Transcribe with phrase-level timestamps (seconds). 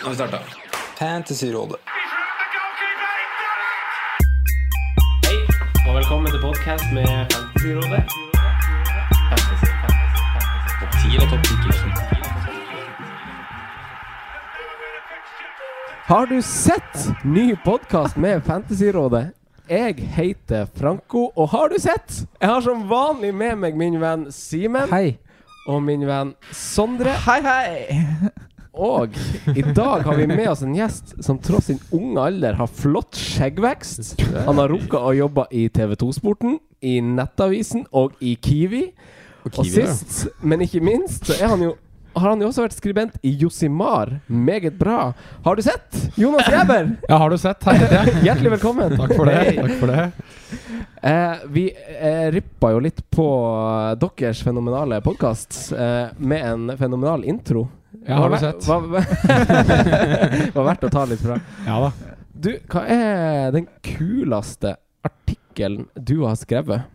[0.00, 0.38] Nå har vi starta.
[0.98, 1.76] Fantasyrådet.
[5.26, 5.36] Hei,
[5.88, 8.02] og velkommen til podcast med Fantasyrådet.
[9.28, 10.80] Fantasy, fantasy, fantasy.
[10.80, 11.50] Topp 10 eller topp 10
[16.06, 19.30] Har du sett ny podkast med Fantasyrådet?
[19.68, 22.24] Jeg heter Franco, og har du sett?
[22.40, 24.88] Jeg har som vanlig med meg min venn Simen.
[24.90, 25.18] Hei.
[25.68, 27.12] Og min venn Sondre.
[27.28, 28.00] Hei, hei.
[28.70, 29.16] Og
[29.50, 33.18] i dag har vi med oss en gjest som tross sin unge alder har flott
[33.18, 34.14] skjeggvekst.
[34.46, 38.86] Han har rukket å jobbe i TV 2-sporten, i Nettavisen og i Kiwi.
[39.44, 41.76] Og, Kiwi, og sist, men ikke minst, så er han jo
[42.10, 44.16] har han jo også vært skribent i Josimar.
[44.26, 45.12] Meget bra.
[45.44, 45.94] Har du sett?
[46.18, 46.96] Jonas Jæber!
[47.08, 47.62] Ja, har du sett?
[47.64, 47.76] Hei.
[48.26, 48.96] Hjertelig velkommen.
[48.98, 49.54] Takk for det.
[49.60, 50.08] Takk for det.
[51.06, 57.22] Eh, vi eh, rippa jo litt på eh, deres fenomenale podkast eh, med en fenomenal
[57.30, 57.68] intro.
[58.06, 58.66] Ja, har du Var ver- sett?
[60.54, 61.40] Var, verdt å ta litt fra.
[61.66, 61.90] Ja da.
[62.40, 66.86] Du, hva er den kuleste artikkelen du har skrevet?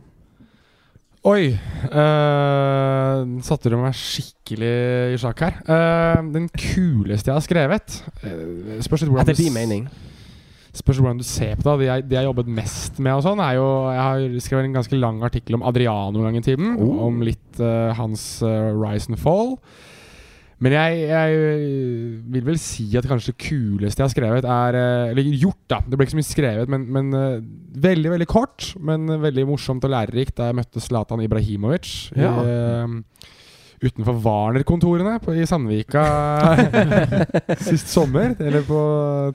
[1.25, 1.55] Oi.
[1.89, 4.73] Uh, satte du meg skikkelig
[5.15, 5.55] i sjakk her.
[5.65, 9.87] Uh, den kuleste jeg har skrevet uh, Spørs litt hvordan Etter din mening.
[10.75, 11.75] Spørs hvordan du ser på det.
[11.81, 14.77] Det jeg, de har jobbet mest med, og sånn er jo Jeg har skrevet en
[14.77, 16.75] ganske lang artikkel om Adriano en gang i tiden.
[16.77, 17.07] Oh.
[17.07, 19.55] Om litt uh, hans rise and fall.
[20.65, 21.41] Men jeg, jeg
[22.33, 25.77] vil vel si at kanskje det kuleste jeg har skrevet, er eh, Eller gjort, da.
[25.85, 27.43] Det ble ikke så mye skrevet, men, men eh,
[27.85, 28.71] veldig, veldig kort.
[28.81, 32.33] Men veldig morsomt og lærerikt da jeg møtte Zlatan Ibrahimovic Ja.
[32.41, 33.31] i, eh,
[33.83, 36.03] utenfor Warner-kontorene i Sandvika
[37.67, 38.35] sist sommer.
[38.39, 38.79] Eller på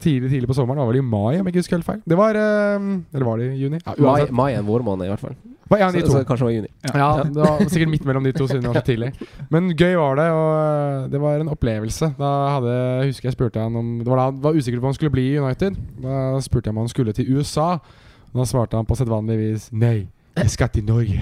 [0.02, 0.80] tidlig tidlig på sommeren.
[0.80, 2.02] Det var vel i mai, om jeg ikke husker helt feil.
[2.08, 3.80] Det var eh, Eller var det i juni?
[3.84, 5.36] Ja, Mai, mai er en vårmåned, i hvert fall.
[5.70, 6.70] Ja, Så, så kanskje det var juni.
[6.90, 9.12] Ja, det var sikkert midt mellom de to siden det var så tidlig.
[9.54, 12.08] Men gøy var det, og øh, det var en opplevelse.
[12.18, 12.72] Da hadde,
[13.06, 15.14] husker jeg spurte han om Det var da han var usikker på om han skulle
[15.14, 15.78] bli i United.
[16.02, 17.76] Da spurte jeg om han skulle til USA.
[18.34, 20.08] Da svarte han på sedvanlig vis nei.
[20.40, 21.20] Jeg skal til Norge.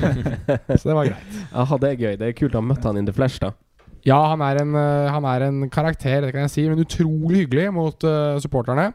[0.78, 1.36] så det var greit.
[1.52, 2.16] Aha, det er gøy.
[2.20, 3.54] Det er kult å ha møtt han in the flesh, da.
[4.04, 6.64] Ja, han er en, øh, han er en karakter, det kan jeg si.
[6.68, 8.90] Men utrolig hyggelig mot uh, supporterne.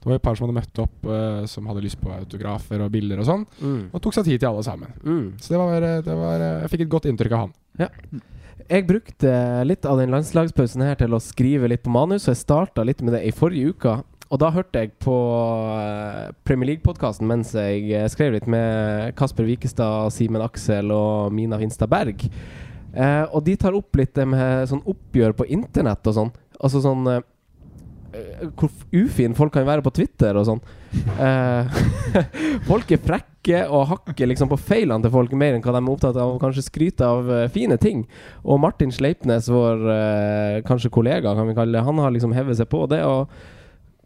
[0.00, 2.92] Det var et par som hadde møtt opp, uh, som hadde lyst på autografer og
[2.92, 3.46] bilder og sånn.
[3.60, 3.80] Mm.
[3.88, 4.92] Og tok seg tid til alle sammen.
[5.00, 5.24] Mm.
[5.40, 7.56] Så det var, det var Jeg fikk et godt inntrykk av han.
[8.70, 9.30] Jeg brukte
[9.66, 13.00] litt av den landslagspausen her til å skrive litt på manus, og jeg starta litt
[13.02, 13.96] med det i forrige uke.
[14.30, 15.14] Og da hørte jeg på
[15.74, 21.58] eh, Premier League-podkasten mens jeg eh, skrev litt med Kasper Wikestad, Simen Aksel og Mina
[21.58, 22.22] Finstad Berg.
[22.94, 26.32] Eh, og de tar opp litt det med sånn oppgjør på internett og sånn.
[26.60, 27.26] Altså sånn eh,
[28.14, 30.64] eh, Hvor ufin folk kan være på Twitter og sånn.
[31.18, 31.84] Eh,
[32.70, 35.94] folk er frekke og hakker liksom på feilene til folk mer enn hva de er
[35.94, 38.06] opptatt av Og kanskje skryte av fine ting.
[38.46, 39.88] Og Martin Sleipnes, vår
[40.70, 43.00] kanskje kollega, kan vi kalle det, han har liksom hevet seg på det.
[43.02, 43.58] Og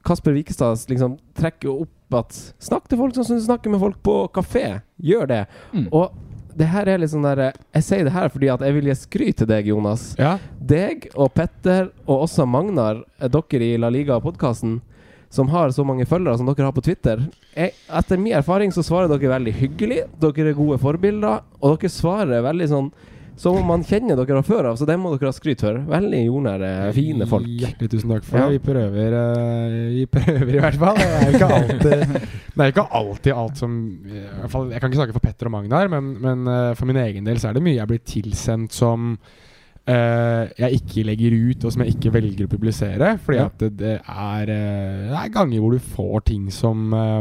[0.04, 3.98] Kasper Wikestad liksom trekker opp at snakk til folk sånn som du snakker med folk
[4.04, 4.80] på kafé.
[5.02, 5.42] Gjør det.
[5.72, 5.88] Mm.
[5.90, 6.12] Og
[6.54, 8.96] det her er litt sånn der Jeg sier det her fordi at jeg vil gi
[8.98, 10.12] skryt til deg, Jonas.
[10.20, 14.78] Ja, Deg og Petter og også Magnar, eh, dere i La Liga-podkasten,
[15.34, 17.24] som har så mange følgere som dere har på Twitter.
[17.56, 21.90] Jeg, etter min erfaring så svarer dere veldig hyggelig, dere er gode forbilder, og dere
[21.90, 22.92] svarer veldig sånn
[23.36, 25.78] som om man kjenner dere fra før av, så det må dere ha skryt for.
[25.90, 27.46] Veldig jordnære, fine folk.
[27.48, 28.48] Hjertelig tusen takk for Ja.
[28.48, 28.58] det.
[28.60, 31.00] Vi prøver, eh, vi prøver i hvert fall.
[31.00, 32.20] Det er ikke alltid,
[32.54, 33.72] det er ikke alltid alt som
[34.48, 37.24] fall, Jeg kan ikke snakke for Petter og Magnar, men, men eh, for min egen
[37.26, 39.18] del så er det mye jeg blir tilsendt som
[39.84, 43.18] Uh, jeg ikke legger ut, og som jeg ikke velger å publisere.
[43.20, 43.44] Fordi Ja.
[43.50, 47.20] at det, det, er, uh, det er ganger hvor du får ting som eh,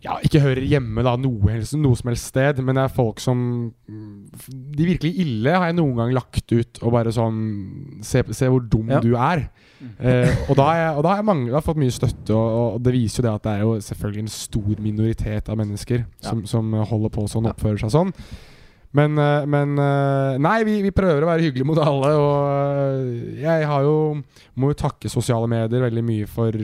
[0.00, 3.40] ja, ikke hører hjemme da noe, noe som helst sted, men det er folk som
[3.88, 4.42] mm,
[4.76, 7.40] De virkelig ille har jeg noen gang lagt ut og bare sånn
[8.06, 9.00] Se, se hvor dum Ja.
[9.04, 9.46] du er.
[10.00, 12.76] Eh, og da har jeg, og da har jeg, mange, har fått mye støtte, og,
[12.76, 16.02] og det viser jo det at det er jo selvfølgelig en stor minoritet av mennesker
[16.24, 18.12] som, som holder på sånn, oppfører seg sånn.
[18.96, 22.38] Men, eh, men eh, Nei, vi, vi prøver å være hyggelige mot alle, og
[23.06, 23.94] eh, jeg har jo
[24.58, 26.56] Må jo takke sosiale medier veldig mye for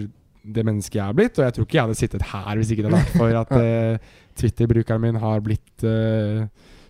[0.54, 1.38] det mennesket jeg er blitt.
[1.38, 3.52] Og jeg tror ikke jeg hadde sittet her hvis ikke det hadde vært for at
[3.62, 6.46] uh, Twitter-brukeren min har blitt uh,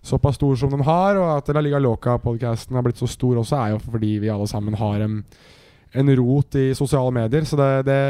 [0.07, 3.59] såpass stor som den har, og at La Liga Loca-podkasten har blitt så stor også,
[3.59, 5.21] er jo fordi vi alle sammen har en,
[5.93, 7.47] en rot i sosiale medier.
[7.49, 8.01] Så det, det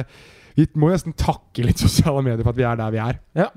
[0.57, 3.21] Vi må nesten takke litt sosiale medier for at vi er der vi er.
[3.37, 3.51] Ja,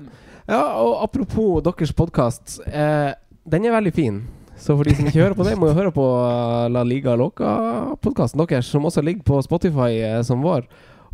[0.48, 2.60] ja og apropos deres podkast.
[2.66, 3.12] Eh,
[3.48, 4.22] den er veldig fin.
[4.60, 7.16] Så for de som ikke hører på det, må jo høre på eh, La Liga
[7.16, 10.68] Loca-podkasten deres, som også ligger på Spotify som vår.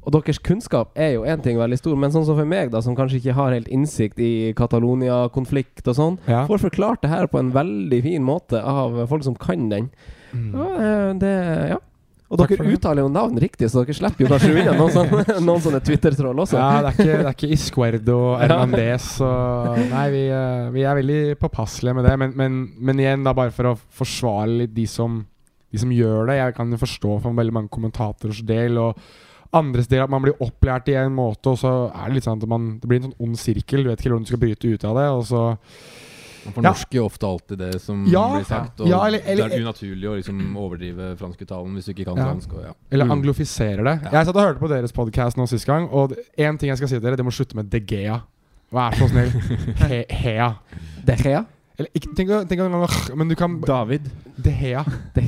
[0.07, 2.79] Og deres kunnskap er jo én ting veldig stor, men sånn som for meg, da,
[2.85, 6.45] som kanskje ikke har helt innsikt i Catalonia-konflikt og sånn, Ja.
[6.47, 9.91] får forklart det her på en veldig fin måte av folk som kan den.
[10.33, 10.55] Mm.
[10.55, 11.35] Og, det,
[11.73, 11.79] ja.
[12.31, 15.37] Og Takk dere uttaler jo navn riktig, så dere slipper jo kanskje unna noen sånne,
[15.49, 16.59] noen sånne Twitter-troll også.
[16.59, 20.99] Ja, det er ikke, det er ikke Iscuerdo Hernandez og Nei, vi, eh, vi er
[20.99, 22.17] veldig påpasselige med det.
[22.19, 25.21] Men, men, men igjen, da bare for å forsvare litt de som,
[25.71, 26.41] de som gjør det.
[26.41, 28.99] Jeg kan jo forstå for veldig mange kommentatorers del og
[29.59, 32.43] andres del at man blir opplært i en måte, og så er det litt sånn
[32.43, 33.83] at man, det blir en sånn ond sirkel.
[33.85, 35.07] Du vet ikke hvordan du skal bryte ut av det.
[35.17, 35.43] Og så
[36.47, 38.81] Man fornorsker jo ofte alltid det som Ja, blir sagt.
[38.81, 42.17] Og ja, eller- eller- det er unaturlig å liksom overdrive fransktalen hvis du ikke kan
[42.17, 42.27] Ja.
[42.31, 42.53] fransk.
[42.55, 42.73] Og, ja.
[42.93, 44.05] Eller anglofisere anglofiserer det.
[44.05, 44.11] Ja.
[44.21, 46.95] Jeg satt og hørte på deres podkast sist gang, og én ting jeg skal si
[46.95, 48.21] til dere, det må slutte med De Gea.
[48.73, 49.31] Vær så snill.
[49.91, 50.55] He Hea.
[51.05, 51.45] De Gea?
[51.77, 54.09] Eller ikke tenk, tenk Men du kan David.
[54.37, 54.85] De Hea.
[55.15, 55.27] De.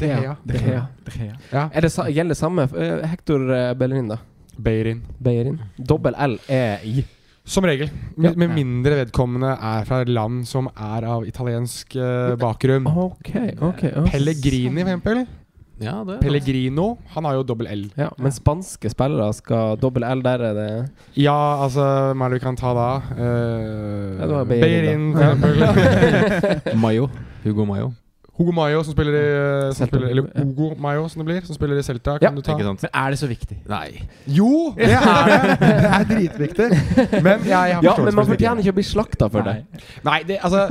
[1.53, 1.69] Ja.
[1.69, 4.19] Er det gjelder det samme eh, Hector eh, Bellerin, da?
[4.59, 5.05] Beirin.
[5.23, 5.61] Beirin.
[5.77, 7.05] Dobbel L er i.
[7.49, 7.89] Som regel.
[8.17, 12.89] Med, med mindre vedkommende er fra land som er av italiensk uh, bakgrunn.
[12.89, 13.95] Okay, okay.
[14.11, 15.23] Pellegrini, for eksempel.
[15.79, 16.97] Ja, det Pellegrino.
[17.15, 17.85] Han har jo dobbel L.
[17.99, 20.69] Ja, men spanske spillere skal dobbel L der, er det
[21.21, 21.85] Ja, altså
[22.15, 22.89] Hva er det vi kan ta da?
[23.15, 26.79] Uh, Ja, Beirin, Beirin, for eksempel.
[26.85, 27.09] Mayo.
[27.45, 27.93] Hugo Mayo.
[28.39, 31.41] Hugo Mayo, som spiller i eh, som spiller, Eller Hugo Mayo, som det blir.
[31.47, 32.15] Som spiller i Celta.
[32.23, 32.55] Ja, Kan du ta?
[32.55, 32.85] Ikke sant?
[32.87, 33.57] Men er det så viktig?
[33.69, 34.05] Nei.
[34.31, 35.57] Jo, det er det!
[35.59, 36.69] Det er dritviktig.
[37.27, 39.57] Men jeg har Ja, men man for fortjener ikke å bli slakta for det.
[40.07, 40.69] Nei, det, altså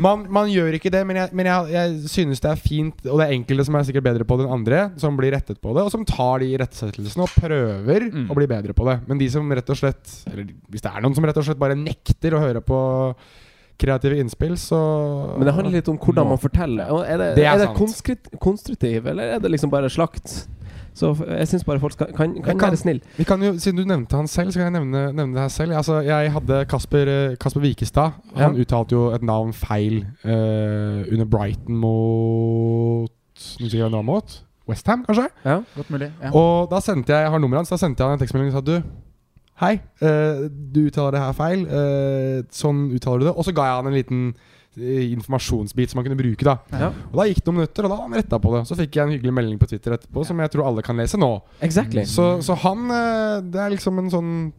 [0.00, 3.20] man, man gjør ikke det, men, jeg, men jeg, jeg synes det er fint, og
[3.20, 5.76] det er enkelte som er sikkert bedre på det enn andre, som blir rettet på
[5.76, 8.26] det, og som tar de irettesettelsene og prøver Mm.
[8.32, 8.96] å bli bedre på det.
[9.08, 11.60] Men de som rett og slett Eller hvis det er noen som rett og slett
[11.60, 12.78] bare nekter å høre på
[13.82, 14.78] kreative innspill, så
[15.36, 16.88] Men det handler litt om hvordan man forteller.
[17.04, 18.40] Er det, Det er er det sant.
[18.40, 20.46] konstruktiv, eller er det liksom bare slakt?
[20.94, 22.98] Så jeg syns bare folk skal, kan, kan, kan- være snill.
[23.16, 25.48] Vi kan jo, Siden du nevnte han selv, så kan jeg nevne, nevne det her
[25.48, 25.72] selv.
[25.78, 28.12] Altså, jeg hadde Kasper, eh, Kasper Wikestad.
[28.36, 28.60] Han Ja.
[28.60, 33.10] uttalte jo et navn feil uh, under Brighton mot
[33.60, 34.34] Nå sier jeg hva det var mot
[34.68, 35.24] Westham, kanskje?
[35.44, 35.56] Ja.
[35.76, 36.10] Godt mulig.
[36.22, 36.30] Ja.
[36.38, 38.60] Og da sendte jeg, jeg har nummeret hans, da sendte jeg han en tekstmelding og
[38.60, 38.76] sa du
[39.60, 41.66] Hei, eh, du uttaler det her feil.
[41.68, 43.34] eh, sånn uttaler du det.
[43.36, 44.22] Og så ga jeg han en liten
[44.76, 46.44] informasjonsbit som han kunne bruke.
[46.44, 46.92] da Ja.
[47.12, 48.66] Og Da gikk det noen minutter, og da han retta på det.
[48.68, 51.18] Så fikk jeg en hyggelig melding på Twitter etterpå som jeg tror alle kan lese
[51.20, 51.42] nå.
[51.60, 52.04] Exactly.
[52.04, 54.52] Så, så han eh, Det er liksom en sånn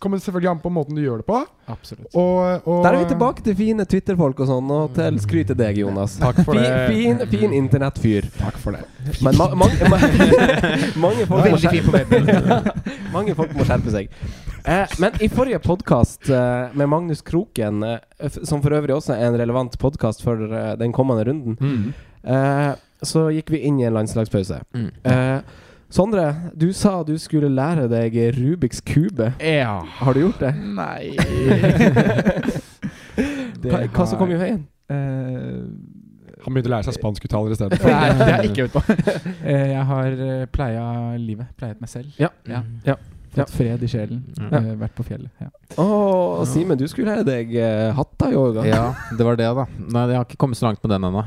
[0.00, 1.40] Kommer selvfølgelig an på måten du gjør det på.
[1.68, 2.10] Absolutt.
[2.14, 5.56] Og, og Der er vi tilbake til fine Twitter-folk og sånn, og til skryt til
[5.58, 6.18] deg, Jonas.
[6.20, 6.88] Takk for fin, det.
[6.92, 8.28] Fin, fin internettfyr.
[8.38, 8.84] Takk for det.
[9.24, 9.98] Men ma mange, ma
[11.06, 12.28] mange folk Veldig fin på webben.
[13.14, 14.10] Mange folk må skjerpe seg.
[14.64, 19.28] Eh, men i forrige podkast eh, med Magnus Kroken, eh, som for øvrig også er
[19.30, 21.94] en relevant podkast for eh, den kommende runden, Mm.
[22.24, 24.60] eh, så gikk vi inn i en landslagspause.
[24.74, 24.90] Mm.
[25.04, 25.40] Eh,
[25.90, 29.30] Sondre, du sa du skulle lære deg Rubiks kube.
[29.40, 29.78] Ja.
[30.02, 30.50] Har du gjort det?
[30.60, 31.14] Nei
[33.64, 34.66] Hva, hva som kom i veien?
[34.92, 35.64] Eh,
[36.44, 37.80] Han begynte å lære seg spanskuttaler i stedet.
[37.88, 38.82] Nei, det har jeg ikke øvd på.
[39.48, 40.18] Eh, jeg har
[40.52, 40.84] pleia
[41.16, 41.48] livet.
[41.56, 42.12] Pleiet meg selv.
[42.20, 42.28] Ja.
[42.50, 42.60] Ja.
[42.84, 42.98] Ja.
[43.34, 44.22] Fått fred i sjelen.
[44.38, 44.48] Ja.
[44.58, 45.30] Eh, vært på fjellet.
[45.42, 45.50] Ja.
[45.80, 48.64] Oh, Simen, du skulle lære deg uh, hatta-yoga.
[48.66, 48.82] Ja,
[49.18, 49.66] det var det, da.
[49.78, 51.24] Nei, jeg har ikke kommet så langt med den ennå.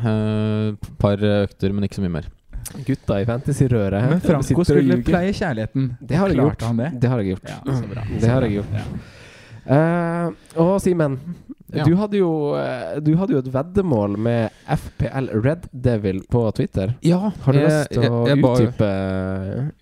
[0.76, 2.30] Et par økter, men ikke så mye mer.
[2.88, 4.10] Gutta i fantasy-røret.
[4.10, 5.90] Men Franco skulle pleie kjærligheten.
[6.00, 6.68] Det har jeg gjort.
[6.78, 6.92] det?
[7.02, 7.50] Det har jeg gjort.
[7.52, 8.06] Ja, så bra.
[8.12, 8.78] Det har jeg gjort.
[8.80, 8.86] Ja.
[9.62, 11.20] Uh, og Simen,
[11.74, 11.84] Ja.
[11.88, 16.96] du, hadde jo, eh, du hadde jo et veddemål med FPL Red Devil på Twitter.
[17.08, 18.90] Ja, Har du jeg- lyst til å utdype,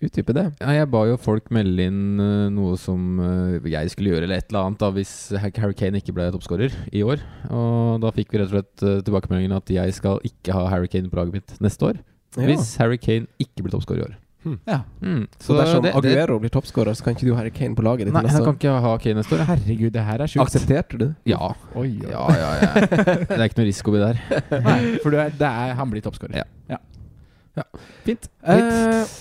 [0.06, 0.44] utdype det?
[0.60, 4.40] Ja, jeg ba jo folk melde inn eh, noe som eh, jeg skulle gjøre, eller
[4.42, 7.22] et eller annet, da, hvis Harry Kane ikke ble toppskårer i år.
[7.50, 11.10] Og da fikk vi rett og slett tilbakemeldingen at jeg skal ikke ha Harry Kane
[11.10, 12.00] på laget mitt neste år.
[12.38, 12.46] Ja.
[12.46, 14.18] Hvis Harry Kane ikke blir toppskårer i år.
[14.66, 14.80] Ja.
[15.04, 15.26] Mm.
[15.38, 18.22] Så, dersom Aguero blir toppskårer, så kan ikke du ha Kane på laget ditt Nei,
[18.24, 19.42] jeg kan ikke ha Kane neste år.
[19.50, 20.44] Herregud, det her er sjukt.
[20.46, 21.10] Aksepterte du det?
[21.28, 21.52] Ja.
[21.74, 22.12] Oi, oi.
[22.12, 22.86] Ja, ja, ja.
[22.86, 24.44] Det er ikke noe risiko i det der.
[24.68, 26.40] Nei, for du er, det er, han blir toppskårer.
[26.40, 26.80] Ja.
[27.60, 27.66] ja.
[28.06, 28.30] Fint.
[28.40, 29.18] Eh,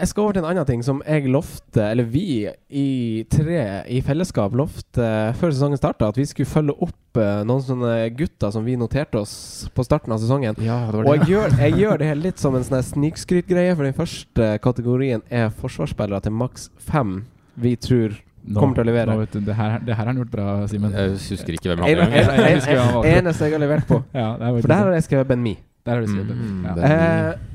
[0.00, 2.24] jeg skal over til en annen ting som jeg lovte, eller vi
[2.72, 2.86] i
[3.30, 7.92] tre i fellesskap lovte før sesongen starta, at vi skulle følge opp eh, noen sånne
[8.18, 9.34] gutter som vi noterte oss
[9.76, 10.56] på starten av sesongen.
[10.64, 11.18] Ja, det var Og det.
[11.20, 15.22] jeg gjør, jeg gjør det her litt som en sånn snikskrytgreie, for den første kategorien
[15.30, 17.20] er forsvarsspillere til maks fem
[17.60, 18.16] vi tror
[18.56, 19.12] kommer til å levere.
[19.12, 20.94] Nå, vet du, det, her, det her har han gjort bra, Simen.
[20.96, 23.08] Jeg husker ikke hvem han en, er.
[23.20, 23.98] eneste jeg har levert på.
[24.16, 25.52] Ja, det For der har jeg skrevet Ben Mi.
[25.84, 26.74] Der har du skrevet Mm, ja.
[26.74, 27.46] det- Eh,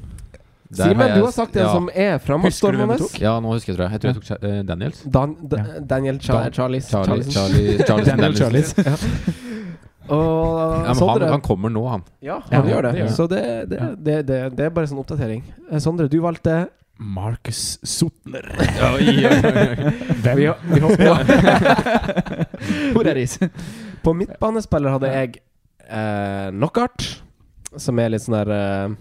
[0.73, 1.71] Simen, du har sagt en ja.
[1.71, 2.97] som er framadstormende.
[3.21, 3.91] Ja, nå husker jeg, tror jeg.
[3.93, 5.03] Jeg tror jeg tok eh, Daniels.
[5.13, 5.79] Dan, da, Ja.
[5.93, 6.87] Daniel Cha Dan- Charlies.
[6.89, 7.29] Charlies.
[7.33, 7.85] Charlies.
[7.85, 7.85] Charlies.
[7.89, 8.39] Daniel Daniels.
[8.39, 8.73] Charlies.
[10.05, 12.03] Og Ja, men han, Sondre han kommer nå, han.
[12.21, 12.91] Ja, Ja, han gjør det.
[12.93, 13.13] det gjør.
[13.15, 15.41] Så det, det, det, det, det er bare sånn oppdatering.
[15.71, 16.57] Eh, Sondre, du valgte
[16.97, 18.45] Marcus Sotner.
[18.55, 20.37] Hvem?
[20.37, 21.05] Vi, vi hopper
[22.93, 23.37] Hvor er Riis?
[24.05, 25.33] På midtbanespiller hadde jeg
[25.89, 27.07] eh, Knockart,
[27.81, 28.95] som er litt sånn der eh,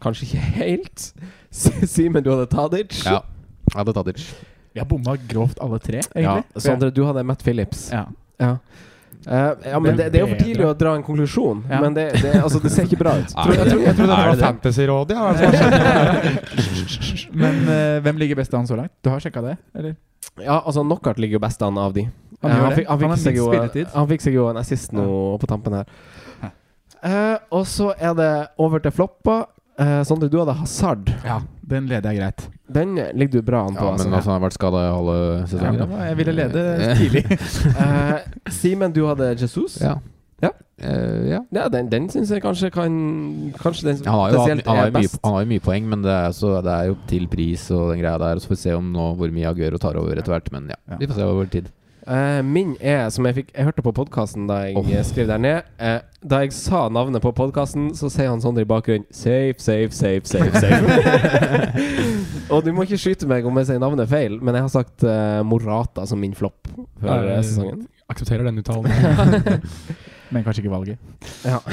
[0.00, 1.10] Kanskje ikke helt.
[1.94, 3.02] Simen, du hadde Tadic.
[3.04, 3.20] Ja.
[3.68, 4.24] jeg Hadde Tadic.
[4.72, 6.40] Vi har bomma grovt alle tre, Ja.
[6.56, 7.90] Sondre, du hadde Matt Phillips.
[7.92, 8.06] Ja.
[8.40, 8.56] Ja.
[9.26, 11.80] Uh, ja, men det, det er jo for tidlig å dra en konklusjon, Ja.
[11.82, 13.34] men det, det, altså, det ser ikke bra ut.
[13.50, 14.46] Jeg, tror, jeg trodde det var det det?
[14.46, 15.16] Fantasyrådet.
[15.16, 15.44] Ja, altså.
[17.42, 18.94] Men uh, hvem ligger best an så langt?
[19.04, 19.98] Du har sjekka det, eller?
[20.40, 22.06] Ja, altså Knockout ligger jo best an av de.
[22.40, 23.50] Han uh, han, fikk, han, fikk han, seg jo,
[23.92, 25.06] han fikk seg jo en assist nå
[25.42, 25.92] på tampen her.
[27.00, 29.42] Eh, og så er det over til floppa.
[29.80, 31.08] Eh, Sondre, du hadde Hazard.
[31.24, 31.38] Ja,
[31.70, 32.46] den leder jeg greit.
[32.70, 33.86] Den ligger du bra an på.
[33.86, 35.18] Ja, men altså, han har vært skada i halve
[35.56, 36.64] Ja, jeg ville lede
[37.00, 37.22] tidlig.
[37.80, 38.18] uh,
[38.60, 39.78] Simen, du hadde Jesus.
[39.80, 39.96] Ja.
[40.44, 40.50] Ja.
[40.80, 41.40] Uh, ja.
[41.52, 42.94] Ja, den, den syns jeg kanskje kan
[43.60, 45.18] Kanskje den Han har jo, spesielt han har er jo mye, best.
[45.24, 47.90] han har jo mye poeng, men det er, så, det er jo til pris og
[47.92, 48.40] den greia der.
[48.40, 50.52] Så får vi se om nå hvor mye Aguero tar over etter hvert.
[50.54, 51.00] Men ja, Ja.
[51.02, 51.68] vi får se over tid.
[52.06, 55.40] Eh, min er, som jeg fikk Jeg hørte på podkasten da jeg eh, skrev der
[55.42, 55.66] ned.
[55.76, 59.92] Uh, da jeg sa navnet på podkasten, så sier han Sondre i bakgrunnen Safe, safe,
[59.96, 60.60] safe, safe.
[60.60, 64.72] safe Og du må ikke skyte meg om jeg sier navnet feil, men jeg har
[64.72, 67.84] sagt uh, Morata som min flopp før eh, sesongen.
[68.10, 68.90] Aksepterer den uttalen.
[70.30, 70.98] Men kanskje ikke valget.
[71.46, 71.60] Ja.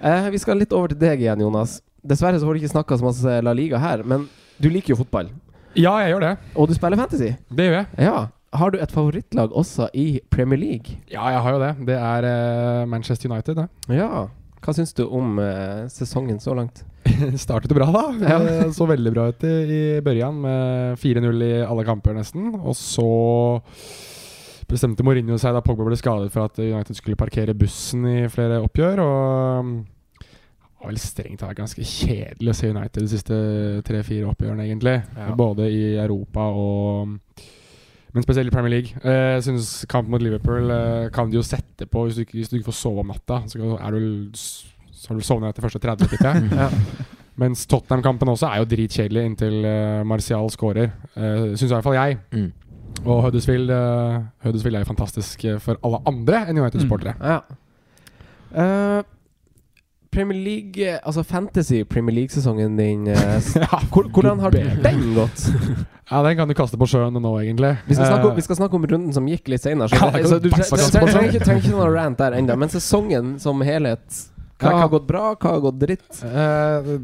[0.00, 1.74] Eh, vi skal litt over til deg igjen, Jonas.
[2.00, 4.22] Dessverre så får du ikke snakka så masse La Liga her, men
[4.56, 5.28] du liker jo fotball.
[5.76, 6.30] Ja, jeg gjør det.
[6.56, 7.34] Og du spiller Fantasy.
[7.52, 8.06] Det gjør jeg.
[8.08, 8.22] Ja.
[8.50, 10.96] Har du et favorittlag også i Premier League?
[11.10, 11.72] Ja, jeg har jo det.
[11.86, 13.66] Det er eh, Manchester United, det.
[13.94, 14.24] Ja.
[14.60, 16.82] Hva syns du om eh, sesongen så langt?
[17.44, 18.02] Startet jo bra, da.
[18.26, 18.40] Ja.
[18.74, 22.50] Så veldig bra ut i, i børjan, med 4-0 i alle kamper, nesten.
[22.58, 23.06] Og så
[24.70, 28.58] bestemte Mourinho seg da Pogba ble skadet for at United skulle parkere bussen i flere
[28.66, 29.04] oppgjør.
[29.06, 29.70] Og
[30.20, 33.40] det var vel strengt tatt ganske kjedelig å se United de siste
[33.86, 34.98] tre-fire oppgjørene, egentlig.
[35.14, 35.30] Ja.
[35.38, 37.16] Både i Europa og
[38.14, 38.96] Men spesielt i Premier League.
[39.04, 42.38] Eh, Jeg synes kampen mot Liverpool eh, kan de jo sette på hvis du, ikke,
[42.40, 43.42] hvis du ikke får sove om natta.
[43.46, 44.34] Så er du
[45.00, 46.50] så har du sovnet etter første 30, tipper jeg.
[46.60, 46.68] Ja.
[47.40, 50.90] Mens Tottenham-kampen også er jo dritkjedelig inntil uh, Martial scorer.
[51.14, 52.18] Uh, Syns i hvert fall jeg.
[52.36, 52.50] Mm.
[53.06, 57.14] Og Huddersfield, uh, Huddersfield er jo fantastisk eh, for alle andre enn United-sportere.
[57.22, 57.38] Ja.
[58.50, 58.98] Eh,
[60.10, 63.54] Premier League eh, Altså Fantasy Premier League-sesongen din eh, s-
[63.92, 65.44] Hvordan har den gått?
[66.10, 67.68] Ja, den kan du kaste på sjøen nå, egentlig.
[67.86, 69.86] Vi skal, snakke om, Eh, vi skal snakke om runden som gikk litt senere.
[69.94, 72.56] Ja, Så, det så du trenger ikke, ikke noe rant der ennå.
[72.58, 74.02] Men sesongen som helhet
[74.58, 76.08] Hva har gått bra, hva har gått dritt?
[76.26, 76.98] Uh,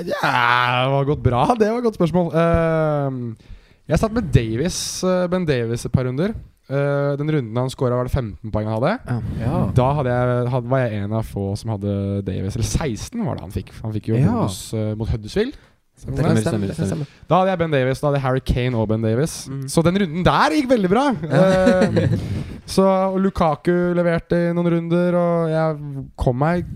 [0.08, 1.44] det har gått bra.
[1.60, 2.32] Det var et godt spørsmål.
[2.32, 3.52] Uh,
[3.86, 6.32] jeg satt med Davis, eh, Ben Davis et par runder.
[6.66, 9.20] Eh, den runden han scora, var det 15 poeng han hadde.
[9.38, 9.60] Ja.
[9.76, 11.92] Da hadde jeg, hadde, var jeg en av få som hadde
[12.26, 12.56] Davies.
[12.58, 13.70] Eller 16 var det han fikk.
[13.84, 14.32] Han fikk jo Ja.
[14.34, 15.54] bonus uh, mot Huddersfield.
[15.96, 16.42] Det Stemmer kan det?
[16.44, 17.06] stemme, det kan.
[17.30, 18.00] Da hadde jeg Ben Davies.
[18.02, 19.36] da hadde jeg Harry Kane og Ben Davies.
[19.48, 19.62] Mm.
[19.72, 21.04] Så den runden der gikk veldig bra.
[21.24, 22.18] Eh,
[22.66, 26.66] så og Lukaku leverte i noen runder, og jeg kom meg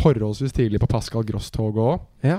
[0.00, 2.00] forholdsvis tidlig på Pascal Gross-toget òg.
[2.24, 2.38] Ja.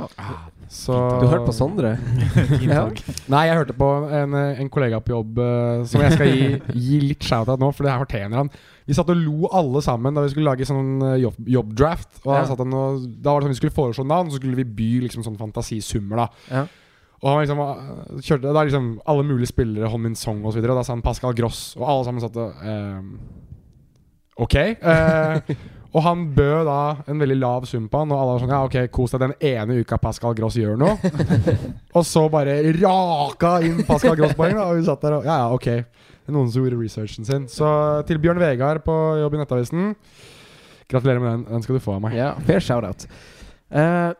[0.71, 1.89] Så Du hørte på Sondre?
[2.63, 2.85] ja.
[3.31, 6.45] Nei, jeg hørte på en, en kollega på jobb uh, som jeg skal gi,
[6.85, 8.51] gi litt shout-out nå, for det her fortjener han.
[8.87, 12.21] Vi satt og lo alle sammen da vi skulle lage sånn eh, jobb, jobbdraft.
[12.23, 12.45] Og Ja.
[12.49, 14.87] satt han og, Da var det sånn vi skulle foreslå navn, så skulle vi by
[15.09, 16.23] liksom sånn fantasisummer.
[16.23, 16.63] da Ja.
[17.21, 20.63] Og han liksom eh, kjørte Da liksom alle mulige spillere, Hon Min Song osv.
[20.65, 23.03] Da sa han Pascal Gross, og alle sammen satt og uh,
[24.47, 24.55] Ok.
[24.55, 25.55] eh,
[25.91, 26.81] og han bød da
[27.11, 29.33] en veldig lav sum på han, og alle var sånn Ja, ok, kos deg den
[29.51, 31.11] ene uka Pascal Gross gjør noe.
[31.97, 35.67] og så bare raka inn Pascal Gross-poeng, og vi satt der og Ja, ja, ok.
[36.31, 37.49] Noen som gjorde researchen sin.
[37.51, 37.67] Så
[38.07, 39.91] til Bjørn Vegard på jobb i Nettavisen
[40.91, 41.45] Gratulerer med den.
[41.49, 42.15] Den skal du få av meg.
[42.15, 42.31] ja.
[42.47, 43.03] Fair shout-out.
[43.71, 44.15] Uh,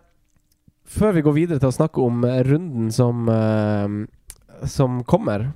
[0.92, 3.88] før vi går videre til å snakke om runden som uh,
[4.68, 5.50] Som kommer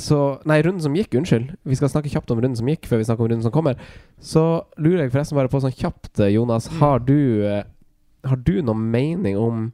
[0.00, 1.54] så Nei, runden som gikk, unnskyld.
[1.64, 3.80] Vi skal snakke kjapt om runden som gikk, før vi snakker om runden som kommer.
[4.20, 4.42] Så
[4.76, 6.68] lurer jeg forresten bare på sånn kjapt, eh, Jonas.
[6.80, 7.64] Har du eh,
[8.28, 9.70] Har du noen mening om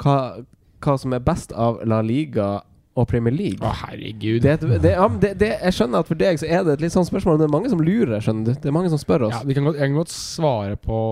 [0.00, 0.40] hva,
[0.80, 2.62] hva som er best av La Liga
[2.96, 3.60] og Premier League?
[3.60, 4.40] Å, herregud.
[4.46, 6.96] Det, det, ja, det, det, jeg skjønner at for deg så er det et litt
[6.96, 7.36] sånn spørsmål.
[7.42, 8.54] Det er mange som lurer, skjønner du.
[8.56, 9.36] Det er mange som spør oss.
[9.36, 11.02] Ja, vi kan godt, jeg kan godt svare på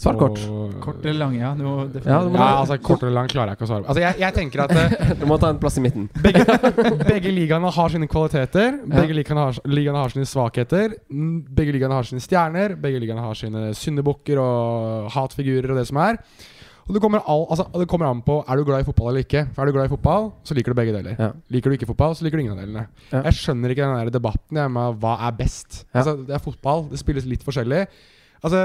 [0.00, 0.38] Svar kort.
[0.80, 1.52] Kort eller lang, ja.
[1.56, 3.84] Du må Ja, du må Ja, altså Kort eller lang klarer jeg ikke å svare
[3.84, 3.92] på.
[3.92, 6.08] Altså, jeg, jeg tenker at eh, Du må ta en plass i midten.
[6.24, 6.46] begge,
[7.04, 8.80] begge ligaene har sine kvaliteter.
[8.88, 10.96] Begge ligaene har, ligaene har sine svakheter.
[11.10, 12.76] Begge ligaene har sine stjerner.
[12.80, 16.20] Begge ligaene har sine syndebukker og hatfigurer og det som er.
[16.88, 19.22] Og det kommer, all, altså, det kommer an på Er du glad i fotball eller
[19.26, 19.44] ikke.
[19.54, 21.14] For Er du glad i fotball, så liker du begge deler.
[21.14, 21.28] Ja.
[21.54, 22.88] Liker du ikke fotball, så liker du ingen av delene.
[23.12, 23.22] Ja.
[23.28, 25.84] Jeg skjønner ikke den der debatten jeg, med hva er best.
[25.92, 26.02] Ja.
[26.02, 26.88] Altså, det er fotball.
[26.90, 27.84] Det spilles litt forskjellig.
[28.42, 28.64] Altså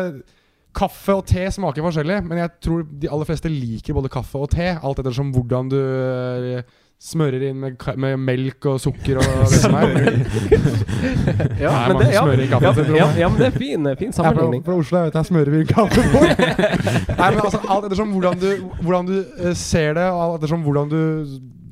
[0.77, 4.51] Kaffe og te smaker forskjellig, men jeg tror de aller fleste liker både kaffe og
[4.53, 4.75] te.
[4.75, 6.61] Alt ettersom hvordan du øh,
[6.97, 9.91] smører inn med, med melk og sukker og det som er.
[11.57, 13.57] Ja, Nei, men det, ja, smører inn kaffe, ja, sin, ja, ja, men det er
[13.57, 16.23] fin, fin Jeg er fra, fra Oslo, jeg vet jeg smører inn kaffe på.
[17.19, 18.49] Nei, men altså, alt ettersom hvordan du,
[18.81, 20.99] hvordan du eh, ser det, og alt ettersom hvordan du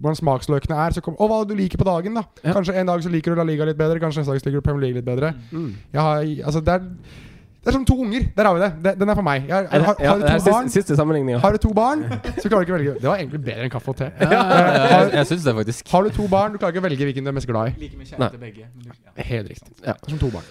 [0.06, 2.18] hvordan smaksløkene er, så kom, og hva du liker på dagen.
[2.20, 2.54] da Ja.
[2.54, 4.62] Kanskje en dag så liker du La Liga litt bedre, kanskje neste dag så liker
[4.62, 5.34] du Premier League litt bedre.
[5.52, 5.72] Mm.
[5.94, 7.34] Jeg har, altså, det, er,
[7.66, 8.28] det er som to unger.
[8.38, 8.92] Der har vi det.
[9.02, 9.48] den er for meg.
[9.50, 12.04] Jeg, har, har, Ja, har du to barn, siste, siste har du to barn,
[12.38, 12.94] så klarer du ikke å velge.
[13.02, 14.12] Det var egentlig bedre enn kaffe og te.
[14.22, 15.90] Ja, ja, ja, Har- jeg, jeg syns det, faktisk.
[15.96, 17.76] Har du to barn, du klarer ikke å velge hvilken du er mest glad i.
[17.82, 18.70] Like mye kjærlighet til begge.
[18.86, 19.28] ja.
[19.34, 19.74] Helt riktig.
[19.88, 19.98] Ja.
[20.08, 20.46] Som to barn.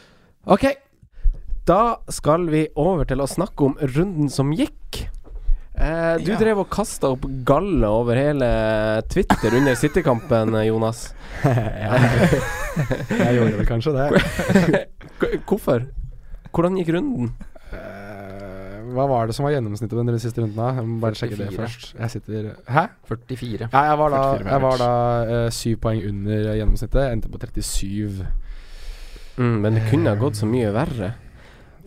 [0.50, 0.66] Ok,
[1.71, 1.80] da
[2.12, 5.06] skal vi over til å snakke om runden som gikk.
[5.75, 6.38] Eh, du Ja.
[6.38, 11.12] drev og kasta opp galle over hele Twitter under City-kampen, Jonas.
[11.44, 14.06] Jeg gjorde vel kanskje det.
[15.49, 15.87] Hvorfor?
[16.54, 17.32] Hvordan gikk runden?
[17.75, 20.58] Uh, hva var det som var gjennomsnittet på den siste runden?
[20.58, 20.70] da?
[20.78, 21.90] Jeg må bare sjekke det først.
[21.99, 22.87] Jeg sitter Hæ?
[23.11, 23.68] 44.
[23.73, 24.92] Ja, jeg var da, jeg var da
[25.30, 27.02] uh, syv poeng under gjennomsnittet.
[27.02, 28.25] Jeg Endte på 37.
[29.37, 31.14] Mm, men det kunne ha gått så mye verre.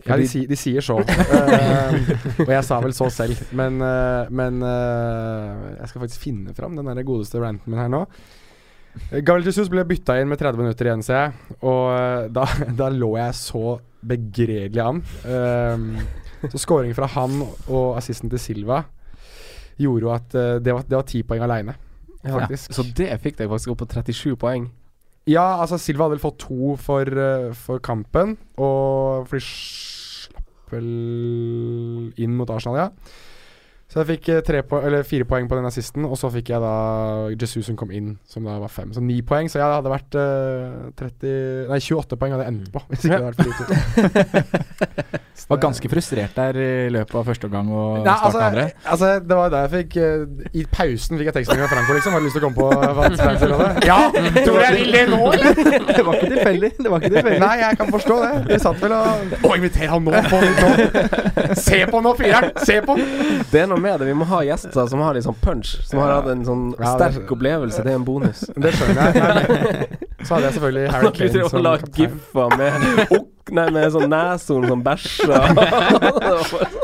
[0.08, 0.98] Ja, de, si, de sier så.
[1.00, 2.12] uh,
[2.46, 3.40] og jeg sa vel så selv.
[3.56, 7.90] Men, uh, men uh, jeg skal faktisk finne fram den der godeste ranten min her
[7.92, 8.04] nå.
[9.10, 11.56] Eh, Gabriel Jesus ble bytta inn med 30 minutter igjen, ser jeg.
[11.60, 12.46] Og eh, da,
[12.80, 15.02] da lå jeg så begredelig an.
[15.24, 15.98] Um,
[16.48, 18.82] så scoring fra han og assisten til Silva
[19.78, 21.74] gjorde jo at uh, det var det var ti poeng aleine,
[22.22, 22.74] faktisk.
[22.74, 24.68] Så det fikk deg faktisk opp på 37 poeng.
[25.28, 30.72] Ja, altså Silva hadde vel fått to for, uh, for kampen, og for de slapp
[30.72, 30.88] vel
[32.16, 32.88] inn mot Arsenal, ja.
[33.88, 36.50] Så jeg fikk eh, tre po eller fire poeng på den assisten, og så fikk
[36.52, 36.72] jeg da
[37.32, 38.90] Jesus som kom inn, som da var fem.
[38.92, 39.48] Så ni poeng.
[39.48, 43.16] Så jeg hadde vært uh, 30 Nei, 28 poeng hadde jeg endt på, hvis ikke
[43.16, 45.24] det hadde vært for de.
[45.48, 48.64] Var ganske frustrert der i løpet av første omgang og Nei, starten altså, andre.
[48.92, 52.12] altså, det var da jeg fikk uh, I pausen fikk jeg tekstmelding fra Franco, liksom.
[52.12, 52.66] Har du lyst til å komme på
[52.98, 53.98] Fans- Ja!
[54.42, 55.62] Tror jeg vil det nå, eller?
[55.96, 56.70] det var ikke tilfeldig.
[56.76, 57.40] Det var ikke tilfeldig.
[57.46, 58.32] Nei, jeg kan forstå det.
[58.50, 60.20] Vi satt vel og Å, inviter han nå!
[60.28, 61.54] På, nå.
[61.56, 62.50] Se på nå, fyren!
[62.68, 62.98] Se på!
[63.48, 64.08] Det er noe med det.
[64.10, 65.76] Vi må ha gjester som har litt sånn punch.
[65.86, 67.82] Som har hatt en sånn Ja, det- sterk opplevelse.
[67.84, 68.44] Det er en bonus.
[68.64, 69.98] Det skjønner jeg.
[70.24, 74.66] Så hadde jeg selvfølgelig Harry Kane som lage giffer med ok, Nei, med sånn neshorn
[74.68, 75.38] som bæsja.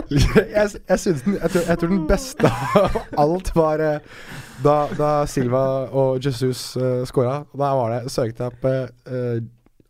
[0.09, 2.53] jeg, jeg, synes den, jeg, tror, jeg tror den beste
[2.89, 4.23] av alt var eh,
[4.65, 7.43] da, da Silva og Jesus uh, scora.
[7.53, 9.37] Da var det søkte jeg opp uh,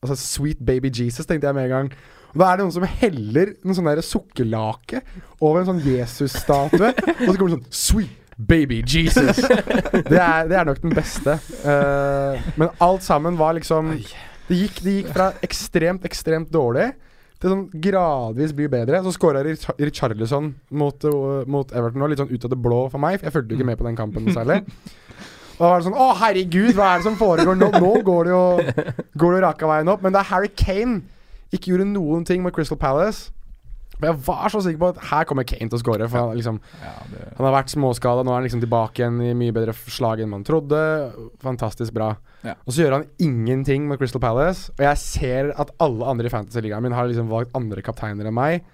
[0.02, 1.94] altså Sweet Baby Jesus, tenkte jeg med en gang.
[2.34, 5.04] Da er det noen som heller noen sånn sukkerlake
[5.38, 6.90] over en sånn Jesus-statue.
[7.26, 9.38] og så kommer det sånn Sweet Baby Jesus.
[9.38, 11.36] Det er, det er nok den beste.
[11.62, 13.92] Uh, men alt sammen var liksom
[14.48, 16.90] det gikk, det gikk fra ekstremt, ekstremt dårlig
[17.38, 19.04] til sånn gradvis blir bedre.
[19.04, 23.02] Så skåra Richarlison mot, uh, mot Everton nå, litt sånn ut av det blå for
[23.06, 23.20] meg.
[23.20, 24.64] For jeg fulgte ikke med på den kampen særlig.
[25.54, 27.68] Og da var det sånn Å, herregud, hva er det som foregår nå?
[27.78, 28.46] Nå går det jo
[29.22, 30.02] Går det jo raka veien opp.
[30.02, 31.04] Men det er Harry Kane
[31.54, 33.30] ikke gjorde noen ting med Crystal Palace
[34.00, 36.08] Men jeg var så sikker på at her kommer Kane til å score.
[36.10, 39.54] For han, liksom, han har vært småskada, nå er han liksom tilbake igjen i mye
[39.54, 40.80] bedre slag enn man trodde.
[41.44, 42.16] Fantastisk bra.
[42.42, 42.56] Ja.
[42.66, 44.74] Og så gjør han ingenting med Crystal Palace.
[44.74, 48.34] Og jeg ser at alle andre i fantasy-ligaen min har liksom valgt andre kapteiner enn
[48.34, 48.66] meg.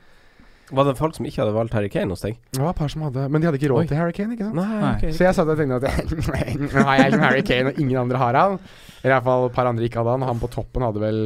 [0.71, 2.37] Var det folk som ikke hadde valgt Harry Kane hos deg?
[2.55, 3.87] Det var et par som hadde Men de hadde ikke råd Oi.
[3.91, 4.59] til Harry Kane, ikke sant?
[4.61, 5.15] Nei, okay.
[5.17, 6.13] Så jeg satt og tenkte at
[6.61, 8.61] Nå har jeg ikke Harry Kane, og ingen andre har han.
[9.03, 10.27] Eller iallfall et par andre ikke hadde han.
[10.31, 11.21] Han på toppen hadde vel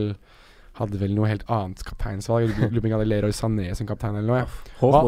[0.75, 2.57] Hadde vel noe helt annet kapteinsvalg.
[2.73, 4.43] Lurer på om Leroy Sané som kaptein eller noe.
[4.43, 4.81] Ja.
[4.81, 5.03] Hva?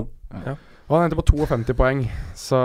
[0.46, 0.56] ja.
[0.86, 2.04] Og han endte på 52 poeng,
[2.38, 2.58] så,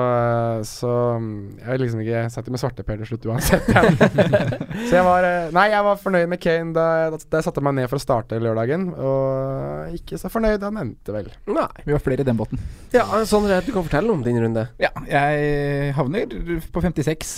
[0.69, 3.69] så mm, jeg vil liksom ikke sette med svarteper til slutt uansett.
[4.87, 6.83] så jeg var eh, Nei, jeg var fornøyd med Kane da,
[7.17, 8.91] da jeg satte meg ned for å starte lørdagen.
[8.93, 11.31] Og ikke så fornøyd han endte, vel.
[11.49, 11.65] Nei.
[11.87, 12.61] Vi var flere i den båten.
[12.93, 14.67] Ja, Sondre, du kan fortelle om din runde.
[14.81, 16.35] Ja, jeg havner
[16.69, 17.31] på 56.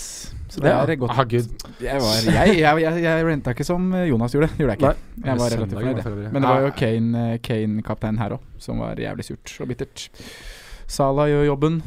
[0.53, 0.81] Så det Ja.
[0.83, 1.13] er godt.
[1.15, 1.47] Ah, gud.
[1.79, 4.51] Jeg, var, jeg, jeg, jeg, jeg renta ikke som Jonas gjorde.
[4.59, 4.91] Gjorde jeg ikke.
[4.91, 5.29] Nei.
[5.31, 6.27] Jeg var relativt fornøyd.
[6.35, 10.09] Men det var jo Kane, eh, her òg, som var jævlig surt og bittert.
[10.93, 11.81] Salah gjør jobben.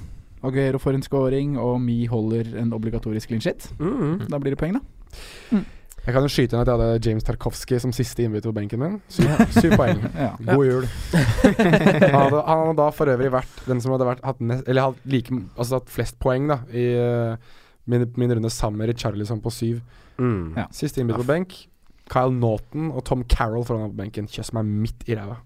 [0.46, 3.68] Aguero får en scoring, og Mi holder en obligatorisk clean shit.
[3.78, 4.26] Mm.
[4.30, 5.62] Da blir det poeng, da.
[6.06, 8.78] Jeg kan jo skyte inn at jeg hadde James Tarkovsky som siste innbytter på benken
[8.78, 8.98] min.
[9.10, 10.02] Syv, syv poeng.
[10.26, 10.32] Ja.
[10.38, 10.84] God jul.
[10.86, 14.88] han, hadde, han hadde da for øvrig vært den som hadde vært, hatt, nest, eller
[14.88, 17.56] hatt, like, altså hatt flest poeng da i uh,
[17.90, 19.80] min, min runde sammen med Richarlison på syv.
[20.18, 20.54] Mm.
[20.58, 20.68] Ja.
[20.74, 21.58] Siste innbytter på benk.
[22.06, 24.30] Kyle Naughton og Tom Carroll foran på benken.
[24.30, 25.40] Kjøss meg midt i ræva.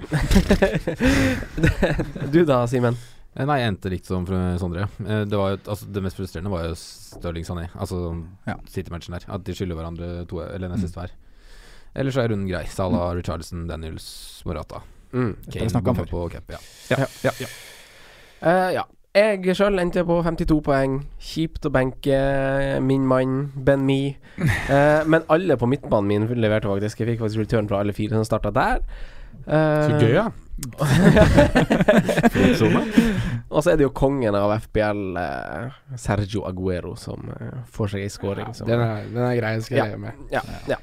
[2.35, 3.01] du da, Simen?
[3.37, 4.89] Eh, Nei, jeg endte likt som Sondre.
[5.07, 8.01] Eh, Det, var jo, altså, det mest frustrerende var jo Stirling Sané, altså
[8.49, 8.57] Ja.
[8.69, 9.27] City-matchen der.
[9.31, 11.13] At de skylder hverandre to eller en assist hver.
[11.95, 12.65] Ellers er runden grei.
[12.71, 14.83] Salah, Richardson, Daniels, Morata.
[15.13, 15.37] Mm.
[15.51, 16.59] Kane bommer på cap, ja.
[16.91, 17.49] Ja, ja, ja.
[18.41, 18.85] Uh, ja.
[19.11, 21.01] Jeg sjøl endte på 52 poeng.
[21.19, 22.19] Kjipt å benke
[22.87, 24.17] min mann Ben Me.
[24.71, 27.01] Uh, men alle på midtbanen min leverte faktisk.
[27.03, 28.79] Jeg fikk faktisk return fra alle fire som starta der.
[29.47, 30.27] Eh, Så gøy, ja.
[33.51, 38.05] Og så er det jo kongen av FBL, eh, Sergio Aguero, som eh, får seg
[38.05, 38.51] ei scoring.
[38.53, 39.89] Ja, Den er, den er grei, skal jeg Ja.
[39.91, 40.13] leve med.
[40.35, 40.77] Ja, ja.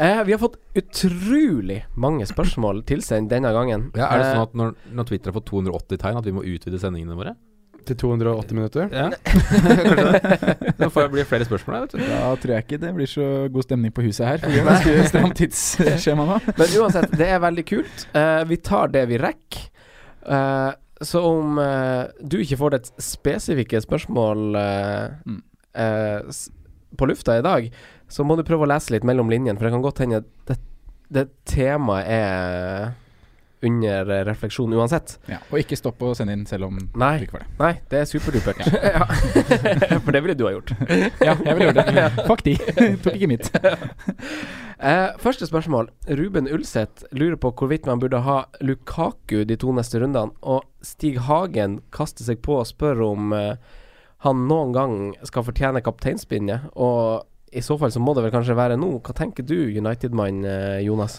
[0.00, 3.90] Eh, vi har fått utrolig mange spørsmål tilsendt denne gangen.
[3.96, 4.06] ja.
[4.08, 6.78] Er det sånn at når, når Twitter har fått 280 tegn, at vi må utvide
[6.80, 7.34] sendingene våre?
[7.88, 8.88] Til 280 minutter.
[8.92, 9.08] Ja.
[10.80, 12.02] Da får jeg bli flere spørsmål her, vet du.
[12.06, 14.38] Da tror jeg ikke det blir så god stemning på huset her.
[14.42, 16.38] For det er ganske stramt tidsskjema nå.
[16.60, 18.06] Men uansett, det er veldig kult.
[18.14, 19.66] Uh, vi tar det vi rekker.
[20.24, 24.56] Uh, så om uh, du ikke får et spesifikke spørsmål
[25.26, 25.40] Mm.
[25.74, 26.20] eh,
[26.98, 27.68] på lufta i dag,
[28.10, 30.56] så må du prøve å lese litt mellom linjene, for det kan godt hende det,
[31.14, 32.90] det temaet er
[33.62, 35.18] under eh, refleksjon uansett.
[35.28, 37.12] Ja, og ikke stopp å sende inn selv om Nei.
[37.20, 37.50] du ikke var det.
[37.60, 38.62] Nei, det er superdupert.
[38.72, 39.04] Ja.
[40.04, 40.72] For det ville du ha gjort.
[41.26, 42.06] Ja, jeg ville gjort det.
[42.28, 42.56] Fuck de.
[43.04, 43.50] Tok ikke mitt.
[44.80, 45.90] Uh, første spørsmål.
[46.16, 50.32] Ruben Ulseth lurer på hvorvidt man burde ha Lukaku de to neste rundene.
[50.40, 53.52] Og Stig Hagen kaster seg på og spør om uh,
[54.24, 54.96] han noen gang
[55.28, 56.72] skal fortjene kapteinspinnet.
[56.80, 58.94] Og i så fall så må det vel kanskje være nå.
[59.04, 60.44] Hva tenker du, United-mann
[60.84, 61.18] Jonas?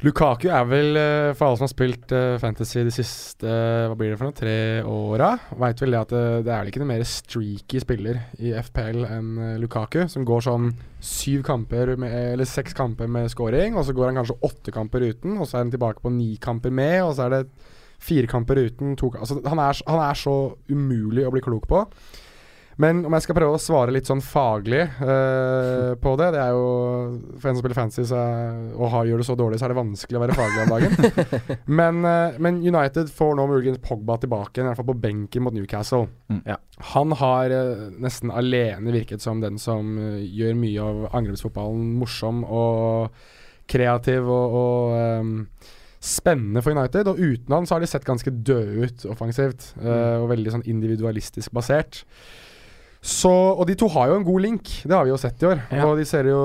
[0.00, 3.96] Lukaku er vel, eh, for alle som har spilt eh, Fantasy de siste eh, Hva
[4.00, 4.54] blir det for noe, tre
[4.88, 8.54] åra, veit vel det at det, det er vel ikke noe mer streaky spiller i
[8.64, 10.70] FPL enn Lukaku, som går sånn
[11.04, 15.04] syv kamper med, eller seks kamper med scoring, og så går han kanskje åtte kamper
[15.04, 17.44] uten, og så er han tilbake på ni kamper med, og så er det
[18.00, 20.36] fire kamper uten to altså, han, er, han er så
[20.72, 21.84] umulig å bli klok på.
[22.80, 26.54] Men om jeg skal prøve å svare litt sånn faglig uh, på det Det er
[26.56, 26.68] jo
[27.36, 29.74] For en som spiller fancy så er, og har, gjør det så dårlig, så er
[29.74, 31.34] det vanskelig å være faglig om dagen.
[31.80, 35.56] men, uh, men United får nå muligens Pogba tilbake, i hvert fall på benken mot
[35.56, 36.08] Newcastle.
[36.32, 36.40] Mm.
[36.48, 36.56] Ja.
[36.94, 43.10] Han har uh, nesten alene virket som den som gjør mye av angrepsfotballen morsom og
[43.70, 45.34] kreativ og, og um,
[46.00, 47.10] spennende for United.
[47.12, 49.90] Og uten han så har de sett ganske døde ut offensivt, mm.
[50.22, 52.04] og veldig sånn individualistisk basert.
[53.00, 55.46] Så, og de to har jo en god link, det har vi jo sett i
[55.48, 55.62] år.
[55.72, 55.86] Ja.
[55.88, 56.36] Og de ser jo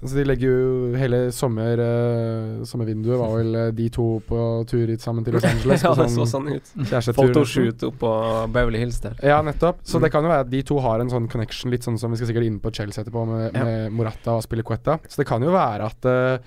[0.00, 4.38] altså De legger jo hele sommer uh, sommervinduet var vel eh, de to på
[4.70, 5.84] tur hit sammen til Los Angeles.
[5.84, 6.72] ja, det så sånn ut.
[7.18, 8.12] Photoshoot oppå
[8.54, 9.18] Beverly Hills der.
[9.20, 9.82] Ja, nettopp.
[9.84, 10.06] Så Mm.
[10.06, 12.16] det kan jo være at de to har en sånn connection, litt sånn som vi
[12.16, 13.64] skal sikkert inn på Chelsea etterpå, med, Ja.
[13.68, 14.96] med Morata og Spilicueta.
[15.08, 16.38] Så det kan jo være at uh,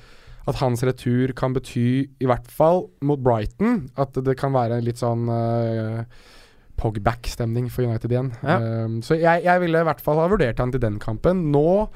[0.47, 4.97] at hans retur kan bety, i hvert fall mot Brighton, at det kan være litt
[4.97, 6.03] sånn uh,
[6.77, 8.31] Pogback-stemning for United igjen.
[8.43, 8.59] Ja.
[8.85, 11.47] Um, så jeg, jeg ville i hvert fall ha vurdert han til den kampen.
[11.51, 11.87] Nå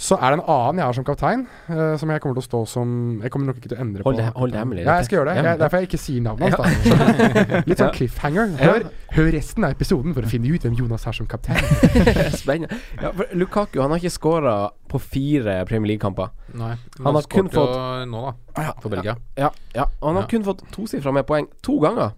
[0.00, 2.46] så er det en annen jeg har som kaptein, uh, som jeg kommer til å
[2.46, 4.22] stå som Jeg kommer nok ikke til å endre Hold på.
[4.22, 5.44] det- hold det hemmelig, Ja, jeg skal gjøre det.
[5.44, 6.86] Jeg, derfor jeg ikke sier navnet hans.
[6.86, 7.60] Ja.
[7.68, 8.54] Litt sånn cliffhanger.
[8.62, 8.86] Hør,
[9.18, 11.60] hør resten av episoden for å finne ut hvem Jonas har som kaptein.
[12.40, 12.80] Spennende.
[12.96, 14.54] Ja, for Lukaku han har ikke skåra
[14.88, 16.32] på fire Premier League-kamper.
[16.56, 16.72] Nei.
[17.04, 17.76] Han har kun fått
[18.08, 18.24] nå,
[18.56, 18.72] da.
[18.80, 19.18] For Belgia.
[19.36, 19.84] Ja, ja.
[20.00, 22.16] Han har kun fått tosifra med poeng to ganger.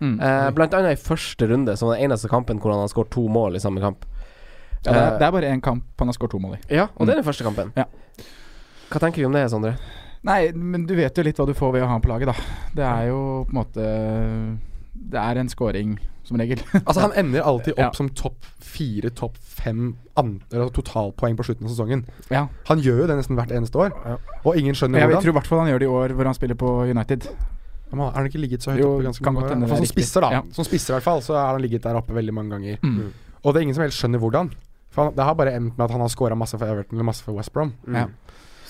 [0.00, 0.14] Mm.
[0.20, 3.26] Eh, blant annet i første runde, som den eneste kampen hvor han har skåret to
[3.28, 4.04] mål i samme kamp.
[4.84, 6.60] Ja, det, er, Eh, det er bare én kamp han har skåret to mål i.
[6.74, 7.72] ja, og det er den første kampen.
[7.76, 7.84] Ja.
[8.90, 9.74] Hva tenker vi om det, Sondre?
[10.24, 12.28] Nei, men du vet jo litt hva du får ved å ha han på laget,
[12.28, 12.34] da.
[12.76, 13.84] Det er jo på en måte
[15.10, 16.58] Det er en scoring, som regel.
[16.86, 17.90] Altså Han ender alltid opp Ja.
[17.96, 19.94] som topp fire, topp fem
[20.74, 22.02] totalpoeng på slutten av sesongen.
[22.30, 22.46] Ja.
[22.68, 23.94] Han gjør jo det nesten hvert eneste år,
[24.44, 25.22] og ingen skjønner Jeg hvordan.
[25.24, 27.26] tror i hvert fall han gjør det i år hvor han spiller på United.
[27.90, 29.72] Han har han ikke ligget så høyt Jo, oppe ganske mange ganger?
[29.72, 30.30] er Som spisser, da.
[30.38, 30.42] Ja.
[30.54, 32.82] Som spisser i hvert fall, så har han ligget der oppe veldig mange ganger.
[32.82, 33.12] Mm.
[33.40, 34.52] Og det er ingen som helt skjønner hvordan.
[34.90, 37.08] For han, Det har bare endt med at han har scora masse for Everton eller
[37.10, 37.74] masse for West Brom.
[37.86, 38.06] Ja.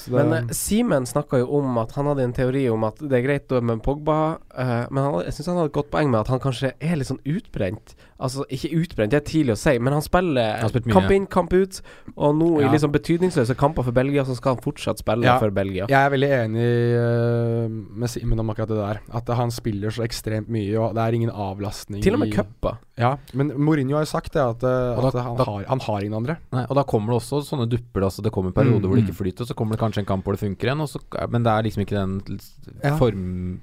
[0.00, 3.18] Det, Men uh, Simen snakka jo om at han hadde en teori om at det
[3.18, 6.22] er greit med Pogba, uh, men han, jeg syns han hadde et godt poeng med
[6.22, 7.92] at han kanskje er litt sånn utbrent.
[8.20, 11.52] Altså ikke utbrent, det er tidlig å si, men han spiller Han kamp inn, kamp
[11.56, 11.80] ut.
[12.16, 12.68] Og nå Ja.
[12.72, 15.38] i sånn betydningsløse kamper for Belgia, så skal han fortsatt spille Ja.
[15.38, 15.86] for Belgia.
[15.88, 16.66] Jeg er veldig enig
[17.00, 19.00] øh, med Simen om akkurat det der.
[19.12, 22.02] At han spiller så ekstremt mye, og det er ingen avlastning.
[22.02, 22.76] Til og med cupa.
[23.00, 25.80] Ja, men Mourinho har jo sagt det, at, øh, da- at han, da- har, han
[25.80, 26.36] har ingen andre.
[26.52, 28.02] Nei, og da kommer det også sånne dupper.
[28.04, 29.08] Altså det kommer perioder Mm, hvor det mm.
[29.08, 30.80] ikke flyter, så kommer det kanskje en kamp hvor det funker igjen.
[30.80, 32.40] Og så, men det er liksom ikke den
[32.84, 32.96] Ja.
[32.96, 33.60] form,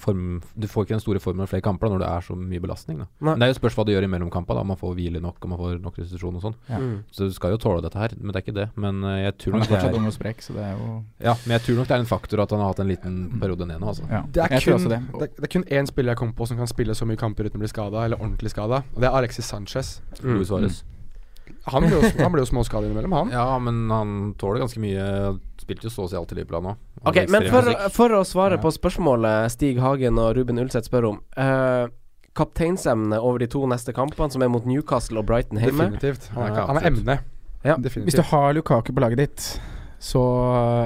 [0.00, 2.36] form Du får ikke den store formen av flere kamper da, når det er så
[2.36, 2.98] mye belastning.
[2.98, 3.06] Da.
[3.20, 3.30] Nei.
[3.34, 4.54] Men det er jo spørs hva du gjør i kampa.
[4.54, 4.62] Da.
[4.62, 6.56] Om man får hvile nok, og man får nok restitusjon og sånn.
[6.70, 6.78] Ja.
[6.80, 6.96] Mm.
[7.10, 8.68] Så du skal jo tåle dette her, men det er ikke det.
[8.78, 10.88] Men eh, jeg tror nok det er ung og sprek, så det er jo
[11.22, 13.16] Ja, men jeg tror nok det er en faktor at han har hatt en liten
[13.42, 14.08] periode ned nå, altså.
[14.10, 15.00] Ja, Det er, kun, det.
[15.12, 15.30] det.
[15.36, 17.60] Det, er kun én spiller jeg kom på som kan spille så mye kamper uten
[17.60, 19.96] å bli skada, eller ordentlig skada, og det er Alexis Sanchez.
[20.22, 20.36] Mm.
[20.36, 20.84] Luis Suarez.
[21.70, 23.30] Han ble jo, han ble jo småskadet innimellom, han.
[23.34, 25.04] Ja, men han tåler ganske mye.
[25.62, 26.74] Spilte jo så å si i Liverpool nå.
[27.06, 28.62] Ok, men for, for å svare Ja.
[28.62, 31.86] på spørsmålet Stig Hagen og Ruben Ulseth spør om uh,
[32.36, 35.88] Kapteinsemne over de to neste kampene, som er mot Newcastle og Brighton hjemme.
[35.90, 36.28] Definitivt.
[36.34, 37.18] Han er, Ja, han er emne.
[37.64, 37.76] Ja.
[37.76, 38.10] Definitivt.
[38.10, 39.46] Hvis du har Lukaku på laget ditt,
[39.98, 40.22] så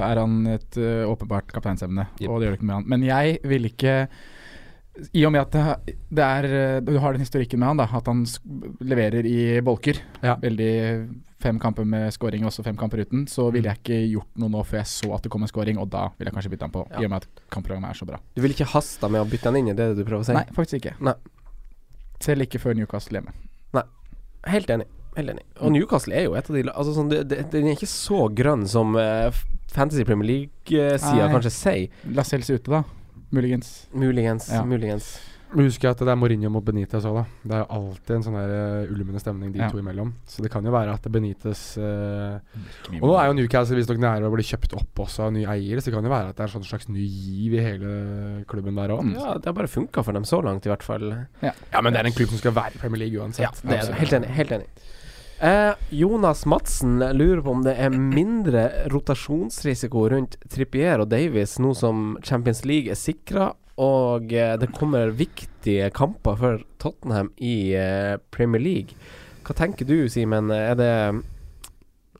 [0.07, 2.29] er han et uh, åpenbart kapteinsemne, Yep.
[2.29, 2.85] og det gjør det ikke med han.
[2.93, 3.95] Men jeg vil ikke
[5.15, 8.07] I og med at det, det er Du har den historikken med han, da, at
[8.07, 8.23] han
[8.83, 9.99] leverer i bolker.
[10.23, 10.37] Ja.
[10.41, 10.71] Veldig
[11.41, 13.23] Fem kamper med scoring og også fem kamper uten.
[13.25, 15.79] Så ville jeg ikke gjort noe nå før jeg så at det kom en scoring,
[15.81, 16.83] og da ville jeg kanskje bytte han på.
[17.01, 18.19] I og med at kampprogrammet er så bra.
[18.37, 20.35] Du vil ikke haste med å bytte han inn, det det du prøver å si?
[20.37, 20.93] Nei, faktisk ikke.
[21.01, 21.15] Nei.
[22.21, 23.33] Selv ikke før Newcastle hjemme.
[24.49, 24.87] Helt enig.
[25.17, 25.43] Helt enig.
[25.59, 28.23] Og Newcastle er jo et av de Altså sånn, det, det, Den er ikke så
[28.33, 29.27] grønn som uh,
[29.71, 31.33] Fantasy Premier League-sida Nei.
[31.33, 31.99] kanskje sier.
[32.15, 32.83] La Celsius ute, da.
[33.31, 33.69] Muligens.
[33.95, 34.49] Muligens.
[34.51, 34.63] Ja.
[34.67, 35.13] Muligens.
[35.51, 37.23] Men Husk at det er Mourinho mot Benitez òg, da.
[37.43, 38.51] Det er alltid en sånn der
[38.87, 39.67] uh, ulmende stemning de Ja.
[39.71, 40.13] to imellom.
[40.25, 42.37] Så det kan jo være at Benitez uh,
[43.01, 45.81] Og nå er jo Newcastle visstnok nære å bli kjøpt opp også av nye eiere,
[45.83, 47.91] så det kan jo være at det er en sånn slags ny giv i hele
[48.47, 49.03] klubben der òg.
[49.17, 51.09] Ja, det har bare funka for dem så langt, i hvert fall.
[51.43, 53.43] Ja, men det er en klubb som skal være i Premier League uansett.
[53.43, 53.99] Ja, det er det.
[54.05, 54.31] Helt enig.
[54.39, 54.69] Helt enig.
[55.41, 61.71] Eh, Jonas Madsen lurer på om det er mindre rotasjonsrisiko rundt Trippier og Davies nå
[61.77, 63.47] som Champions League er sikra,
[63.79, 68.97] og eh, det kommer viktige kamper for Tottenham i eh, Premier League.
[69.45, 70.51] Hva tenker du, Simen?
[70.53, 70.93] Er det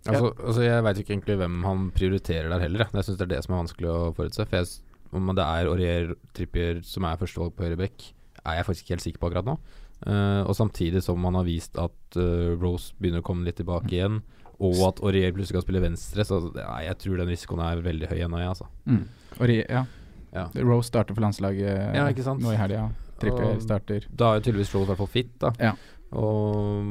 [0.10, 2.88] Altså, altså Jeg veit ikke egentlig hvem han prioriterer der heller.
[2.90, 3.06] jeg.
[3.06, 4.48] Syns det er det som er vanskelig å forutse.
[4.50, 4.72] For jeg,
[5.14, 8.08] Om det er Aurier Trippier som er førstevalg på høyre bekk,
[8.42, 9.58] er jeg faktisk ikke helt sikker på akkurat nå.
[10.02, 13.92] Uh, og samtidig som han har vist at uh, Rose begynner å komme litt tilbake
[13.92, 14.22] igjen,
[14.58, 18.10] og at Aurier plutselig kan spille venstre, så ja, jeg tror den risikoen er veldig
[18.10, 18.70] høy ennå, jeg, altså.
[18.90, 19.04] Mm.
[19.38, 19.84] Aurier, ja.
[20.32, 20.48] Ja.
[20.56, 22.90] Rose starter for landslaget Ja, nå i helga.
[23.22, 24.06] Trippier starter.
[24.18, 25.52] Da er jo tydeligvis Rose i hvert fall fit, da.
[25.60, 25.74] Ja.
[26.12, 26.84] Og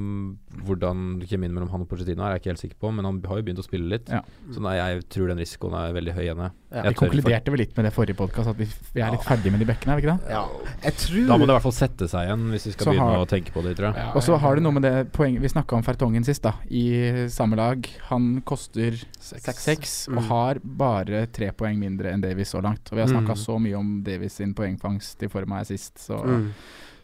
[0.64, 3.40] hvordan kjemien mellom han og Pochettino er jeg ikke helt sikker på, men han har
[3.40, 4.08] jo begynt å spille litt.
[4.12, 4.20] Ja.
[4.54, 6.46] Så nei, jeg tror den risikoen er veldig høy ennå.
[6.70, 6.82] Ja.
[6.86, 9.60] Vi konkluderte vel litt med det forrige podkast, at vi, vi er litt ferdige med
[9.64, 10.32] de bekkene, er vi ikke det?
[10.32, 10.42] Ja.
[10.86, 12.94] Jeg tror Da må det i hvert fall sette seg igjen, hvis vi skal Så
[12.94, 14.10] begynne har- å tenke på det, tror jeg.
[14.14, 16.54] Og så har du noe med det poenget Vi snakka om Fertongen sist, da.
[16.70, 17.88] I samme lag.
[18.10, 20.28] Han koster seks og Mm.
[20.28, 22.88] har bare tre poeng mindre enn Davies så langt.
[22.92, 23.44] Og vi har snakka Mm.
[23.46, 26.50] så mye om Davies sin poengfangst i form av sist, så mm.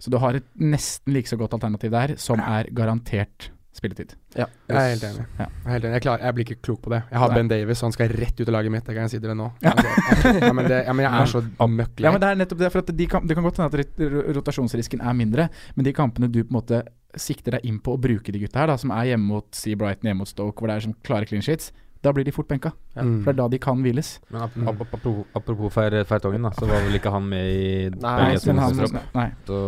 [0.06, 4.12] Så du har et nesten like så godt alternativ der, som er garantert spilletid.
[4.36, 4.46] Ja.
[4.70, 5.24] Jeg er helt enig.
[5.36, 5.46] Ja.
[5.48, 5.94] Jeg, er helt enig.
[5.96, 7.00] Jeg, klar, jeg blir ikke klok på det.
[7.10, 7.38] Jeg har Nei.
[7.40, 8.84] Ben Davis, han skal rett ut av laget mitt.
[8.86, 9.48] Det kan jeg si dere nå.
[9.66, 9.72] Ja.
[9.74, 12.62] Altså, ja, men det, ja, men jeg er så møkk Ja, men Det er nettopp
[12.62, 12.70] det.
[12.72, 16.30] For at de kan, det kan godt hende at rotasjonsrisken er mindre, men de kampene
[16.30, 16.84] du på en måte
[17.18, 19.78] sikter deg inn på å bruke de gutta her, da, som er hjemme mot Sea
[19.78, 21.72] Brighton, hjemme mot Stoke, hvor det er sånn klare clean sheets,
[22.06, 22.70] da blir de fort benka.
[22.96, 23.16] Mm.
[23.24, 24.12] For det er da de kan hviles.
[24.30, 27.50] Men ap ap ap apropos, apropos Fer Fertongen, da, så var vel ikke han med
[27.50, 28.96] i Nei, tropp?
[29.14, 29.28] nei.
[29.48, 29.60] Så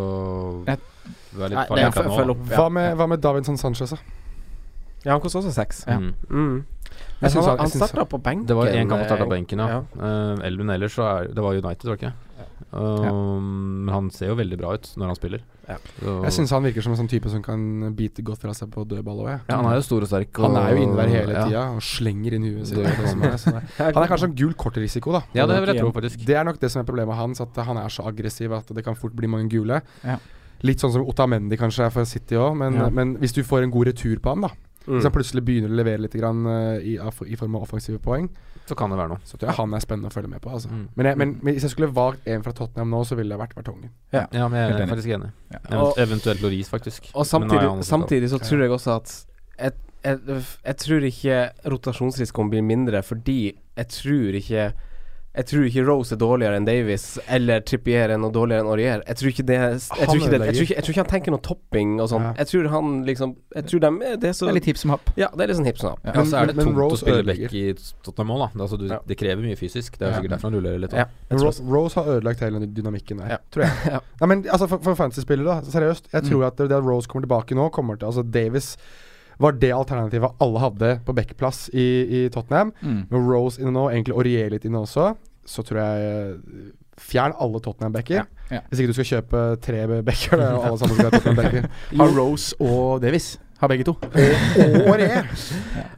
[1.34, 2.46] du er litt farlig det følg opp.
[2.54, 3.98] Hva med, hva med Davinson Sanchez, da?
[5.04, 5.84] Ja, han koster også seks.
[5.86, 5.98] Ja.
[5.98, 6.14] Mm.
[6.28, 6.56] Mm.
[7.20, 8.46] Jeg synes han, han- han starta på benken.
[8.46, 9.78] Det var én kamp han starta eh, på benken, ja.
[9.98, 12.12] Uh, Elven ellers så er Det var United, var det ikke?
[12.72, 15.40] Um, Men han ser jo veldig bra ut når han spiller.
[15.68, 15.76] Ja.
[16.00, 18.70] Så, Jeg syns han virker som en sånn type som kan bite godt fra seg
[18.72, 20.40] på dødball òg, ja, han er jo stor og sterk.
[20.44, 21.44] Han er jo inne der hele ja.
[21.48, 22.78] tida og slenger inn huet sitt.
[22.78, 25.22] Det- og det som så det er- Han er kanskje en gul kortrisiko, da.
[25.34, 26.24] Ja, det vil jeg tro, faktisk.
[26.26, 28.84] Det er nok det som er problemet hans, at han er så aggressiv at det
[28.84, 29.80] kan fort bli mange gule.
[30.04, 30.18] Ja.
[30.62, 32.88] Litt sånn som Otamendi kanskje er for City òg, men, Ja.
[32.90, 34.48] men hvis du får en god retur på han, da
[34.88, 34.94] Mm.
[34.96, 36.94] Hvis han plutselig begynner å levere litt grann, uh, i,
[37.28, 38.30] i form av offensive poeng,
[38.68, 39.20] Så kan det være noe.
[39.24, 40.50] så tror jeg han er spennende å følge med på.
[40.50, 40.68] Altså.
[40.72, 40.88] Mm.
[40.96, 43.40] Men, jeg, men, men hvis jeg skulle valgt en fra Tottenham nå, så ville det
[43.40, 43.90] vært Vertongen.
[44.12, 45.30] Ja, men jeg er faktisk enig.
[45.52, 45.60] Ja.
[45.82, 47.10] Og- eventuelt Loris, faktisk.
[47.14, 49.14] Og samtidig, samtidig så tror jeg også at
[49.58, 49.72] jeg,
[50.04, 51.38] jeg, jeg tror ikke
[51.74, 53.40] rotasjonsrisikoen blir mindre fordi
[53.76, 54.68] jeg tror ikke
[55.36, 59.02] Jeg tror ikke Rose er dårligere enn Davies, eller Trippier er noe dårligere enn Aurier.
[59.06, 61.02] Jeg tror ikke det Jeg tror Han ikke, det, jeg tror ikke, jeg tror ikke
[61.04, 62.24] han tenker noe topping og sånn.
[62.26, 62.32] Ja.
[62.40, 64.78] Jeg tror han liksom Jeg tror dem er- det er så Det er litt hipp
[64.78, 65.10] som happ.
[65.16, 66.00] Ja, det er litt sånn hipp som happ.
[66.04, 67.62] Ja, så er det men tungt å spille back i
[68.02, 68.64] Tottenham òg, da.
[68.64, 68.98] Altså, du, Ja.
[69.06, 69.98] Det krever mye fysisk.
[69.98, 70.16] Det er Ja.
[70.18, 70.92] sikkert derfor han rullerer litt.
[70.92, 71.04] Ja.
[71.30, 73.38] Rose, Rose har ødelagt hele dynamikken der, Ja.
[73.52, 73.72] tror jeg.
[73.94, 74.00] Ja.
[74.20, 76.10] Nei, men altså For, for fantasy-spillere, da, seriøst.
[76.12, 76.28] Jeg Mm.
[76.30, 78.76] tror at det, det at Rose kommer tilbake nå, kommer til Altså Davis
[79.38, 81.86] var det alternativet alle hadde på backplass i,
[82.18, 82.72] i Tottenham.
[82.82, 83.00] Mm.
[83.10, 85.12] Med Rose inne nå, egentlig Aurier litt inne også,
[85.48, 88.24] så tror jeg eh, Fjern alle Tottenham-backer.
[88.24, 88.60] Ja, ja.
[88.68, 91.68] Hvis ikke du skal kjøpe tre backer, er alle sammen skal ha Tottenham-backer.
[92.00, 93.36] Har Rose og Davis.
[93.58, 93.96] Har begge to.
[93.98, 95.00] Og.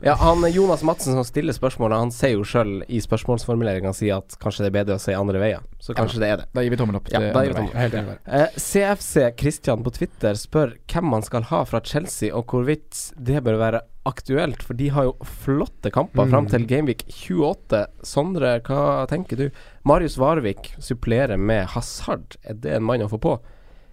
[0.03, 4.33] Ja, han Jonas Madsen som stiller spørsmålet, han sier jo sjøl i spørsmålsformuleringa si at
[4.40, 5.61] kanskje det er bedre å si andre veier.
[5.81, 6.46] Så kanskje det er det.
[6.57, 8.16] Da gir vi tommel opp Ja, da gir vi tommel der.
[8.25, 13.42] Eh, CFC Christian på Twitter spør hvem man skal ha fra Chelsea, og hvorvidt det
[13.44, 15.12] bør være aktuelt, for de har jo
[15.44, 16.31] flotte kamper Mm.
[16.33, 17.85] fram til Gameweek 28.
[18.03, 19.51] Sondre, hva tenker du?
[19.85, 22.37] Marius Varvik supplerer med Hazard.
[22.42, 23.37] Er det en mann å få på?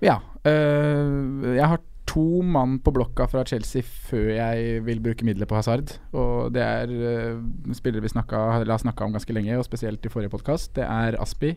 [0.01, 0.21] Ja.
[0.45, 1.79] øh, jeg har
[2.17, 5.91] to mann på blokka fra Chelsea før jeg vil bruke midler på Hazard.
[6.17, 10.09] Og det er uh, spillere vi snakka, har snakka om ganske lenge, og spesielt i
[10.09, 10.73] forrige podkast.
[10.79, 11.53] Det er Aspi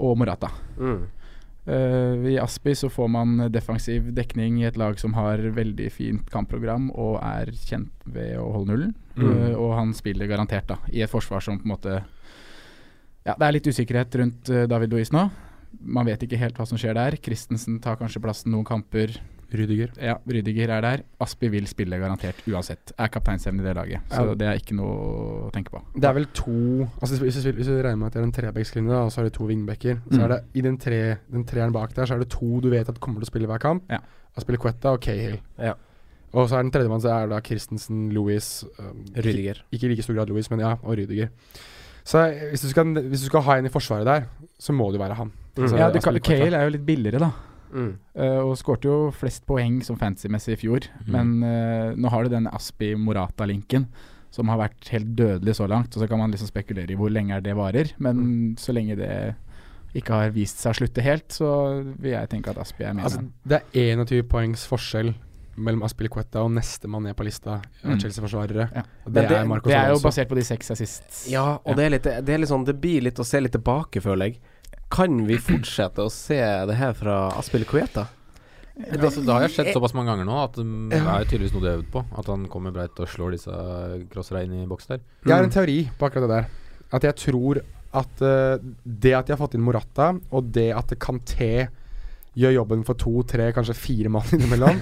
[0.00, 0.48] og Morata.
[0.80, 1.02] Mm.
[1.68, 6.30] Uh, I Aspi så får man defensiv dekning i et lag som har veldig fint
[6.32, 8.94] kampprogram og er kjent ved å holde nullen.
[9.18, 9.26] Mm.
[9.28, 11.98] Uh, og han spiller garantert da i et forsvar som på en måte
[13.26, 15.26] Ja, det er litt usikkerhet rundt David Luiz nå.
[15.84, 17.18] Man vet ikke helt hva som skjer der.
[17.20, 19.12] Christensen tar kanskje plassen noen kamper.
[19.52, 19.90] Rydiger.
[20.00, 21.02] Ja, Rydiger er der.
[21.20, 22.92] Aspi vil spille garantert uansett.
[22.98, 24.00] Er kapteinsevne i det laget.
[24.10, 24.34] Så Ja.
[24.34, 24.94] det er ikke noe
[25.48, 25.82] å tenke på.
[25.94, 29.10] Det er vel to Altså Hvis du, regner med at det er en trebekslinje, og
[29.10, 30.24] så er det to vingbekker, så Mm.
[30.24, 32.88] er det i den, tre, den treeren bak der, så er det to du vet
[32.88, 33.82] at kommer til å spille hver kamp.
[33.90, 33.98] Ja.
[34.36, 35.40] Aspilicueta og Cahill.
[35.58, 35.74] Ja.
[36.32, 39.62] Og så er den tredjemann så er det da Christensen, Louis um, Rydiger.
[39.72, 41.28] Ikke, ikke i like stor grad Louis, men ja, og Rydiger.
[42.04, 44.22] Så hvis du, skal, hvis du skal ha en i forsvaret der,
[44.58, 45.32] så må det jo være han.
[45.56, 45.62] Mm.
[45.64, 47.30] Altså, ja, du, kan- Cahill er jo litt billigere, da.
[47.72, 47.92] Mm.
[48.14, 50.86] Eh, og skårte jo flest poeng som fancy-messig i fjor.
[51.06, 51.10] mm.
[51.14, 53.86] Men uh, nå har du den Aspi-Morata-linken
[54.30, 55.94] som har vært helt dødelig så langt.
[55.96, 57.90] Og så kan man liksom spekulere i hvor lenge det varer.
[57.98, 59.34] Men så lenge det
[59.98, 61.48] ikke har vist seg å slutte helt, så
[61.98, 63.08] vil jeg tenke at Aspi er med.
[63.08, 65.10] Altså, det er 21 poengs forskjell
[65.60, 67.98] mellom Aspilicueta og nestemann ned på lista av Mm.
[67.98, 68.68] Chelsea-forsvarere.
[68.72, 68.82] Ja.
[69.04, 71.28] Det, det- er det er jo basert på de seks assist.
[71.28, 73.52] Ja, og Det, er litt, det er litt sånn Det blir litt å se litt
[73.52, 74.38] tilbake, føler jeg.
[74.90, 78.08] Kan vi fortsette å se det her fra Aspil Kueta?
[78.80, 81.62] Det, altså, det har jeg sett såpass mange ganger nå at det er tydeligvis noe
[81.62, 82.02] de har øvd på.
[82.22, 83.58] At han kommer breit og slår disse
[84.12, 85.02] crossere inn i boks der.
[85.26, 86.48] Jeg har en teori på akkurat det der.
[86.96, 87.60] At jeg tror
[88.00, 91.68] at uh, det at de har fått inn Morata, og det at Kanté
[92.38, 94.78] gjør jobben for to, tre, kanskje fire mann innimellom,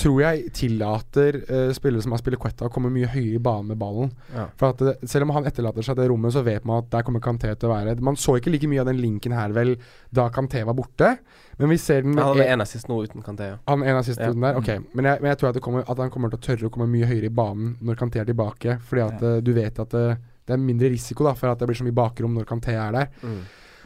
[0.00, 4.10] tror jeg tillater uh, spillere som Aspilicueta å komme mye høyere i banen med ballen.
[4.34, 4.48] Ja.
[4.58, 7.04] For at det, Selv om han etterlater seg det rommet, så vet man at der
[7.06, 7.94] kommer Kanté til å være.
[8.04, 9.76] Man så ikke like mye av den linken her vel
[10.14, 11.12] da Kanté var borte,
[11.60, 13.52] men vi ser den Han hadde en- av assist nå uten Kanté.
[13.54, 13.58] Ja.
[13.68, 14.26] han en av Ja.
[14.28, 14.56] runden der?
[14.60, 14.94] Ok.
[14.94, 16.72] Men jeg, men jeg tror at, det kommer, at han kommer til å tørre å
[16.74, 18.80] komme mye høyere i banen når Kanté er tilbake.
[18.82, 21.66] Fordi at eh, du vet at det, det er mindre risiko da for at det
[21.70, 23.08] blir så mye bakrom når Kanté er der.
[23.22, 23.40] Mm.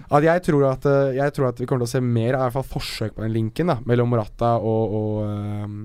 [0.08, 2.38] At jeg, tror at, eh, jeg tror at vi kommer til å se mer i
[2.38, 5.80] hvert fall forsøk på den linken da mellom Morata og, og, um,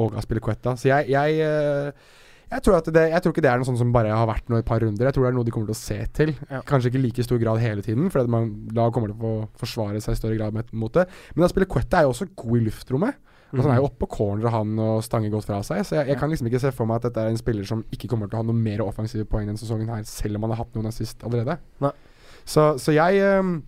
[0.00, 0.76] og Aspilicueta.
[0.78, 2.18] Så jeg, jeg, eh,
[2.50, 4.62] jeg, tror det, jeg tror ikke det er noe sånt som bare har vært noe
[4.62, 5.08] et par runder.
[5.08, 6.34] Jeg tror det er noe de kommer til å se til.
[6.50, 6.62] Ja.
[6.68, 10.02] Kanskje ikke i like stor grad hele tiden, for man da kommer til å forsvare
[10.04, 11.08] seg i større grad med, mot det.
[11.34, 13.26] Men Aspilicueta er jo også god i luftrommet.
[13.50, 15.82] Altså, han er jo oppe på corner han og stanger godt fra seg.
[15.86, 17.82] Så jeg, jeg kan liksom ikke se for meg at dette er en spiller som
[17.90, 20.54] ikke kommer til å ha noe mer offensive poeng denne sesongen her, selv om han
[20.54, 21.58] har hatt noen assist allerede.
[21.82, 21.90] Nei.
[22.44, 23.62] Så, så jeg ehm,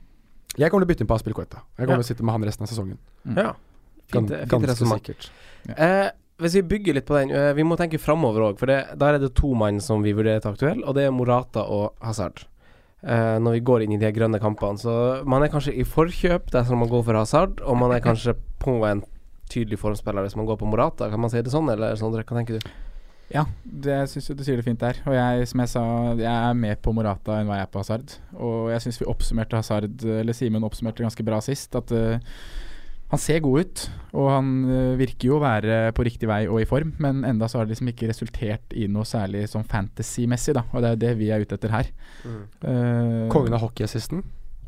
[0.58, 1.62] Jeg kommer til å bytte inn på Aspilicueta.
[1.78, 2.02] Jeg kommer Ja.
[2.02, 2.98] til å sitte med han resten av sesongen.
[3.36, 3.52] Ja.
[4.12, 5.30] fint, Fint, fint ganske sikkert.
[5.64, 5.78] sikkert.
[5.78, 6.10] Eh,
[6.42, 9.14] hvis vi bygger litt på den eh, Vi må tenke framover òg, for det, der
[9.14, 12.44] er det to mann som vi vurderer til aktuell, og det er Morata og Hazard.
[13.02, 14.78] Eh, når vi går inn i de grønne kampene.
[14.78, 18.34] Så man er kanskje i forkjøp dersom man går for Hazard, og man er kanskje
[18.60, 19.02] på en
[19.50, 21.08] tydelig formspiller hvis man går på Morata.
[21.10, 22.68] Kan man si det sånn, eller Sondre, hva tenker du?
[23.32, 24.98] Ja, det syns jeg du sier det fint der.
[25.08, 25.84] Og jeg, som jeg sa,
[26.18, 28.18] jeg er mer på Morata enn hva jeg er på Hazard.
[28.36, 31.72] Og jeg syns vi oppsummerte Hazard, eller Simen oppsummerte ganske bra sist.
[31.78, 32.20] At uh,
[33.12, 36.60] han ser god ut, og han uh, virker jo å være på riktig vei og
[36.60, 36.92] i form.
[37.02, 40.66] Men enda så har det liksom ikke resultert i noe særlig sånn fantasy-messig, da.
[40.72, 41.92] Og det er det vi er ute etter her.
[42.28, 44.24] Eh, Kongen av hockeyassisten.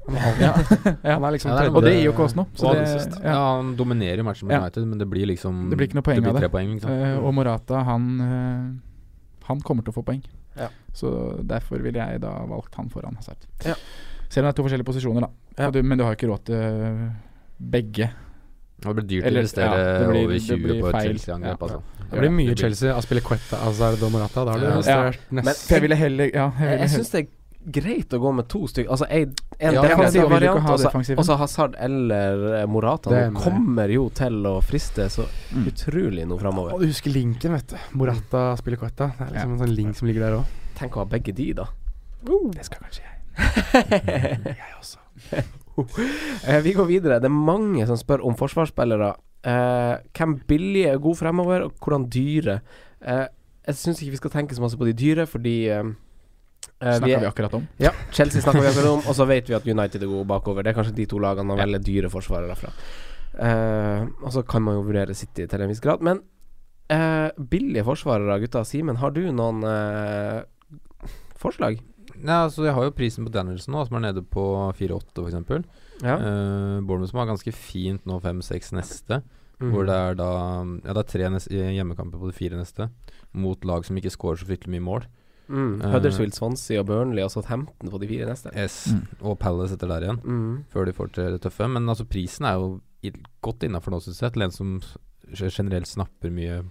[0.08, 0.32] Ja.
[0.40, 0.52] ja.
[1.14, 2.46] han er liksom Ja, det tredje- Og det gir jo ikke oss noe.
[2.54, 2.84] Så det,
[3.24, 3.30] ja.
[3.32, 4.60] ja, han dominerer jo matchen med Ja.
[4.66, 6.42] United, men det blir liksom Det blir ikke noe poeng det av det.
[6.44, 6.74] tre poeng.
[6.84, 10.22] Eh, og Morata, han uh, Han kommer til å få poeng.
[10.56, 10.68] Ja.
[10.92, 11.08] Så
[11.42, 13.48] derfor ville jeg da valgt han foran Hazard.
[13.64, 13.74] Ja.
[14.28, 15.30] Selv om det er to forskjellige posisjoner, da.
[15.64, 15.70] Ja.
[15.70, 17.10] Du, men du har ikke råd til
[17.58, 18.10] begge.
[18.84, 21.02] Det blir dyrt å Eller- investere ja, blir- over 20 på et.
[21.08, 21.60] Chelsea-angrep.
[21.60, 21.66] Ja.
[21.66, 21.82] Altså.
[22.10, 22.94] Det blir mye Det blir- Chelsea.
[22.96, 24.44] Aspilicueta, Hazard og Morata.
[24.44, 25.40] Da har du investert ja.
[25.40, 27.28] nesten jeg ville heller Ja, jeg Jeg, ville jeg heller syns det
[27.72, 28.90] greit å gå med to stykker.
[28.90, 30.68] Altså en, en Ja, defensiv variant,
[31.18, 33.10] og så- Hazard eller eh, Morata.
[33.10, 35.66] Det er kommer jo til å friste så Mm.
[35.70, 36.74] utrolig noe framover.
[36.74, 37.76] Og du husker linken, vet du.
[37.94, 39.12] Morata spiller Coetta.
[39.18, 40.44] Det er liksom en sånn link som ligger der òg.
[40.76, 41.66] Tenk å ha begge de, da.
[42.24, 43.14] Det skal kanskje jeg.
[44.56, 44.98] jeg også.
[45.78, 47.20] uh, vi går videre.
[47.20, 49.14] Det er mange som spør om forsvarsspillere.
[49.44, 52.60] Uh, hvem billige er gode fremover, og hvordan dyre?
[53.04, 53.26] Eh,
[53.66, 55.68] jeg syns ikke vi skal tenke så masse på de dyre, fordi
[56.80, 57.66] eh, vi, Snakker er- vi akkurat om.
[57.82, 60.64] Ja, Chelsea snakker vi akkurat om, og så vet vi at United er gode bakover.
[60.64, 62.72] Det er kanskje de to lagene har veldig dyre forsvarere fra.
[63.34, 66.04] Uh, og så kan man jo vurdere City til en viss grad.
[66.06, 66.20] Men
[66.92, 68.62] uh, billige forsvarere, gutta.
[68.68, 70.44] Simen, har du noen uh,
[71.40, 71.80] forslag?
[72.14, 74.44] Nei, altså Jeg har jo prisen på Danielson nå, som er nede på
[74.78, 75.64] 4-8 f.eks.
[76.04, 76.14] Ja.
[76.14, 79.22] Uh, Bournemouth som har ganske fint nå 5-6 neste.
[79.62, 79.70] Mm.
[79.70, 80.30] Hvor det er da
[80.84, 81.28] Ja, det er tre
[81.74, 82.88] hjemmekamper på de fire neste.
[83.34, 85.06] Mot lag som ikke scorer så fryktelig mye mål.
[85.48, 85.80] Mm.
[85.92, 88.50] Huddersfield, Swansea og Burnley og Southampton på de fire neste.
[88.56, 89.02] Yes, Mm.
[89.22, 90.20] og Palace etter der igjen.
[90.24, 90.64] Mm.
[90.72, 91.68] Før de får til det tøffe.
[91.68, 92.80] Men altså prisen er jo
[93.42, 94.80] godt innafor nå, syns jeg, til en som
[95.34, 96.62] generelt snapper mye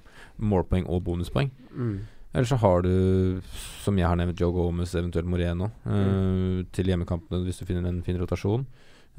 [0.41, 1.51] målpoeng og bonuspoeng.
[1.75, 1.99] Mm.
[2.33, 3.41] Eller så har du,
[3.83, 8.01] som jeg har nevnt, Joe Gomez, eventuelt Moreno, eh, til hjemmekampene hvis du finner en
[8.01, 8.65] fin rotasjon.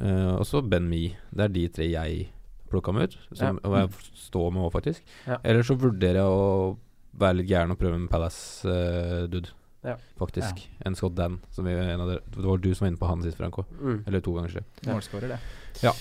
[0.00, 1.14] Eh, og så Ben Me.
[1.32, 2.28] Det er de tre jeg
[2.68, 3.68] plukka med ut, som, Ja.
[3.70, 3.88] og jeg
[4.18, 5.00] står med òg, faktisk.
[5.28, 5.36] Ja.
[5.44, 6.76] Eller så vurderer jeg å
[7.18, 9.52] være litt gæren og prøve med Palace-dude,
[9.84, 9.96] Ja.
[10.18, 10.64] faktisk.
[10.86, 11.40] En Scott Dan.
[11.52, 13.64] Som vi, en av dere, det var du som var inne på han sist, Franco.
[13.80, 14.04] Mm.
[14.06, 14.64] Eller to ganger siden.
[14.88, 15.38] Målskårer, det.
[15.82, 15.92] Ja.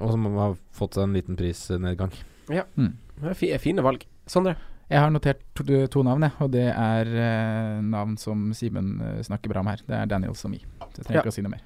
[0.00, 2.12] Og som har fått seg en liten prisnedgang.
[2.48, 2.64] Ja.
[2.76, 2.96] Mm.
[3.20, 4.06] Det er fine valg.
[4.26, 4.56] Sondre?
[4.90, 9.20] Jeg har notert to, to navn, jeg, og det er uh, navn som Simen uh,
[9.22, 9.82] snakker bra om her.
[9.86, 10.58] Det er Daniels og Me.
[10.90, 11.22] Så jeg trenger Ja.
[11.22, 11.62] ikke å si noe mer.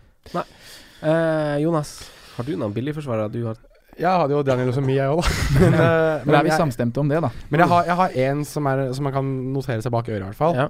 [1.05, 3.59] Eh, Jonas, har du noen billigforsvarere du har
[3.99, 5.32] Jeg hadde jo Daniel og Semi, jeg òg, da.
[5.62, 7.30] Men, eh, Men er vi jeg, samstemte om det, da?
[7.51, 10.22] men jeg har, jeg har en som, er, som man kan notere seg bak øret,
[10.22, 10.57] i hvert fall.
[10.59, 10.68] Ja.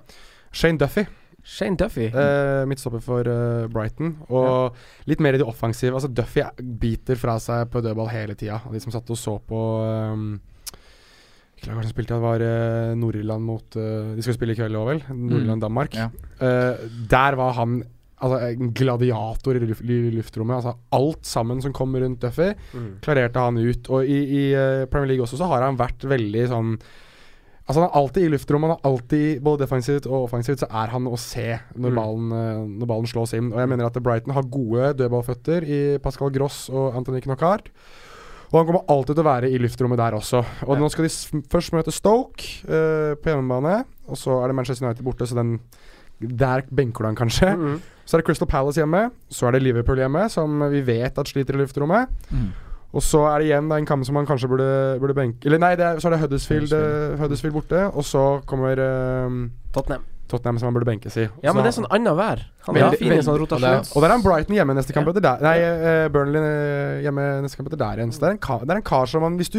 [0.54, 1.06] Shane Duffy.
[1.44, 2.08] Shane Duffy.
[2.08, 4.14] Uh, Midtstopper for uh, Brighton.
[4.32, 4.76] Og
[5.10, 5.92] litt mer i det offensive.
[5.92, 6.44] Altså Duffy
[6.80, 8.62] biter fra seg på dødball hele tida.
[8.72, 10.30] De som satt og så på um,
[11.58, 14.80] Ikke lag som spilte, det var uh, Nord-Irland mot uh, De skal spille i kveld
[14.80, 15.04] òg, vel?
[15.10, 15.98] Nord-Irland-Danmark.
[16.00, 16.08] Ja.
[16.40, 17.82] Eh, der var han
[18.20, 20.56] altså, gladiator i, luft, i luftrommet.
[20.60, 23.00] Altså, alt sammen som kom rundt Duffy, Mm.
[23.02, 23.88] klarerte han ut.
[23.90, 26.78] Og i, i eh, Premier League også så har han vært veldig sånn
[27.66, 28.68] Altså Han er alltid i luftrommet.
[28.68, 31.96] Han er alltid Både defensivt og offensivt så er han å se når, Mm.
[31.96, 33.52] ballen, eh, når ballen slås inn.
[33.54, 37.70] Og jeg mener at Brighton har gode dødballføtter i Pascal Gross og Anthony Knockart.
[38.52, 40.44] Og han kommer alltid til å være i luftrommet der også.
[40.68, 40.82] Og Ja.
[40.82, 43.86] nå skal de først møte Stoke uh, på hjemmebane.
[44.08, 45.58] Og så er det Manchester United borte, så den
[46.20, 47.50] der benker du han kanskje.
[47.56, 47.80] Mm.
[48.06, 49.10] Så er det Crystal Palace hjemme.
[49.32, 52.08] Så er det Liverpool hjemme, som vi vet at sliter i luftrommet.
[52.30, 52.50] Mm.
[52.94, 55.58] Og så er det igjen da en kamp som man kanskje burde, burde benke Eller
[55.58, 57.14] nei, det er, så er det Huddersfield, Huddersfield.
[57.14, 57.80] eh, Huddersfield borte.
[57.96, 58.78] Og så kommer
[59.26, 60.04] um, Tottenham.
[60.30, 61.24] Tottenham, som han burde benkes i.
[61.42, 62.44] Ja, Så- men det er sånn annenhver.
[62.68, 63.96] Han er fin i sånn og rotasjon.
[63.96, 65.12] og der er han Brighton hjemme neste kamp Ja.
[65.20, 65.38] der.
[65.42, 68.12] Nei, uh, Burnley hjemme neste kamp etter der igjen.
[68.12, 69.58] Så det er en kar, det er en kar som man Hvis du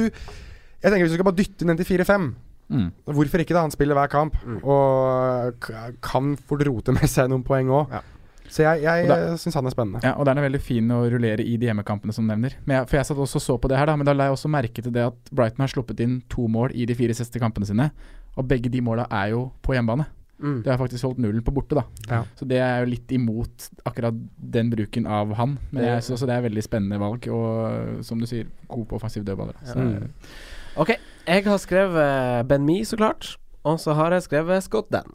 [0.82, 2.34] Jeg tenker hvis du skal bare dytte den inn til 4-5
[2.70, 2.88] Mm.
[3.06, 3.62] Hvorfor ikke, da?
[3.62, 4.36] Han spiller hver kamp.
[4.46, 4.60] Mm.
[4.64, 7.92] Og k- kan fort rote med seg noen poeng òg.
[7.94, 8.02] Ja.
[8.50, 10.00] Så jeg, jeg syns han er spennende.
[10.06, 12.54] Ja, og den er veldig fin å rullere i de hjemmekampene som du nevner.
[12.66, 14.28] Men jeg, for jeg satt også og så på det her, da, men da la
[14.30, 17.14] jeg også merke til det at Brighton har sluppet inn to mål i de fire
[17.18, 17.90] siste kampene sine.
[18.38, 20.06] Og begge de måla er jo på hjemmebane.
[20.38, 20.58] Mm.
[20.66, 21.84] De har faktisk holdt nullen på borte, da.
[22.12, 22.22] Ja.
[22.38, 25.58] Så det er jo litt imot akkurat den bruken av han.
[25.72, 29.00] Men jeg syns også det er veldig spennende valg, og som du sier, god på
[29.00, 29.56] offensiv dødballer.
[29.58, 29.74] da.
[29.74, 30.10] Så, Mm.
[30.78, 30.92] Ok,
[31.28, 33.36] jeg har skrevet Ben Me, så klart.
[33.66, 35.14] Og så har jeg skrevet Scott Dan.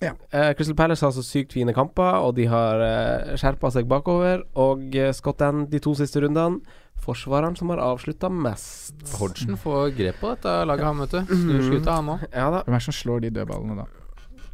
[0.00, 0.12] Ja.
[0.32, 4.44] Uh, Crystal Palace har så sykt fine kamper, og de har uh, skjerpa seg bakover.
[4.58, 6.60] Og uh, Scott Dan de to siste rundene
[7.02, 8.94] Forsvareren som har avslutta mest.
[9.18, 11.32] Hodgson får grep på dette laget, han, vet du.
[11.34, 12.22] Snur skuta, han òg.
[12.30, 12.60] Ja da.
[12.62, 13.86] Hvem er det som slår de dødballene da?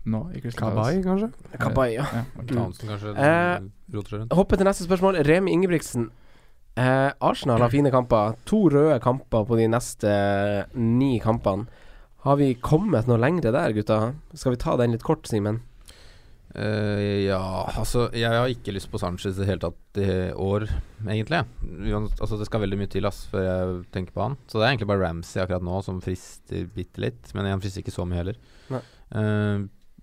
[0.08, 1.28] Nå i Crystal Kabay, kanskje?
[1.60, 2.06] Kabay, ja.
[2.14, 2.46] Ja, Mm.
[2.54, 4.32] Townsend kanskje Eh, roter seg rundt.
[4.38, 5.18] Hoppe til neste spørsmål.
[5.28, 6.08] Remi Ingebrigtsen.
[6.79, 8.37] Eh, Arsenal har fine kamper.
[8.47, 10.11] To røde kamper på de neste
[10.79, 11.66] ni kampene.
[12.26, 14.12] Har vi kommet noe lengre der, gutta?
[14.35, 15.62] Skal vi ta den litt kort, Simen?
[16.49, 20.64] Uh, ja, altså Jeg har ikke lyst på Sanchez i det hele tatt i år,
[21.05, 21.43] egentlig.
[22.09, 24.39] Altså Det skal veldig mye til ass før jeg tenker på han.
[24.47, 27.35] Så det er egentlig bare Ramsey akkurat nå som frister bitte litt.
[27.35, 28.39] Men han frister ikke så mye heller.
[28.74, 28.83] Nei.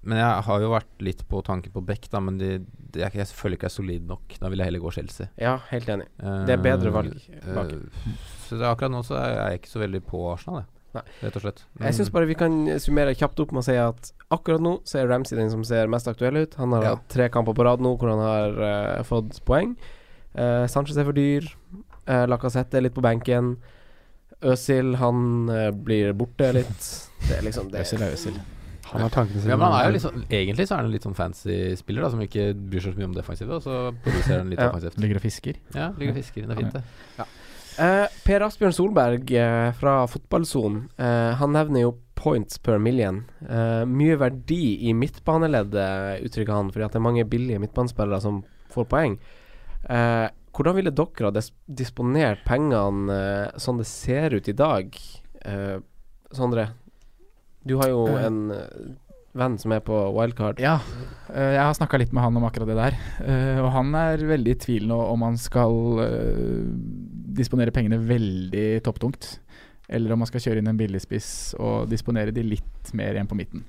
[0.05, 2.59] Eh, men jeg har jo vært litt på tanken på Beck, da, men de,
[2.93, 4.37] de er ikke, jeg føler ikke jeg er solid nok.
[4.39, 5.27] Da vil jeg heller gå Chelsea.
[5.41, 6.07] Ja, helt enig.
[6.21, 7.17] Eh, Det er bedre valg
[7.55, 7.73] bak.
[7.73, 8.13] Uh,
[8.45, 10.71] så det, akkurat nå så er jeg ikke så veldig på Arsenal, jeg.
[10.95, 11.01] Nei.
[11.25, 11.57] Rett og slett.
[11.83, 15.01] Jeg syns bare vi kan summere kjapt opp med å si at akkurat nå så
[15.01, 16.53] er Ramsey den som ser mest aktuell ut.
[16.55, 16.93] Han har Ja.
[16.95, 18.55] hatt tre kamper på rad nå hvor han har
[18.99, 19.73] uh, fått poeng.
[20.37, 21.49] Uh, Sanchez er for dyr.
[22.07, 23.57] Uh, Lacassette er litt på benken.
[24.45, 26.87] Øsil, han uh, blir borte litt.
[27.27, 27.81] Det er liksom det.
[27.83, 28.39] Øzil er Øzil.
[28.91, 30.93] Han har tankene sine Ja, men han er jo sånn, egentlig så er han en
[30.93, 33.79] litt sånn fancy spiller, da som ikke bryr seg så mye om defensivet, og så
[34.05, 34.69] produserer han litt Ja.
[34.69, 34.97] offensivt.
[35.01, 35.55] Ligger og fisker.
[35.73, 36.45] Ja, ligger og fisker.
[36.47, 37.25] Det er fint, det.
[37.77, 43.25] Eh, per Asbjørn Solberg uh, fra Fotballsonen, uh, han nevner jo points per million.
[43.43, 48.39] Eh, mye verdi i midtbaneleddet, uttrykker han, fordi at det er mange billige midtbanespillere som
[48.71, 49.17] får poeng.
[49.89, 54.95] Eh, hvordan ville dere ha dis disponert pengene sånn det ser ut i dag?
[56.31, 56.69] Sondre,
[57.65, 58.25] du har jo Eh.
[58.27, 58.67] en eh,
[59.35, 60.59] venn som er på wildcard.
[60.63, 60.77] Ja,
[61.33, 63.61] eh, jeg har snakka litt med han om akkurat det der.
[63.63, 65.73] og han er veldig i tvil nå om han skal
[67.35, 69.39] disponere pengene veldig topptungt.
[69.87, 73.35] Eller om man skal kjøre inn en billigspiss og disponere de litt mer igjen på
[73.37, 73.61] midten.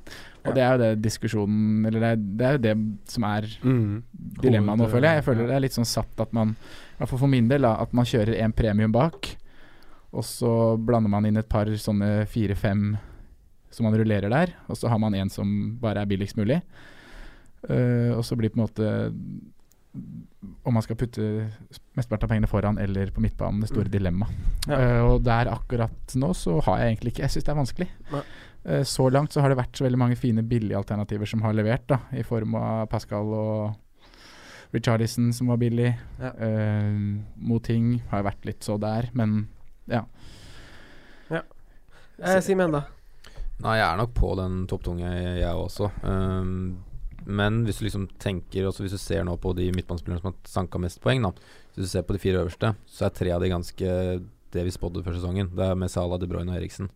[0.46, 3.42] Og det er jo det diskusjonen Eller det er, det er jo det som er
[3.62, 4.02] Mm.
[4.40, 5.16] dilemmaet nå, føler jeg.
[5.20, 6.54] Jeg føler det er litt sånn satt at man,
[6.94, 9.36] i hvert fall for min del, da, at man kjører en premium bak.
[10.14, 12.96] Og så blander man inn et par sånne fire-fem
[13.76, 14.54] som man rullerer der.
[14.72, 15.50] Og så har man en som
[15.82, 16.62] bare er billigst mulig.
[17.66, 18.90] Uh, og så blir på en måte
[20.66, 21.22] om man skal putte
[21.96, 23.92] mesteparten av pengene foran eller på midtbanen, det store Mm.
[23.94, 24.34] dilemmaet.
[24.68, 24.76] Ja.
[24.76, 27.88] Uh, og der akkurat nå så har jeg egentlig ikke Jeg syns det er vanskelig.
[28.66, 31.52] Eh, så langt så har det vært så veldig mange fine billige alternativer som har
[31.54, 33.76] levert, da, i form av Pascal og
[34.74, 35.92] Richarlison som var billig.
[36.18, 36.32] Ja.
[36.34, 36.96] Eh,
[37.36, 39.48] Moting har vært litt så der, men
[39.86, 40.02] ja.
[41.30, 42.80] Eh, Simen, da?
[43.64, 45.08] Nei, jeg er nok på den topptunge,
[45.40, 45.88] jeg, også.
[46.04, 46.82] Um,
[47.26, 50.36] men hvis du liksom tenker også Hvis du ser nå på de midtbanespillerne som har
[50.46, 51.32] sanka mest poeng, da
[51.74, 53.88] Hvis du ser på de fire øverste, så er tre av de ganske
[54.52, 55.48] det vi spådde før sesongen.
[55.56, 56.88] Det er med Salah, De Bruyne og Eriksen.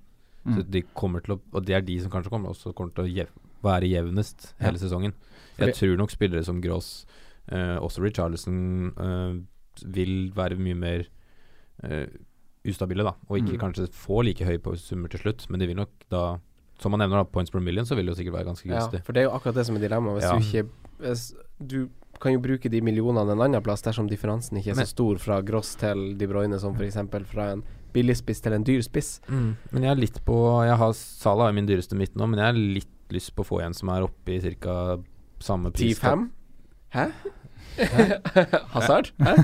[0.47, 0.71] Så Mm.
[0.71, 3.13] de kommer til å Og det er de som kanskje kommer også kommer til å
[3.13, 3.29] jev,
[3.63, 4.87] være jevnest hele Ja.
[4.87, 5.13] sesongen.
[5.59, 7.05] Jeg tror nok spillere som Gross,
[7.49, 9.43] eh, også Richarlison, eh,
[9.85, 11.07] vil være mye mer
[11.83, 12.07] eh,
[12.65, 13.13] ustabile, da.
[13.29, 13.61] Og ikke Mm.
[13.75, 16.39] kanskje få like høye på summer til slutt, men de vil nok da
[16.81, 18.87] Som man nevner, da, points per million, så vil det jo sikkert være ganske Ja,
[19.05, 20.21] for det er jo akkurat det som er dilemmaet.
[20.21, 20.37] Hvis Ja.
[20.39, 20.69] du ikke
[21.01, 21.35] hvis
[21.67, 21.89] Du
[22.21, 25.19] kan jo bruke de millionene en annen plass dersom differansen ikke er Men- så stor
[25.19, 26.97] fra Gross til De Bruyne, som f.eks.
[27.27, 27.63] fra en
[27.93, 29.21] billig spiss til en dyr spiss.
[29.29, 29.57] Mm.
[29.73, 32.47] Men jeg er litt på Jeg har Salah er min dyreste midt nå, men jeg
[32.47, 34.99] har litt lyst på å få en som er oppe i ca.
[35.41, 35.99] samme pris.
[35.99, 36.29] 10-5?
[36.95, 37.11] Hæ?
[38.75, 39.11] Hazard?
[39.21, 39.35] Hæ?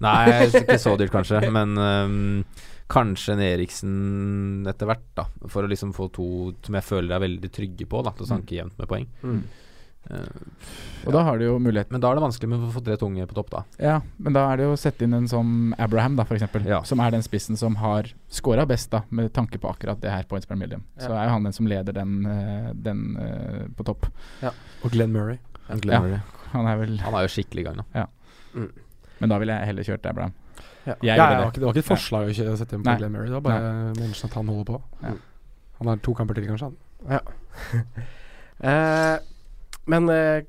[0.00, 2.44] Nei, ikke så dyrt kanskje, men øhm,
[2.88, 5.26] kanskje en Eriksen etter hvert, da.
[5.46, 6.28] For å liksom få to
[6.64, 9.08] som jeg føler er veldig trygge på, da, til å sanke jevnt med poeng.
[9.22, 9.40] Mm.
[10.08, 10.24] Uh,
[11.04, 12.94] Og da har du jo mulighet Men da er det vanskelig med å få tre
[12.96, 13.60] tunge på topp, da.
[13.82, 16.64] Ja, men da er det jo å sette inn en som Abraham, da, for eksempel.
[16.64, 16.78] Ja.
[16.88, 20.24] Som er den spissen som har scora best, da, med tanke på akkurat det her
[20.30, 20.80] points per million.
[20.96, 21.18] Så Ja.
[21.18, 24.08] er jo han den som leder den, eh, den uh, på topp.
[24.82, 25.38] Og Glenn Murray.
[25.68, 26.20] Glenn Murray.
[26.54, 27.84] Han er vel Han er jo skikkelig i gang nå.
[27.94, 28.06] Ja.
[28.54, 28.70] Mm.
[29.20, 30.32] Men da ville jeg heller kjørt Abraham.
[30.88, 30.94] Ja.
[31.04, 32.94] Jeg Ja, det, var ikke, det var ikke et forslag å sette inn på.
[32.98, 33.28] Glenn Murray.
[33.30, 34.78] Det var bare menneskene at han holder på.
[35.04, 35.14] Ja.
[35.78, 36.70] Han har to kamper til, kanskje.
[37.08, 37.20] han
[38.58, 39.18] Eh,
[39.86, 40.42] men eh,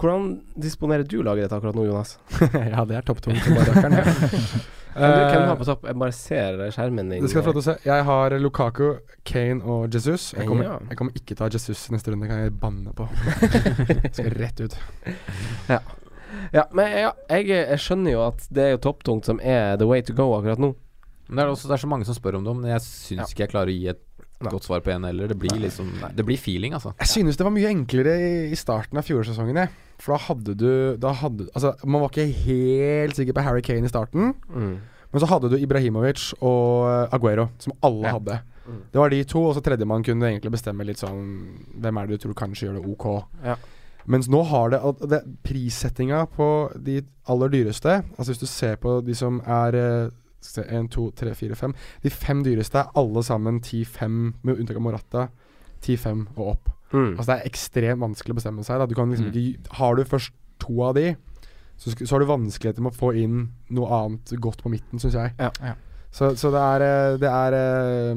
[0.00, 2.14] hvordan disponerer du laget ditt akkurat nå, Jonas?
[2.54, 3.42] ja, det er topptungt.
[3.44, 3.98] som bare rakkeren.
[4.92, 5.86] Hvem du- Eh, har på topp?
[5.88, 7.22] Jeg bare ser skjermen din.
[7.24, 7.74] Det skal Jeg få lov til å se.
[7.88, 8.88] Jeg har Lukaku,
[9.24, 10.34] Kane og Jesus.
[10.36, 10.74] Jeg kommer, Ja.
[10.90, 13.06] jeg kommer ikke til å ha Jesus neste runde, kan jeg banne på.
[14.12, 14.76] skal rett ut.
[15.70, 15.78] Ja.
[16.54, 19.88] Ja, men ja, jeg, jeg skjønner jo at det er jo topptungt som er the
[19.88, 20.72] way to go akkurat nå.
[21.28, 23.30] Men det er, også, det er så mange som spør om det, men jeg syns
[23.32, 24.02] ikke jeg klarer å gi et
[24.42, 25.30] godt svar på en heller.
[25.30, 26.92] Det blir liksom Det blir feeling, altså.
[26.98, 29.70] Jeg synes det var mye enklere i, i starten av fjorårssesongen, jeg.
[30.02, 33.86] For da hadde du Da hadde Altså, man var ikke helt sikker på Harry Kane
[33.86, 34.32] i starten.
[34.50, 34.72] Mm.
[35.12, 38.16] Men så hadde du Ibrahimovic og eh, Aguero, som alle Ja.
[38.16, 38.40] hadde.
[38.66, 38.80] Mm.
[38.92, 41.22] Det var de to, og så tredjemann kunne egentlig bestemme litt sånn
[41.82, 43.06] Hvem er det du tror kanskje gjør det ok?
[43.46, 43.56] Ja.
[44.10, 44.80] Mens nå har det,
[45.10, 47.00] det Prissettinga på de
[47.30, 50.08] aller dyreste Altså hvis du ser på de som er eh,
[50.42, 54.58] skal se, 1, 2, 3, 4, 5 De fem dyreste er alle sammen 10-5, med
[54.58, 55.28] unntak av Morata.
[55.82, 56.72] 10-5 og opp.
[56.92, 57.12] Mm.
[57.16, 58.78] Altså Det er ekstremt vanskelig å bestemme seg.
[58.82, 58.86] Da.
[58.90, 59.38] Du kan liksom Mm.
[59.38, 60.32] ikke Har du først
[60.62, 61.14] to av de,
[61.78, 65.14] så, så har du vanskeligheter med å få inn noe annet godt på midten, syns
[65.18, 65.32] jeg.
[65.38, 65.50] Ja.
[65.62, 65.74] Ja.
[66.12, 68.14] Så, så det er eh, Det er eh,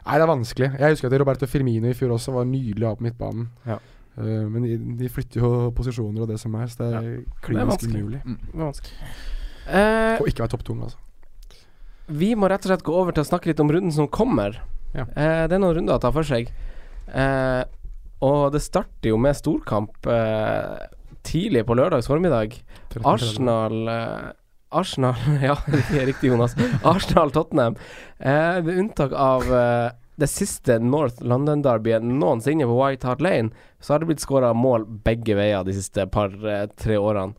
[0.00, 0.70] Nei, det er vanskelig.
[0.80, 3.50] Jeg husker at Roberto Firmino i fjor også var nydelig å ha på midtbanen.
[3.68, 3.76] Ja.
[4.18, 7.44] Eh, men de, de flytter jo posisjoner og det som er, så det er er
[7.44, 8.22] klinisk umulig.
[8.24, 8.38] Mm.
[8.62, 9.12] Vanskelig.
[9.70, 10.98] Eh, Og ikke være topptung, altså.
[12.10, 14.58] vi må rett og slett gå over til å snakke litt om runden som kommer.
[14.94, 15.04] Ja.
[15.14, 16.50] Uh, det er noen runder å ta for seg.
[17.14, 17.62] Eh,
[18.26, 20.04] og det starter jo med storkamp
[21.24, 22.58] tidlig på lørdags formiddag.
[22.90, 23.06] 13-30.
[23.08, 23.78] Arsenal
[24.70, 25.16] Arsenal
[25.48, 26.54] Ja, det er riktig, Jonas.
[26.86, 27.76] Arsenal-Tottenham.
[28.18, 29.90] Eh, med unntak av eh,
[30.20, 34.84] det siste North London-derbyet noensinne på White Hart Lane, så har det blitt skåra mål
[35.04, 37.34] begge veier de siste par-tre årene.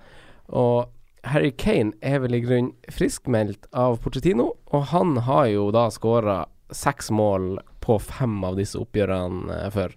[0.50, 0.90] Og
[1.30, 6.44] Harry Kane er vel i grunn friskmeldt av Pochettino, og han har jo da skåra
[6.74, 9.96] seks mål på fem av disse oppgjørene eh, før.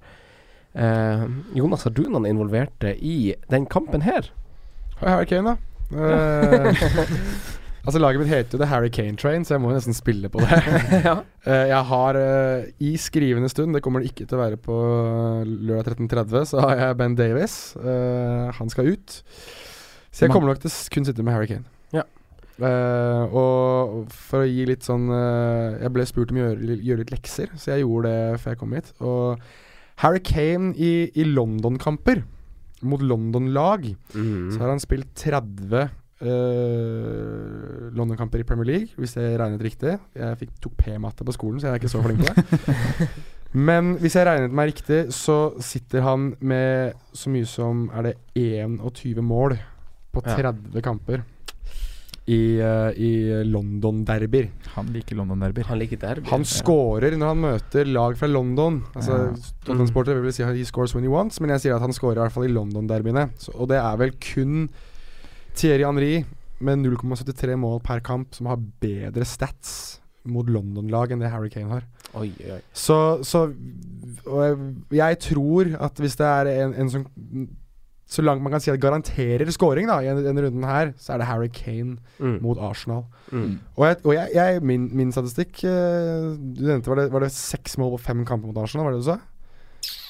[0.74, 1.24] Eh,
[1.56, 4.28] Jonas, har du noen involverte i den kampen her?
[5.00, 5.60] Har Harry Kane, da.
[5.94, 6.72] Eh,
[7.84, 10.28] altså Laget mitt heter jo The Harry Kane Train, så jeg må jo nesten spille
[10.32, 10.58] på det.
[11.08, 11.18] ja.
[11.44, 14.72] Eh, jeg har eh, i skrivende stund, det kommer det ikke til å være på
[15.44, 17.56] lørdag 13.30, så har jeg Ben Davies.
[17.76, 19.18] Eh, han skal ut.
[20.08, 21.66] Så jeg kommer nok til å kun sitte med Harry Kane.
[21.92, 22.06] Ja.
[22.64, 27.02] Eh, og for å gi litt sånn eh, Jeg ble spurt om å gjøre, gjøre
[27.02, 28.92] litt lekser, så jeg gjorde det før jeg kom hit.
[29.04, 29.44] Og
[30.00, 32.22] Harry Kane i, i London-kamper,
[32.88, 34.48] mot London-lag, Mm.
[34.54, 35.90] så har han spilt 30
[36.22, 39.96] eh, London-kamper i Premier League, hvis jeg regnet riktig.
[40.14, 43.08] Jeg fikk, tok P-matte på skolen, så jeg er ikke så flink på det.
[43.68, 48.14] Men hvis jeg regnet meg riktig, så sitter han med så mye som Er det
[48.34, 49.54] 21 mål
[50.14, 50.34] på Ja.
[50.50, 51.22] 30 kamper
[52.24, 54.48] i, uh, i London-derbyer.
[54.74, 55.66] Han liker London-derbyer.
[55.68, 56.28] Han liker derby.
[56.30, 58.80] Han scorer når han møter lag fra London.
[58.94, 59.52] Altså Ja.
[59.66, 62.24] Tottenham vil si he scores when he wants, men jeg sier at han scorer i
[62.24, 63.28] hvert fall i London-derbyene.
[63.54, 64.68] Og det er vel kun
[65.54, 66.24] Thierry Henry
[66.64, 71.68] med 0,73 mål per kamp som har bedre stats mot London-lag enn det Harry Kane
[71.68, 71.84] har.
[72.16, 72.60] Oi, oi.
[72.72, 72.96] Så,
[73.26, 74.56] så jeg,
[74.94, 77.04] jeg tror at hvis det er en, en som
[78.06, 81.14] Så langt man kan si at garanterer scoring da i en- denne runden her, så
[81.14, 82.36] er det Harry Kane Mm.
[82.42, 83.04] mot Arsenal.
[83.32, 83.58] Mm.
[83.76, 87.32] Og, jeg, og jeg, jeg, min, min statistikk eh, Du nevnte var det, var det
[87.32, 89.16] seks mål på fem kamper mot Arsenal, var det du sa?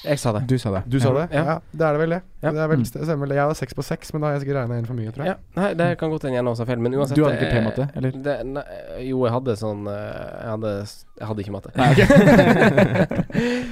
[0.05, 0.41] Jeg sa det.
[0.47, 0.81] Du sa det.
[0.91, 1.25] Du sa det?
[1.33, 1.43] Ja.
[1.45, 2.19] Ja, det er det vel det.
[2.43, 2.51] Ja.
[2.51, 2.85] det er vel, Mm.
[2.93, 3.35] det.
[3.35, 5.25] Jeg hadde seks på seks, men da har jeg sikkert regna inn for mye, tror
[5.25, 5.33] jeg.
[5.33, 7.51] Ja, nei, det kan godt hende jeg nå sa feil, men uansett Du hadde ikke
[7.55, 8.11] P-matte, eller?
[8.27, 8.63] Det, nei,
[9.09, 10.73] jo, jeg hadde sånn eh, Jeg hadde,
[11.19, 11.69] jeg hadde ikke matte.
[11.75, 11.91] Nei,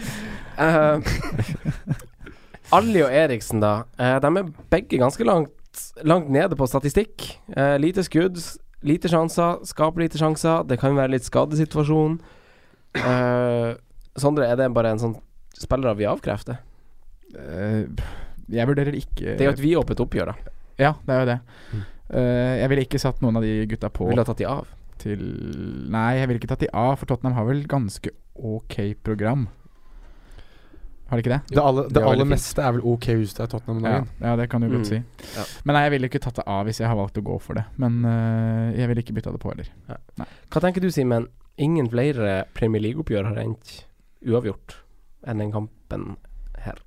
[0.53, 0.99] Eh,
[2.73, 3.71] Alli og Eriksen, da.
[3.99, 7.25] Uh, de er begge ganske langt, langt nede på statistikk.
[7.57, 8.37] Uh, lite skudd,
[8.85, 10.61] lite sjanser, skaper lite sjanser.
[10.69, 12.19] Det kan være litt skadesituasjon.
[12.93, 13.73] Eh,
[14.21, 15.15] Sondre, er det bare en sånn
[15.53, 16.57] spillere vi avkrefter?
[17.37, 17.85] Eh,
[18.53, 20.53] jeg vurderer ikke Det er jo et vidåpent oppgjør, da.
[20.81, 21.39] Ja, det er jo det.
[22.13, 24.67] Eh, jeg ville ikke satt noen av de gutta på Ville ha tatt de av.
[25.01, 25.19] til
[25.89, 29.47] Nei, jeg ville ikke tatt de av, for Tottenham har vel ganske ok program.
[31.09, 31.41] Har de ikke det?
[31.55, 33.91] Det, aller- det det er aller meste er vel ok hus er Tottenham om Ja,
[33.99, 34.07] dagen.
[34.21, 34.85] ja, det kan du godt Mm.
[34.89, 35.01] si.
[35.35, 35.43] Ja.
[35.65, 37.53] Men nei, jeg ville ikke tatt det av hvis jeg har valgt å gå for
[37.53, 37.65] det.
[37.77, 39.69] Men uh, jeg ville ikke bytta det på heller.
[40.49, 41.27] Hva tenker du, Simen?
[41.57, 43.83] Ingen flere Premier League-oppgjør har endt
[44.25, 44.77] uavgjort
[45.27, 46.15] enn den kampen
[46.65, 46.79] her.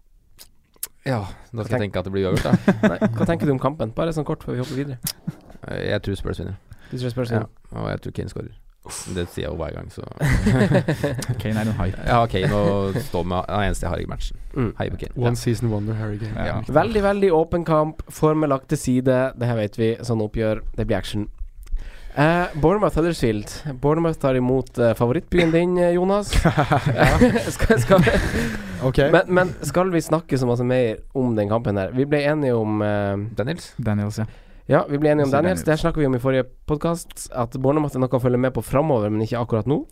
[1.07, 1.21] Ja,
[1.53, 2.77] da skal jeg tenke at det blir uavgjort, da.
[2.91, 3.93] Nei, hva tenker du om kampen?
[3.95, 4.99] Bare sånn kort før vi hopper videre.
[5.69, 6.57] Eh, Jeg tror Spurs vinner.
[6.91, 8.55] Du tror Spurs Ja, og jeg tror Kane skårer.
[9.17, 10.03] Det sier jeg jo hver gang, så
[11.43, 12.03] Kane er en hype.
[12.07, 14.37] Ja, Kane og står med Det er det eneste jeg har i matchen.
[14.55, 14.69] Mm.
[14.79, 15.17] Hei på Kane.
[15.27, 16.45] One season wonder, Harry Kane.
[16.47, 16.61] Ja.
[16.69, 18.05] Veldig, veldig åpen kamp.
[18.15, 19.17] Formelagt til side.
[19.39, 19.89] Det her vet vi.
[20.07, 20.63] Sånn oppgjør.
[20.79, 21.27] Det blir action.
[22.17, 23.51] Eh, Bournemouth Huddersfield.
[23.81, 26.29] Bournemouth tar imot uh, favorittbyen din, eh, Jonas.
[27.57, 28.03] skal, skal,
[28.83, 28.99] Ok.
[29.13, 31.93] men, men skal vi snakke så masse mer om den kampen her?
[31.93, 33.75] Vi ble enige om uh, Daniels?
[33.77, 34.27] Daniels, ja.
[34.67, 35.61] Ja, vi ble enige om Daniels.
[35.61, 35.67] Daniels.
[35.69, 37.29] Det snakka vi om i forrige podkast.
[37.37, 39.83] At Bournemouth er noe å følge med på framover, men ikke akkurat nå.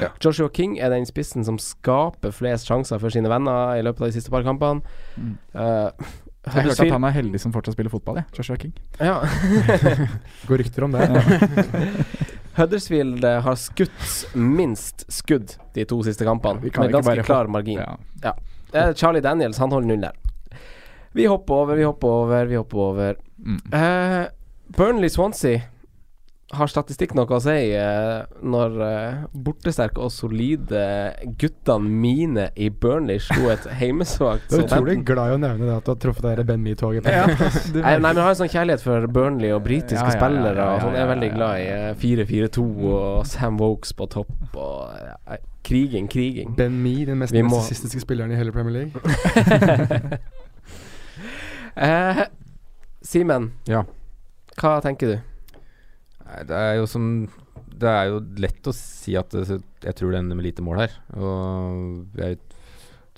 [0.00, 0.08] Ja.
[0.22, 4.12] Joshua King er den spissen som skaper flest sjanser for sine venner i løpet av
[4.12, 4.80] de siste par kampene.
[5.18, 5.34] Mm.
[5.52, 6.12] Eh,
[6.42, 8.26] Jeg har hørt at han er heldig som fortsatt spiller fotball, jeg.
[8.38, 8.72] Joshua King.
[8.98, 9.20] ja.
[10.48, 11.06] Går rykter om det.
[12.58, 17.78] Huddersfield eh, har skutt minst skudd de to siste kampene, Vi med ganske klar margin.
[17.78, 17.94] Ja.
[18.22, 18.34] Ja.
[18.72, 20.18] er Charlie Daniels, han holder null der.
[21.12, 23.16] Vi hopper over, vi hopper over, vi hopper over.
[23.38, 23.60] Mm.
[23.72, 24.26] Eh,
[24.76, 25.60] Burnley Swansea
[26.52, 30.82] har statistikk noe å si eh, når eh, bortesterke og solide
[31.40, 35.76] guttene mine i Burnley slo et heimesvakt Du er utrolig glad i å nevne det
[35.78, 37.08] at du har truffet det Ben Me-toget.
[37.08, 37.24] Ja.
[37.26, 40.20] Nei, nei, men jeg har en sånn kjærlighet for Burnley og britiske Ja, ja, ja,
[40.20, 40.58] spillere.
[40.60, 40.98] ja, og ja, sånn.
[40.98, 46.08] Jeg er veldig glad i eh, 4-4-2 og Sam Wokes på topp og ja, kriging,
[46.12, 46.52] kriging.
[46.58, 50.20] Ben Me, den mest narsissistiske spilleren i hele Premier League.
[51.88, 52.24] eh,
[53.02, 53.84] Simen, Ja.
[54.60, 55.20] hva tenker du?
[56.32, 57.08] Nei, det er jo som
[57.82, 60.94] Det er jo lett å si at jeg tror det ender med lite mål her.
[61.18, 62.38] Og jeg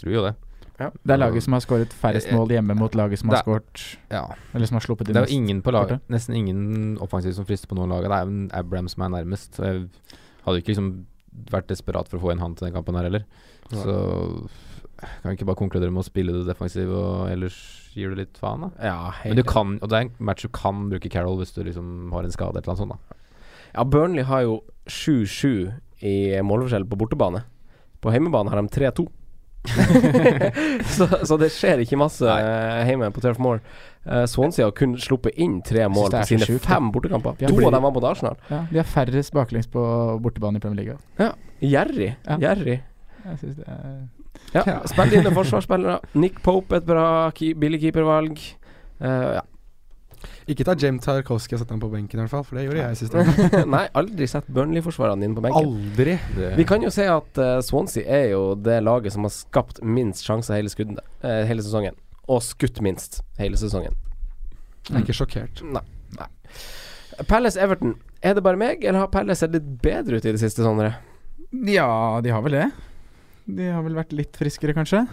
[0.00, 0.34] tror jo det.
[0.74, 4.24] Det er laget som har skåret færrest mål hjemme mot laget som har skåret Ja.
[4.52, 6.02] Eller som har sluppet inn Det er jo ingen på laget.
[6.10, 8.02] Nesten ingen offensiv som frister på noen lag.
[8.02, 9.54] Det er jo Abraham som er nærmest.
[9.54, 9.84] Så jeg
[10.46, 10.90] hadde ikke liksom
[11.50, 13.24] vært desperat for å få inn han til den kampen her heller.
[13.70, 13.84] Ja.
[13.84, 13.94] Så
[15.22, 17.58] kan vi ikke bare konkludere med å spille det defensive, og ellers
[17.94, 18.70] gir du litt faen, da.
[18.82, 21.62] Ja, Men du kan, og det er en match du kan bruke Carroll hvis du
[21.66, 23.18] liksom har en skade eller noe sånt, da.
[23.74, 25.74] Ja, Burnley har jo 7-7
[26.04, 26.14] i
[26.46, 27.42] målforskjell på bortebane.
[28.04, 29.06] På hjemmebane har de 3-2.
[30.96, 33.62] så, så det skjer ikke masse uh, hjemme på Turf Moor.
[34.04, 37.38] Uh, Swansea har kun sluppet inn tre mål på sine sjukt, fem bortekamper.
[37.40, 38.36] Ja, to av dem var mot Arsenal.
[38.50, 39.84] Ja, de har færrest baklengs på
[40.22, 40.98] bortebane i Premier League.
[41.18, 41.32] Ja,
[41.64, 42.12] Gjerrig.
[42.26, 42.36] Ja.
[42.42, 42.82] Gjerrig.
[43.24, 43.96] Jeg synes det er
[44.54, 44.78] Ja.
[44.86, 45.98] Spillende forsvarsspillere.
[46.18, 48.38] Nick Pope, et bra ki billig keepervalg.
[49.00, 49.42] Eh, ja.
[50.48, 52.82] Ikke ta Jem Tarkovsky og sette ham på benken, i hvert fall, for det gjorde
[52.82, 53.16] jeg sist.
[53.74, 55.72] Nei, aldri sett Burnley-forsvarerne dine på benken.
[55.72, 56.16] Aldri.
[56.58, 60.24] Vi kan jo se at uh, Swansea er jo det laget som har skapt minst
[60.26, 61.96] sjanser hele, skudden, eh, hele sesongen.
[62.28, 63.96] Og skutt minst hele sesongen.
[64.88, 65.64] Jeg er ikke sjokkert.
[65.64, 65.84] Nei.
[66.18, 66.28] Nei.
[67.28, 67.96] Palace Everton.
[68.24, 70.94] Er det bare meg, eller har Palace sett litt bedre ut i det siste, Sondre?
[71.68, 72.68] Ja, de har vel det.
[73.46, 75.04] De har vel vært litt friskere, kanskje.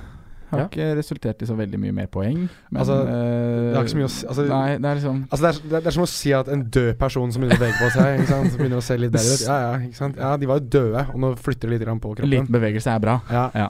[0.51, 0.67] Har Ja.
[0.67, 2.49] ikke resultert i så veldig mye mer poeng.
[2.69, 5.27] Men Altså, eh, Det har ikke så mye å si altså, Nei, det er liksom
[5.31, 7.41] altså, det, er, det, er, det er som å si at en død person som
[7.41, 8.25] begynner å bevege på seg?
[8.27, 9.45] Som begynner å se litt bedre ut.
[9.51, 12.29] Ja, ja, ja, de var jo døde, og nå flytter de litt på kroppen.
[12.29, 13.21] Liten bevegelse er bra.
[13.31, 13.69] Ja.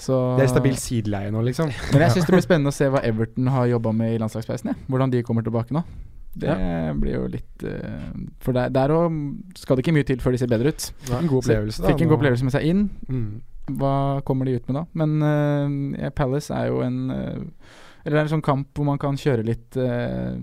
[0.00, 1.68] Så Det er stabilt sideleie nå, liksom.
[1.92, 4.72] Men jeg syns det blir spennende å se hva Everton har jobba med i landslagspausen.
[4.88, 5.84] Hvordan de kommer tilbake nå.
[6.40, 6.54] Det
[7.02, 9.14] blir jo litt uh, For der, òg
[9.58, 10.84] skal det ikke mye til før de ser bedre ut.
[11.10, 12.84] En god opplevelse, da, Fikk en god opplevelse med seg inn.
[13.10, 13.40] Mm.
[13.78, 14.84] Hva kommer de ut med da?
[14.94, 17.38] Men uh, ja, Palace er jo en eh,
[18.04, 20.38] Eller det er en sånn kamp hvor man kan kjøre litt eh,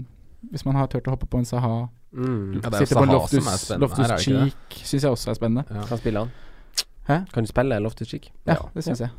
[0.52, 2.62] Hvis man har turt å hoppe på en Saha Mm.
[2.64, 3.48] Ja, Sitte på en Loftus,
[3.78, 4.12] Loftus?
[4.24, 5.66] Cheek syns jeg også er spennende.
[5.90, 6.30] Kan spille han.
[7.10, 7.18] Hæ?
[7.34, 8.30] Kan du spille Loftus Cheek?
[8.48, 9.12] Ja, det syns jeg.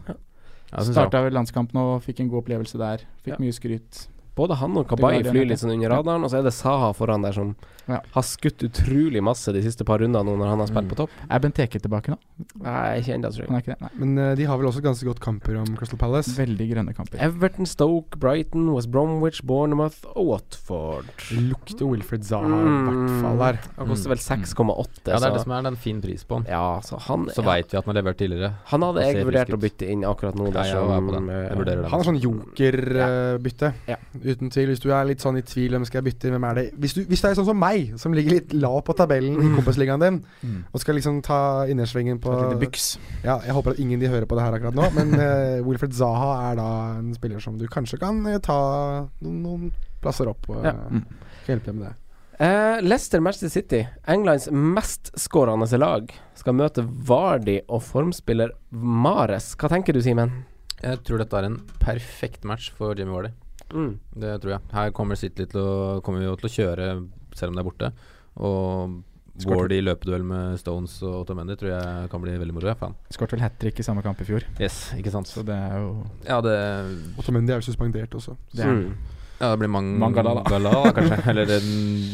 [0.73, 3.05] Ja, Starta vel landskamp nå, fikk en god opplevelse der.
[3.23, 3.39] Fikk Ja.
[3.45, 4.09] mye skryt.
[4.39, 5.97] Både han og Kabay flyr litt sånn under Ja.
[5.99, 7.57] radaren, og så er det Saha foran der som
[7.89, 8.01] Ja.
[8.13, 10.91] har skutt utrolig masse de siste par rundene nå når han har spilt Mm.
[10.93, 11.11] på topp.
[11.31, 12.19] Er Benteke tilbake nå?
[12.63, 13.57] Nei, ikke ennå, tror Han jeg.
[13.57, 13.81] er ikke det?
[13.81, 13.91] Nei.
[13.99, 16.29] Men uh, de har vel også ganske godt kamper om Crystal Palace.
[16.37, 17.19] Veldig grønne kamper.
[17.19, 21.07] Everton, Stoke, Brighton, West Bromwich, Bournemouth og Watford.
[21.33, 23.59] Lukter Wilfred Zaha i hvert fall her.
[23.79, 25.09] Han koster vel 6,8.
[25.09, 26.45] Ja, det er det som er den fin pris på han.
[26.49, 27.51] Ja, så han Så ja.
[27.55, 28.53] veit vi at han har levert tidligere.
[28.67, 30.53] Han hadde jeg vurdert å bytte inn akkurat nå.
[30.53, 31.31] Ja, jeg dersom, er på den.
[31.31, 31.91] eh, Jeg vurderer det.
[31.91, 33.75] Han er sånn jokerbytte.
[33.89, 33.97] Ja.
[34.29, 34.69] Uten tvil.
[34.73, 36.95] Hvis du er litt sånn i tvil hvem skal jeg bytte, hvem er det Hvis,
[36.99, 40.03] du, hvis det er sånn som meg, som ligger litt lav på tabellen i kompisligaen
[40.05, 40.65] din, Mm.
[40.73, 41.39] og skal liksom ta
[41.71, 42.87] innersvingen på Et lite byks.
[43.25, 45.93] Ja, jeg håper at ingen de hører på det her akkurat nå, men uh, Wilfred
[45.97, 46.69] Zaha er da
[46.99, 48.59] en spiller som du kanskje kan uh, ta
[49.23, 49.73] noen, noen
[50.03, 50.73] plasser opp og Ja.
[50.91, 51.03] mm.
[51.49, 51.95] hjelpe deg med det.
[52.39, 59.55] Uh, Leicester Manchester City, Englands mestskårende lag, skal møte Vardi og formspiller Mares.
[59.59, 60.45] Hva tenker du, Simen?
[60.79, 63.33] Jeg tror dette er en perfekt match for Jimmy Wardy.
[63.75, 63.99] Mm.
[64.17, 64.61] Det tror jeg.
[64.73, 66.89] Her kommer City til å, kommer vi jo til å kjøre
[67.37, 67.93] selv om det er borte.
[68.39, 69.03] Og
[69.47, 72.73] Ward i løpeduell med Stones og Otamendi tror jeg kan bli veldig moro.
[73.15, 74.43] Skåret vel hat trick i samme kamp i fjor.
[74.59, 75.29] Yes, ikke sant.
[75.31, 75.93] Så det er jo
[76.27, 76.57] Ja, det
[77.21, 78.35] Otamendi er jo suspendert også.
[78.55, 78.95] det er, Mm.
[79.39, 80.43] Ja, det blir mang Mangala,
[80.97, 81.19] kanskje.
[81.31, 81.69] Eller en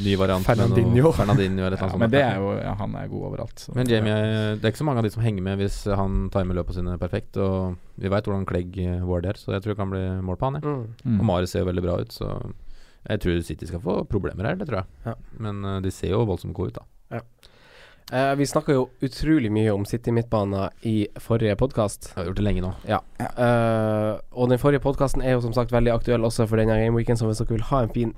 [0.05, 0.45] ny variant.
[0.47, 1.13] Fernandinho.
[1.17, 3.65] Fernandinho eller ja, Men det er jo ja, Han er god overalt.
[3.65, 3.73] Så.
[3.77, 4.17] Men Jamie,
[4.59, 6.99] det er ikke så mange av de som henger med hvis han timer løpene sine
[7.01, 7.39] perfekt.
[7.41, 8.77] Og vi veit hvordan Clegg
[9.09, 10.61] var der, så jeg tror det kan bli mål på han.
[10.61, 10.69] jeg.
[10.69, 10.85] Mm.
[11.15, 11.19] Mm.
[11.19, 12.35] Og Mare ser jo veldig bra ut, så
[13.05, 15.01] jeg tror City skal få problemer her, det tror jeg.
[15.09, 15.15] Ja.
[15.45, 16.89] Men eh, de ser jo voldsomt gode ut, da.
[18.13, 22.11] Eh, vi snakka jo utrolig mye om City Midtbana i forrige podkast.
[22.17, 22.73] Har gjort det lenge nå.
[22.89, 22.99] Ja.
[23.19, 27.17] Eh, og den forrige podkasten er jo som sagt veldig aktuell også for denne gameweeken,
[27.17, 28.13] så hvis dere vil ha en fin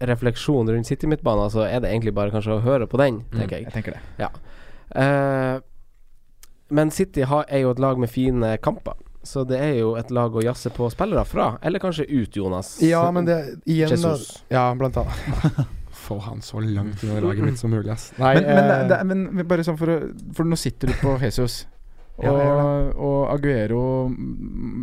[0.00, 3.48] refleksjon rundt City Midtbana, så er det egentlig bare kanskje å høre på den, Mm.
[3.50, 3.64] jeg.
[3.64, 4.00] Jeg tenker det.
[4.18, 4.30] Ja.
[4.94, 5.60] Eh,
[6.70, 8.94] men City har, er jo et lag med fine kamper.
[9.22, 11.58] Så det er jo et lag å jazze på spillere fra.
[11.62, 12.80] Eller kanskje ut, Jonas.
[12.80, 14.16] Ja, men det igjen da,
[14.50, 15.66] Ja, blant annet.
[16.06, 18.12] Få han så langt inn i laget mitt som mulig, ass.
[18.20, 19.96] Nei, Men, men, det, eh, det, men bare sånn for å
[20.36, 21.64] For nå sitter du på Jesus.
[22.16, 24.08] Og, Ja, og Aguero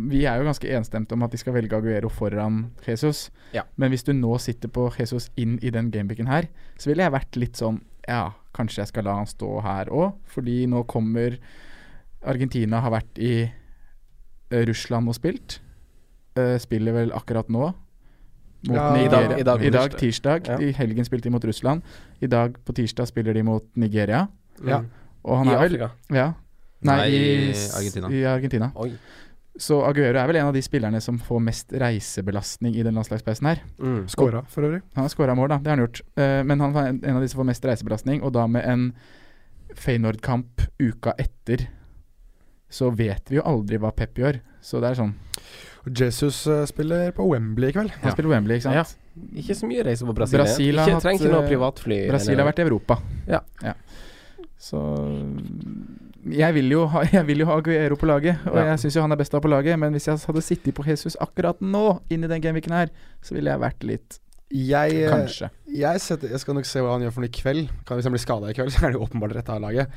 [0.06, 3.24] Vi er jo ganske enstemte om at de skal velge Aguero foran Jesus.
[3.50, 3.64] Ja.
[3.74, 6.46] Men hvis du nå sitter på Jesus inn i den gamepicken her,
[6.78, 10.14] så ville jeg vært litt sånn Ja, kanskje jeg skal la han stå her òg,
[10.30, 11.40] fordi nå kommer
[12.24, 15.58] Argentina har vært i eh, Russland og spilt.
[16.38, 17.72] Uh, spiller vel akkurat nå.
[18.68, 20.46] Mot Ja, i dag- i dag I dag tirsdag.
[20.48, 20.58] Ja.
[20.60, 21.82] I helgen spilte de mot Russland.
[22.20, 24.26] I dag på tirsdag spiller de mot Nigeria.
[24.66, 24.82] Ja.
[25.24, 25.90] Og han I er vel Afrika.
[26.10, 26.32] Ja.
[26.84, 28.08] Nei, Nei, i, Argentina.
[28.12, 28.72] I Argentina.
[28.76, 28.92] Oi.
[29.56, 33.46] Så Aguero er vel en av de spillerne som får mest reisebelastning i den landslagspausen
[33.46, 33.60] her.
[33.78, 34.08] Mm.
[34.08, 34.82] Skåra, for øvrig.
[34.94, 35.58] Han har skåra mål, da.
[35.58, 36.00] Det har han gjort.
[36.18, 38.64] Uh, men han var en en av de som får mest reisebelastning, og da med
[38.66, 38.92] en
[39.74, 41.68] Feyenoord-kamp uka etter.
[42.70, 44.40] Så vet vi jo aldri hva Pep gjør.
[44.60, 45.14] Så det er sånn
[45.86, 47.90] Jesus eh, spiller på Wembley i kveld.
[48.00, 48.76] Han spiller på Wembley, ikke sant?
[48.78, 49.20] Ja.
[49.40, 50.40] Ikke så mye reiser på Brasil.
[50.40, 51.98] Brasil har ikke, trenger ikke noe eh, privatfly.
[52.08, 52.96] Brasil har vært i Europa.
[53.28, 53.42] Ja.
[54.64, 54.80] Så
[56.24, 58.66] jeg vil, jo ha, jeg vil jo ha Aguero på laget, og Ja.
[58.72, 60.86] jeg syns jo han er best av på laget, men hvis jeg hadde sittet på
[60.88, 64.20] Jesus akkurat nå, inni den gameweeken her, så ville jeg vært litt
[64.54, 65.50] Jeg, eh, Kanskje.
[65.68, 67.70] Jeg, setter, jeg skal nok se hva han gjør for noe i kveld.
[67.88, 69.90] Hvis han blir skada i kveld, så er det jo åpenbart rett av laget.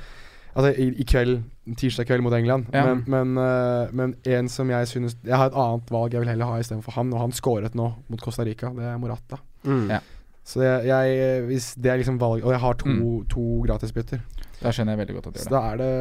[0.57, 1.43] Altså i, i kveld,
[1.77, 2.65] tirsdag kveld mot England.
[2.73, 2.83] Ja.
[2.95, 6.29] Men, men, uh, men en som jeg synes Jeg har et annet valg jeg vil
[6.31, 8.67] heller ha istedenfor han, og han skåret nå mot Costa Rica.
[8.73, 9.37] Det er Morata.
[9.63, 9.89] Mm.
[9.91, 9.99] Ja.
[10.47, 13.25] Så jeg, jeg Hvis det er liksom valg Og jeg har to, Mm.
[13.29, 14.19] to gratisbytter.
[14.61, 15.51] Da skjønner jeg veldig godt at det gjør det.
[15.51, 15.91] Så da er det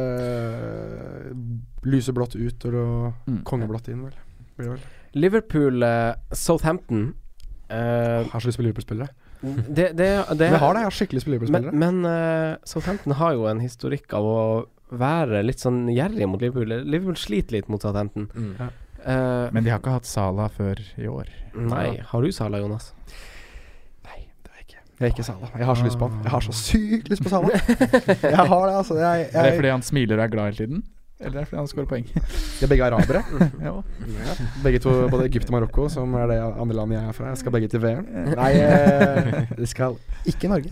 [1.91, 3.43] lyseblått ut og Mm.
[3.43, 4.13] kongeblått inn, vel.
[4.57, 4.69] Blir
[7.69, 7.75] det.
[7.75, 9.09] Liverpool, eh, Jeg har så lyst på Liverpool-spillere.
[9.41, 11.73] det, det, det, Men jeg har det, jeg har skikkelig lyst på Liverpool-spillere.
[11.73, 16.67] men eh, Southampton har jo en historikk av å være litt sånn gjerrig mot Liverpool.
[16.87, 18.29] Liverpool sliter litt mot Southampton.
[18.33, 18.53] Mm.
[18.59, 18.69] Ja.
[19.03, 21.27] Eh, Men de har ikke hatt Sala før i år.
[21.55, 22.93] nei, har du Sala, Jonas?
[24.07, 24.27] Nei,
[24.99, 25.49] Jeg er ikke Sala.
[25.57, 26.21] Jeg har så lyst på han.
[26.23, 27.49] Jeg har så sykt lyst på Sala.
[28.31, 28.95] Jeg har det, altså.
[28.97, 30.83] Jeg, Er det jeg, fordi han smiler og er glad hele tiden?
[31.17, 32.03] Eller er fordi han skårer poeng?
[32.13, 33.23] de er begge arabere.
[33.67, 33.71] ja.
[33.73, 34.33] Ja.
[34.61, 37.29] Begge to, både Egypt og Marokko, som er det andre landet jeg er fra.
[37.31, 38.03] Jeg skal begge til VM.
[38.37, 39.97] Nei, det de skal
[40.29, 40.69] ikke Norge.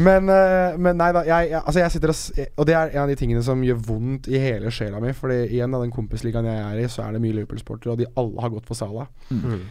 [0.00, 3.02] Men, eh, men nei da, jeg, jeg, altså jeg sitter og Og det er en
[3.04, 5.12] av de tingene som gjør vondt i hele sjela mi.
[5.16, 8.08] Fordi igjen, da, den kompisligaen jeg er i, så er det mye Liverpool-sportere, og de
[8.16, 9.10] alle har gått for Salah.
[9.28, 9.66] Mm.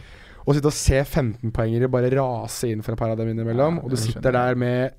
[0.46, 3.82] Å sitte og se 15-poengere bare rase inn for et par av dem innimellom, Ja,
[3.82, 4.94] og du sitter der med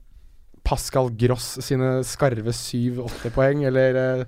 [0.68, 4.26] Pascal Gross sine skarve 7-8 poeng, eller eh,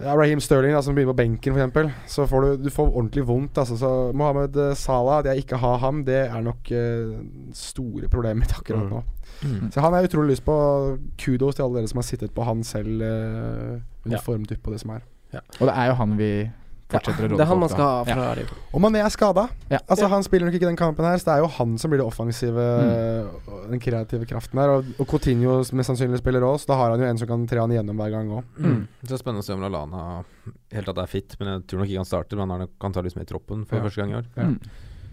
[0.00, 2.10] ja, Raheem Sterling da, som begynner på benken, f.eks.
[2.14, 3.58] Så får du, du får ordentlig vondt.
[3.62, 7.14] Altså, så Mohammed eh, Salah, det jeg ikke har ham, det er nok uh,
[7.54, 9.02] store problemet mitt akkurat nå.
[9.44, 9.70] Mm.
[9.70, 10.56] Så han har jeg utrolig lyst på.
[11.20, 14.22] Kudos til alle dere som har sittet på han selv uh, under Ja.
[14.22, 15.06] formdypp på det som er.
[15.60, 16.30] Og det er jo han vi
[16.94, 18.34] fortsetter å råde det er han man skal ha fra Ja.
[18.38, 18.58] Liverpool.
[18.74, 19.44] Og Mané er skada.
[19.70, 19.78] Ja.
[19.88, 21.98] Altså, han spiller nok ikke den kampen her, så det er jo han som blir
[22.02, 23.70] det offensive Mm.
[23.70, 24.68] Den kreative kraften her.
[24.78, 27.46] Og, og Coutinho mest sannsynlig spiller òg, så da har han jo en som kan
[27.46, 28.44] tre han igjennom hver gang òg.
[28.58, 28.86] Mm.
[29.06, 30.24] Så er spennende å se om Lallana
[30.72, 32.36] helt tatt er fit, men jeg tror nok ikke han starter.
[32.36, 33.82] Men han kan ta litt med i troppen for Ja.
[33.86, 34.26] første gang i år.
[34.36, 34.42] Ja.
[34.44, 34.60] Mm.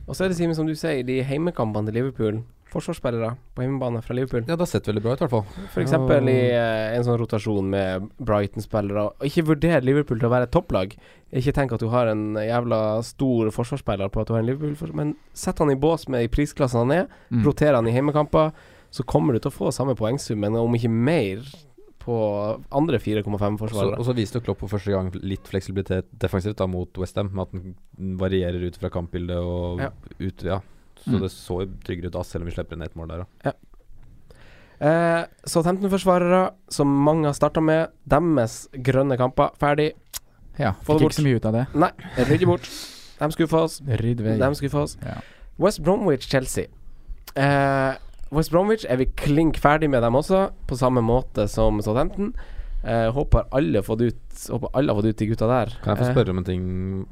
[0.07, 2.41] Og så er det Simen, som du sier, de heimekampene til Liverpool.
[2.72, 4.45] Forsvarsspillere på hjemmebane fra Liverpool.
[4.47, 5.67] Ja, det har sett veldig bra ut, i hvert fall.
[5.74, 9.03] For eksempel i eh, en sånn rotasjon med Brighton-spillere.
[9.19, 10.95] Og ikke vurder Liverpool til å være et topplag.
[11.36, 14.93] Ikke tenk at du har en jævla stor forsvarsspiller på at du har en Liverpool
[14.95, 17.43] Men sett han i bås med i prisklassen han er, Mm.
[17.45, 18.51] roter han i hjemmekamper,
[18.91, 21.43] så kommer du til å få samme poengsum, men om ikke mer
[22.01, 22.15] på
[22.72, 23.99] andre 4,5 Og så- forsvarere.
[23.99, 27.41] Og så viste jo Klopp for første gang litt fleksibilitet defensivt da mot Westham, med
[27.47, 29.89] at den varierer ut fra kampbildet og Ja.
[30.19, 30.59] ut Ja.
[31.01, 31.21] Så Mm.
[31.21, 33.53] det så tryggere ut da, selv om vi slipper inn ett mål der òg.
[34.81, 39.91] Eh, Southampton-forsvarere, som mange har starta med, deres grønne kamper ferdig.
[40.59, 41.11] Ja, Få fikk bort.
[41.11, 41.65] ikke så mye ut av det.
[41.75, 42.69] Nei, rydde bort.
[43.19, 43.79] De skuffa oss.
[43.85, 44.37] Rydd vei.
[44.41, 44.97] De skuffa oss.
[45.05, 45.19] Ja.
[45.61, 46.65] West Bromwich-Chelsea.
[47.35, 47.95] Eh,
[48.31, 52.33] West Bromwich er vi klink ferdig med dem også, på samme måte som Southampton.
[52.83, 54.15] Eh, håper alle fått ut
[54.49, 55.69] Håper alle har fått ut de gutta der.
[55.83, 57.05] Kan jeg få Eh, spørre om en ting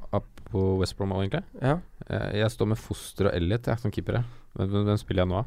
[0.52, 1.44] på West Brom òg, egentlig?
[1.62, 1.78] Ja.
[2.10, 4.24] Eh, Jeg står med Foster og Elliot jeg, som keepere.
[4.58, 5.44] Hvem, hvem- spiller jeg nå, da?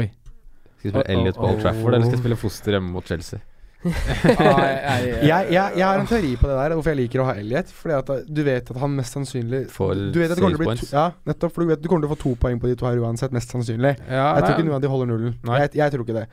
[0.00, 0.06] Oi.
[0.80, 1.62] Skal jeg spille Oh, Elliot på Old oh.
[1.62, 3.40] Trafford, eller skal jeg spille Foster hjemme mot Chelsea?
[4.20, 7.70] Jeg, jeg, jeg har en teori på det der, hvorfor jeg liker å ha Elliot.
[7.72, 11.54] Fordi at uh, du vet at han mest sannsynlig Får bli save to, Ja, nettopp.
[11.54, 13.32] For du vet du kommer til å få to poeng på de to her uansett,
[13.32, 13.94] mest sannsynlig.
[14.04, 15.38] Ja, Jeg tror ikke noen av de holder nullen.
[15.48, 15.62] Nei.
[15.64, 16.26] Jeg, jeg tror ikke det.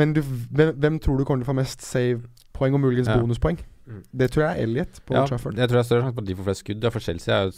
[0.00, 3.18] Men du, hvem, hvem tror du kommer til å få mest save-poeng og muligens Ja.
[3.20, 3.60] bonuspoeng?
[3.86, 4.02] Mm.
[4.22, 5.54] Det tror jeg er Elliot på ja, Trafford.
[5.56, 6.82] Jeg tror det er større sjanse på at de får flest skudd.
[6.82, 7.52] Ja, for Chelsea er jo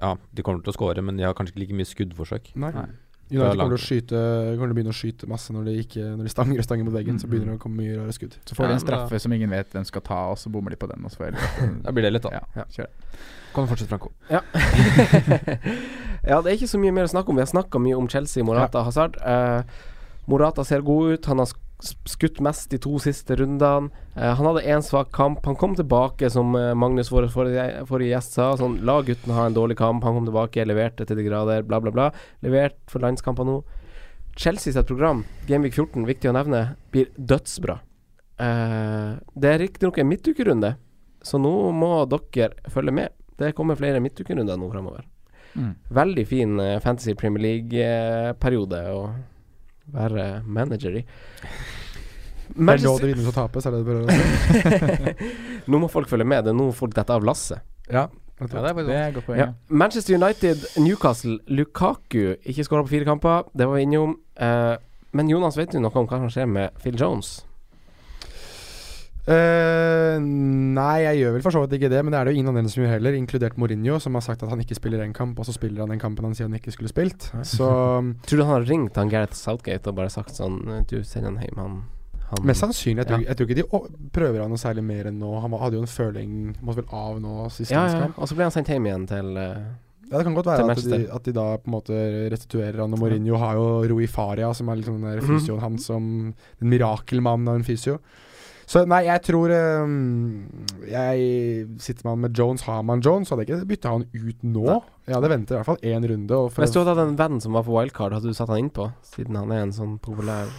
[0.00, 2.52] Ja, de kommer til å skåre, men de har kanskje ikke like mye skuddforsøk.
[2.54, 2.70] Nei.
[2.74, 2.88] Nei.
[3.30, 4.20] United kommer til, å skyte,
[4.58, 6.84] kommer til å begynne å skyte masse når de, ikke, når de stanger og stanger
[6.88, 7.18] mot veggen.
[7.18, 7.30] Så Mm.
[7.30, 8.34] begynner det å komme mye rare skudd.
[8.46, 10.76] Så får de en straffe som ingen vet hvem skal ta, og så bommer de
[10.82, 11.04] på den.
[11.06, 11.34] Og så får
[11.86, 12.30] Da blir det litt, da.
[12.34, 12.64] Ja, Ja.
[12.70, 13.18] kjør det.
[13.54, 14.10] Kan du fortsette, Franco?
[14.30, 14.40] Ja.
[16.30, 17.38] ja, det er ikke så mye mer å snakke om.
[17.38, 19.16] Vi har snakka mye om Chelsea, Morata, Hazard.
[19.22, 19.62] Uh,
[20.30, 21.26] Morata ser god ut.
[21.30, 21.50] Han har
[21.82, 23.90] skutt mest de to siste rundene.
[24.14, 25.44] Eh, han hadde én svak kamp.
[25.48, 28.52] Han kom tilbake, som eh, Magnus, vår forrige, forrige gjest, sa.
[28.60, 30.04] Sånn, La gutten ha en dårlig kamp.
[30.06, 32.08] Han kom tilbake, leverte til de grader, bla, bla, bla.
[32.44, 33.60] Levert for landskamper nå.
[34.40, 36.62] Chelsea sitt program, Gameweek 14, viktig å nevne,
[36.94, 37.80] blir dødsbra.
[38.40, 40.74] Eh, det er riktignok en midtukerunde,
[41.20, 43.16] så nå må dere følge med.
[43.40, 45.04] Det kommer flere midtukerunder nå framover.
[45.56, 45.74] Mm.
[45.90, 49.02] Veldig fin eh, Fantasy Premier League-periode å
[49.94, 51.04] være manager i.
[52.50, 55.28] Det er lov til å vinne og tape, så er det det si.
[55.70, 56.44] nå må folk følge med.
[56.46, 57.62] Det er nå folk detter av lasset.
[57.90, 58.08] Ja,
[58.40, 59.38] Ja, det er Det er godt poeng.
[59.38, 59.44] Ja.
[59.44, 59.52] Ja.
[59.68, 63.42] Manchester United, Newcastle, Lukaku ikke skåra på fire kamper.
[63.52, 64.16] Det var vi innom.
[64.40, 64.76] Eh,
[65.12, 67.44] men Jonas, vet du noe om hva som skjer med Phil Jones?
[69.30, 72.40] Eh, nei, jeg gjør vel for så vidt ikke det, men det er det jo
[72.40, 75.14] ingen andre som gjør heller, inkludert Mourinho, som har sagt at han ikke spiller en
[75.16, 77.28] kamp, og så spiller han den kampen han sier han ikke skulle spilt.
[77.46, 77.68] Så
[78.26, 80.58] Tror du han har ringt han Gareth Southgate og bare sagt sånn
[80.90, 81.76] Du, send han hjem, han,
[82.32, 83.04] han mest sannsynlig.
[83.06, 83.20] Jeg Ja.
[83.30, 85.30] jeg tror ikke de prøver han noe særlig mer enn nå.
[85.44, 88.48] Han hadde jo en føling Måtte vel av nå sist Ja, ja, og så ble
[88.48, 89.60] han sendt hjem igjen til uh,
[90.10, 91.94] Ja, det kan godt være at de, at de da på en måte
[92.32, 92.96] restituerer han.
[92.96, 95.38] Og Mourinho har jo Rui Faria, som er liksom den der Mhm.
[95.38, 96.02] fysioen hans som
[96.34, 98.00] En mirakelmann av en fysio.
[98.70, 99.50] Så nei, jeg tror
[99.82, 99.94] um,
[100.86, 101.24] Jeg
[101.82, 104.66] sitter man med Jones, har man Jones, så hadde jeg ikke bytta han ut nå.
[105.08, 106.42] Jeg hadde ventet i hvert fall én runde.
[106.54, 108.92] Hvis du hadde hatt en venn som var på wildcard, hadde du satt han innpå?
[109.10, 110.52] Siden han er en sånn populær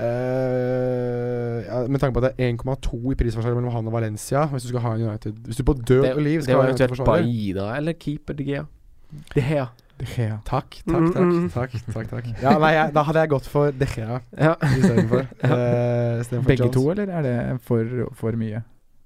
[0.00, 4.46] Uh, ja, med tanke på at det er 1,2 i prisforskjell mellom han og Valencia
[4.48, 6.70] Hvis du skal ha en United Hvis du på død og liv skal ha en
[6.70, 7.66] eventuelt United-forsvarer Bailly, da.
[7.76, 8.62] Eller keeper De Gea.
[9.34, 9.66] De Gea.
[10.00, 10.38] De Gea.
[10.48, 11.20] Takk, takk, takk.
[11.20, 11.48] mm.
[11.52, 12.28] takk, takk, takk.
[12.44, 14.54] Ja, nei, jeg, da hadde jeg gått for De Gea Ja.
[14.64, 15.26] istedenfor.
[15.44, 16.74] Uh, istedenfor Begge Jones.
[16.78, 17.36] to, eller er det
[17.68, 17.84] for,
[18.16, 18.62] for mye?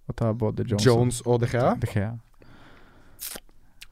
[0.06, 2.12] Å ta både Jones, Jones og De Gea De Gea.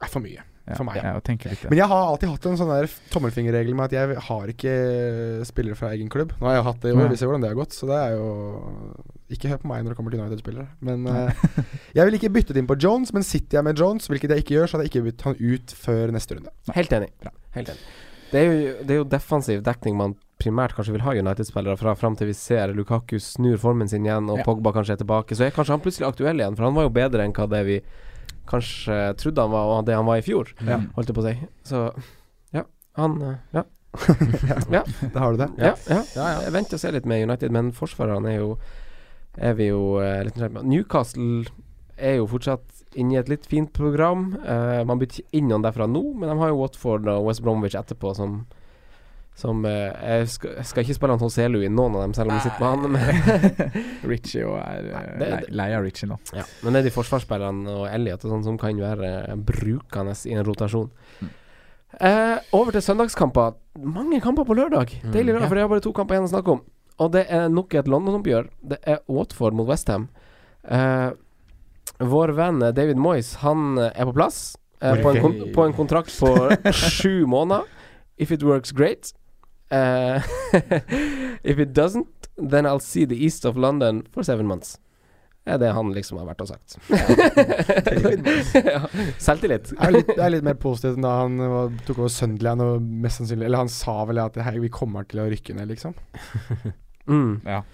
[0.03, 0.43] er for mye.
[0.63, 0.99] Ja, For meg.
[1.01, 1.65] Ja, jeg litt.
[1.73, 4.75] Men jeg har alltid hatt en sånn der tommelfingerregel med at jeg har ikke
[5.49, 6.37] spillere fra egen klubb.
[6.39, 7.99] Nå har jeg hatt det i år, vi ser hvordan det har gått, så det
[7.99, 8.29] er jo
[9.33, 10.69] Ikke hør på meg når det kommer til United-spillere.
[10.87, 11.45] Men uh,
[11.99, 14.59] jeg vil ikke byttet inn på Jones, men sitter jeg med Jones, hvilket jeg ikke
[14.59, 16.55] gjør, så hadde jeg ikke byttet han ut før neste runde.
[16.77, 17.11] Helt enig.
[17.57, 17.89] Helt enig.
[18.33, 21.93] Det er, jo, det er jo defensiv dekning man primært kanskje vil ha United-spillere fra
[21.99, 24.47] fram til vi ser Lukaku snur formen sin igjen, og Ja.
[24.47, 25.37] Pogba kanskje er tilbake.
[25.37, 27.63] Så er kanskje han plutselig aktuell igjen, for han var jo bedre enn hva det
[27.67, 27.81] vi
[28.51, 30.81] kanskje trodde han var, det han var i fjor, Ja.
[30.97, 31.49] holdt jeg på å si.
[31.69, 31.83] Så
[32.53, 32.65] ja,
[32.99, 33.65] han eh, Ja.
[34.73, 34.83] ja.
[35.13, 35.51] Da har du det.
[35.61, 36.03] Ja, ja.
[36.17, 38.55] Jeg venter og ser litt med United, men forsvarerne er jo
[39.37, 40.63] Er vi jo eh, litt nysgjerrige.
[40.69, 41.45] Newcastle
[41.97, 44.35] er jo fortsatt inne i et litt fint program.
[44.45, 47.41] Eh, man bytter ikke inn noen derfra nå, men de har jo Watford og West
[47.45, 48.43] Bromwich etterpå som
[49.35, 52.31] som eh, Jeg skal, jeg skal ikke spille Anton Selu i noen av dem, selv
[52.31, 52.97] om vi sitter på han.
[54.13, 56.19] Richie og er eh, det- lei, lei av Richie nå.
[56.37, 56.45] ja.
[56.63, 60.37] men det er de forsvarsspillerne og Elliot og sånn som kan være eh, brukende i
[60.37, 60.91] en rotasjon.
[62.01, 63.57] Eh, over til søndagskamper.
[63.85, 64.95] Mange kamper på lørdag.
[65.03, 65.11] Mm.
[65.13, 65.49] Deilig lørdag, Ja.
[65.49, 66.63] for jeg har bare to kamper igjen å snakke om.
[67.01, 68.49] Og det er nok et London-oppgjør.
[68.63, 70.09] Det er Watford mot Westham.
[70.69, 71.11] Eh,
[72.01, 74.57] vår venn David Moyes, han eh, er på plass.
[74.81, 76.33] Eh, på, en på en kontrakt på
[76.73, 77.65] sju måneder.
[78.23, 79.13] If it works, great.
[79.71, 80.21] Uh,
[81.43, 84.79] if it doesn't, then I'll see the east of London for seven months.
[85.43, 86.77] Det er det han liksom har vært og sagt.
[88.75, 88.83] ja.
[89.19, 89.73] Selvtillit.
[89.73, 92.63] Jeg er litt, jeg er litt mer positiv enn da han var, tok over Sunderland
[92.63, 95.73] og mest sannsynlig Eller han sa vel at hei, vi kommer til å rykke ned,
[95.75, 95.97] liksom.
[97.11, 97.41] Mm.
[97.43, 97.65] Ja.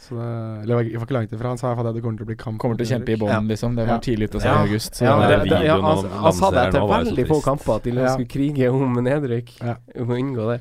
[0.00, 1.48] Så det, eller jeg var ikke- langt ifra.
[1.52, 2.58] Han sa at det kommer til å bli kamp.
[2.58, 3.76] Kommer til å kjempe i bånn, liksom.
[3.76, 4.00] Det var Ja.
[4.00, 4.54] tidlig ute å si Ja.
[4.54, 4.94] i august.
[4.94, 7.90] Så Ja, det, det, ja, han, han sa det etter veldig få kamper at de
[7.90, 8.08] Ja.
[8.16, 9.50] skulle krige om nedrykk.
[9.60, 9.74] Ja.
[10.00, 10.60] Om å unngå det.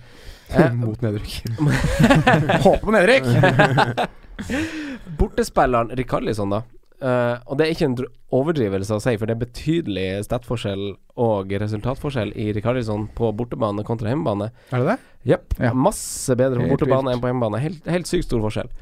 [0.51, 1.43] Eh, Mot nedrykk.
[2.65, 4.09] Håper på nedrykk!
[5.19, 6.61] Bortespilleren Rikarlison, da.
[6.99, 7.97] Eh, og det er ikke en
[8.35, 10.83] overdrivelse å si, for det er betydelig statforskjell
[11.23, 14.49] og resultatforskjell i Rikardisson på bortebane kontra hjemmebane.
[14.73, 14.97] Er det det?
[15.31, 15.55] Yep.
[15.63, 15.71] Ja.
[15.87, 17.15] Masse bedre på Helt bortebane vilt.
[17.15, 17.63] enn på hjemmebane.
[17.63, 18.73] Helt, helt sykt stor forskjell.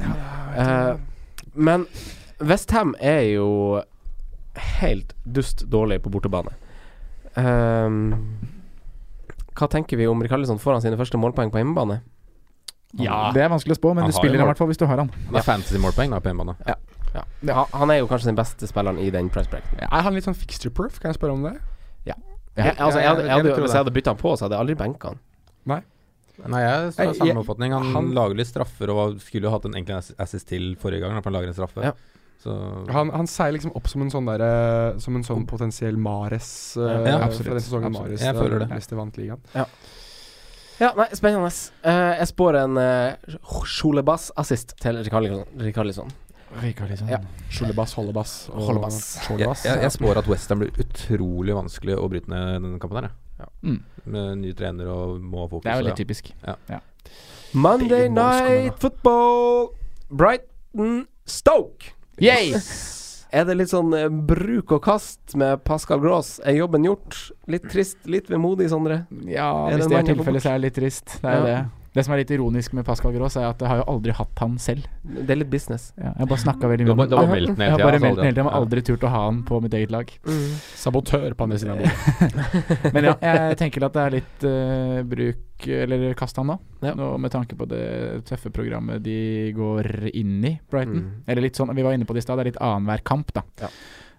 [0.58, 0.96] Eh,
[1.54, 1.86] men
[2.42, 3.50] Westham er jo
[4.82, 6.54] helt dust dårlig på bortebane.
[7.38, 8.18] Uh,
[9.58, 12.02] hva tenker vi om Rikardisson får han sine første målpoeng på hjemmebane?
[12.98, 14.86] Ja, det er vanskelig å spå, men Han du spiller i hvert fall hvis du
[14.90, 15.10] har han.
[15.28, 16.56] Det er fantasy-målpoeng på hjemmebane.
[16.66, 16.78] Ja.
[17.16, 19.80] Han, han er jo kanskje den beste spilleren i den price breaken.
[19.88, 21.00] Er han litt sånn fixture proof?
[21.00, 21.56] Kan jeg spørre om det?
[22.58, 24.66] Jeg, altså, jeg jeg jeg hadde, hvis jeg hadde bytta han på, så hadde jeg
[24.66, 25.20] aldri benka han.
[26.38, 27.74] Nei, jeg har Nei, samme oppfatning.
[27.74, 31.18] Han, han- lager litt straffer og skulle jo hatt en enkel assist til forrige gang.
[31.18, 31.82] Han lager en straffe.
[31.86, 31.94] Ja.
[32.44, 32.54] Så
[32.94, 36.84] Han, han seiler liksom opp som en sånn der, Som en sånn potensiell Mares uh,
[36.86, 37.50] Ja, fra absolutt.
[37.50, 38.12] den sesongen Absolutt.
[38.12, 38.68] Mares Jeg føler det.
[38.70, 39.42] Neste vant ligaen.
[40.78, 41.50] Ja, nei, spennende.
[41.82, 45.02] Uh, jeg spår en uh, Sjolebass-assist til
[46.62, 47.08] Rikarlison.
[47.08, 47.10] liksom.
[47.10, 47.48] Ja.
[47.54, 49.00] Skjoldebass, holdebass og Holdebass.
[49.16, 49.64] jeg, Skjoldebass.
[49.66, 53.10] jeg, jeg spår at Westham blir utrolig vanskelig å bryte ned denne kampen her.
[53.38, 53.50] Ja.
[53.64, 53.80] Mm.
[54.06, 55.64] Med ny trener og må ha fokus.
[55.68, 56.04] Det er jo litt litt ja.
[56.04, 56.32] typisk.
[57.54, 59.72] Monday Night Football!
[60.10, 61.94] Brighton Stoke.
[62.20, 62.98] Yes.
[63.32, 66.38] Er det litt sånn eh, bruk og kast med Pascal Gross?
[66.48, 67.18] Er jobben gjort?
[67.52, 69.02] Litt trist, litt vemodig, Sondre?
[69.28, 71.18] Ja, Er hvis det er tilfellet, så er det litt trist.
[71.22, 71.58] Det er jo Ja.
[71.58, 71.87] det.
[71.98, 74.42] Det som er litt ironisk med Pascal Gross, er at jeg har jo aldri hatt
[74.44, 74.86] han selv.
[75.04, 75.90] Det er litt business.
[75.98, 78.46] Ja, jeg bare snakka veldig mye om bare- Jeg har bare meldt den hele Jeg
[78.48, 80.12] har aldri- turt å ha han på mitt eget lag.
[80.78, 82.94] Sabotør på andre siden av bordet.
[82.96, 86.58] Men ja, jeg tenker at det er litt uh, bruk Eller kast han, da.
[86.86, 86.94] Ja.
[86.94, 91.02] Nå, med tanke på det tøffe programmet de går inn i, Brighton.
[91.02, 91.24] Mm.
[91.28, 93.34] Eller litt sånn, Vi var inne på det i stad, det er litt annenhver kamp,
[93.34, 93.42] da.
[93.64, 93.72] Ja.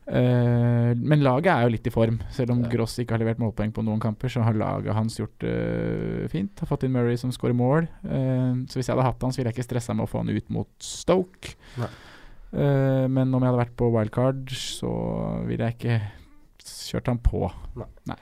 [0.09, 2.19] Eh, men laget er jo litt i form.
[2.33, 2.69] Selv om Ja.
[2.73, 6.59] Gross ikke har levert målpoeng på noen kamper, så har laget hans gjort det fint.
[6.59, 7.89] Har fått inn Murray som scorer mål.
[8.05, 10.25] Uh, så hvis jeg hadde hatt han, så ville jeg ikke stressa med å få
[10.25, 11.55] han ut mot Stoke.
[11.77, 11.91] Nei.
[12.49, 16.01] Eh, men om jeg hadde vært på wildcard, så ville jeg ikke
[16.65, 17.53] kjørt han på.
[17.77, 18.17] Nei.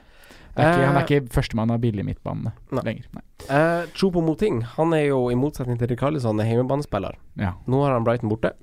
[0.57, 2.83] Det er ikke, han er ikke førstemann av billig midtbane Nei.
[2.83, 3.09] lenger.
[3.13, 3.23] Nei.
[3.45, 7.19] Uh, Chopo Moting Han er jo, i motsetning til Rikarlison, en hjemmebanespiller.
[7.37, 7.53] Ja.
[7.69, 8.55] Nå har han Brighton borte.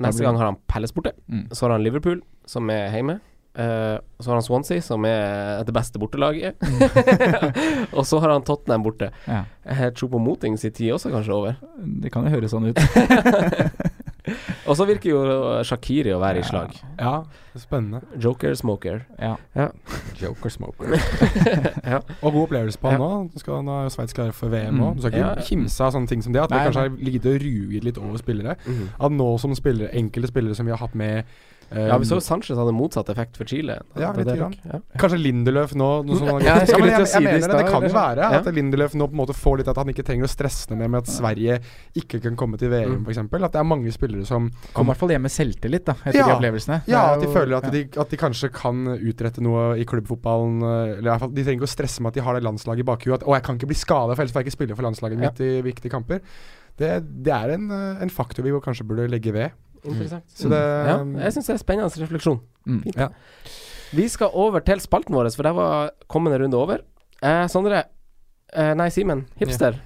[0.00, 1.14] Neste gang har han Palace borte.
[1.28, 1.48] Mm.
[1.50, 3.18] Så har han Liverpool, som er hjemme.
[3.56, 6.60] Uh, så har han Swansea, som er det beste bortelaget.
[7.96, 9.08] og så har han Tottenham borte.
[9.24, 9.44] Ja.
[9.96, 11.56] tror på Motings i tid også kanskje over.
[12.02, 12.80] Det kan jo høres sånn ut.
[14.68, 15.20] Og så virker jo
[15.66, 16.72] Shakiri å være i slag.
[16.98, 17.22] Ja,
[17.56, 18.00] spennende.
[18.18, 19.04] Joker smoker.
[19.22, 19.36] Ja.
[19.54, 19.68] Ja.
[20.22, 20.96] Joker smoker.
[21.92, 22.00] ja.
[22.22, 23.06] Og god opplevelse på han Ja.
[23.06, 23.30] nå.
[23.38, 24.80] Skal- Nå er jo Sveits klare for VM Mm.
[24.82, 24.94] nå.
[24.96, 25.42] Du skal ikke Ja.
[25.42, 26.42] kimse av sånne ting som det.
[26.42, 28.56] At Nei, vi kanskje har ligget og ruget litt over spillere.
[28.66, 28.88] Mm.
[29.00, 31.24] At nå som spillere, enkelte spillere som vi har hatt med eh,
[31.74, 33.80] Ja, vi så jo Sanchez hadde motsatt effekt for Chile.
[33.98, 34.54] Ja, litt det grann.
[34.64, 34.78] ja.
[34.98, 37.58] Kanskje Lindeløf nå noe som Ja, jeg men å jeg, mener det.
[37.58, 38.38] Det kan jo være Ja.
[38.38, 40.78] at Lindeløf nå på en måte får litt at han ikke trenger å stresse ned
[40.78, 41.58] mer med at Sverige
[41.96, 43.06] ikke kan komme til VM, Mm.
[43.10, 45.92] eksempel At det er mange spillere som Kommer i hvert fall hjem med selvtillit da
[46.04, 46.26] etter Ja.
[46.26, 46.82] de opplevelsene.
[46.86, 50.62] Ja, at de føler at, de, at de kanskje kan utrette noe i klubbfotballen.
[50.62, 52.42] eh, Eller i hvert fall, De trenger ikke å stresse med at de har det
[52.44, 53.14] landslaget i bakhuet.
[53.14, 55.18] At 'Å, jeg kan ikke bli skada, for ellers får jeg ikke spille for landslaget
[55.20, 55.30] Ja.
[55.30, 56.20] mitt i viktige kamper'.
[56.78, 59.50] Det, det er en, eh, en faktor vi kanskje burde legge ved.
[59.86, 60.26] Interessant.
[60.34, 62.40] Så det ja, jeg syns det er spennende refleksjon.
[62.66, 62.82] Mm.
[62.84, 63.00] Fint.
[63.00, 63.10] Ja.
[63.96, 66.82] Vi skal over til spalten vår, for der var kommende runde over.
[67.22, 67.84] Eh, Sondre.
[68.52, 69.26] Eh, nei, Simen.
[69.40, 69.78] Hipster.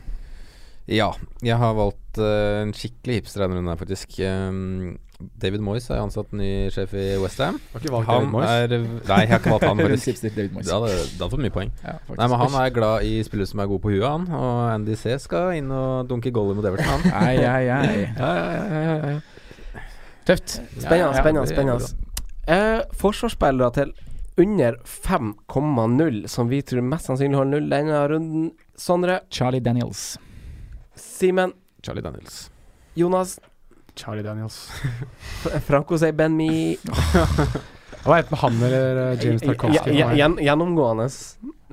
[0.91, 1.13] Ja,
[1.45, 4.17] jeg har valgt uh, en skikkelig hipster denne runden her, faktisk.
[4.27, 4.97] Um,
[5.39, 7.61] David Moyes er ansatt ny sjef i Westham.
[7.71, 8.51] Har ikke valgt Han David Moyes.
[8.51, 10.09] er Nei, jeg har ikke valgt han, faktisk.
[10.11, 10.67] Hipster David Moyes.
[10.67, 11.73] Det hadde, det hadde fått mye poeng.
[11.85, 11.95] Ja.
[12.09, 14.27] Nei, men Han er glad i spillere som er gode på huet, han.
[14.41, 17.21] Og Andy C skal inn og dunke goalie mot Everton, han.
[17.21, 17.93] Ai, ai, ai.
[18.17, 19.21] Ja, ja, ja, ja, ja, ja.
[20.29, 20.59] Tøft.
[20.79, 21.47] Spennende, spennende.
[21.49, 21.87] spennende.
[22.51, 23.93] Eh, forsvarsspillere til
[24.41, 28.51] under 5,0, som vi tror mest sannsynlig har null denne runden.
[28.81, 30.17] Sondre, Charlie Daniels.
[30.97, 31.53] Simen,
[31.85, 32.51] Charlie Daniels.
[32.97, 33.39] Jonas,
[33.97, 34.71] Charlie Daniels.
[35.69, 36.77] Franco sier Ben Mi.
[38.05, 39.93] Hva heter han eller eh, James Tarkovsky.
[39.93, 41.09] Gjen- gjen- Gjennomgående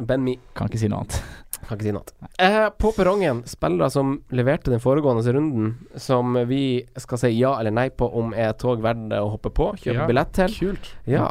[0.07, 0.33] Ben Mi.
[0.57, 1.21] Kan ikke si noe annet.
[1.67, 2.29] Kan ikke si noe.
[2.39, 7.75] Eh, på perrongen, spillere som leverte den foregående runden, som vi skal si ja eller
[7.75, 10.55] nei på om er tog verdt å hoppe på, kjøpe Ja, billett til.
[10.61, 10.91] Kult.
[11.11, 11.27] Ja.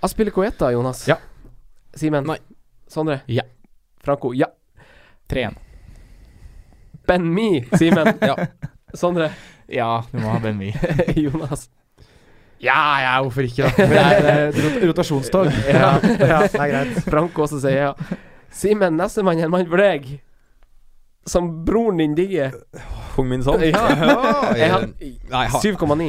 [0.00, 1.04] Aspilicueta, Jonas.
[1.10, 1.18] Ja.
[1.94, 2.24] Simen.
[2.30, 2.38] Nei.
[2.88, 3.20] Sondre.
[3.28, 3.44] Ja.
[4.00, 4.32] Franco.
[4.32, 4.48] Ja.
[5.28, 5.58] 3-1.
[7.08, 8.14] Ben Mi, Simen.
[8.30, 8.36] Ja.
[8.96, 9.30] Sondre.
[9.68, 10.72] Ja, du må ha Ben Mi.
[11.26, 11.68] Jonas.
[12.58, 13.84] Ja, ja, hvorfor ikke, da?
[13.86, 14.24] Det er
[14.56, 15.52] det er rotasjonstog.
[15.68, 15.92] Ja.
[16.00, 16.96] ja, det er greit.
[17.06, 17.92] Franco også sier ja.
[18.54, 20.08] Simen, nestemann er en mann for deg.
[21.28, 22.54] Som broren din digger.
[23.16, 23.62] Hung Min sånn?
[23.68, 23.82] Ja.
[23.92, 26.08] Har nei, han, 7,9.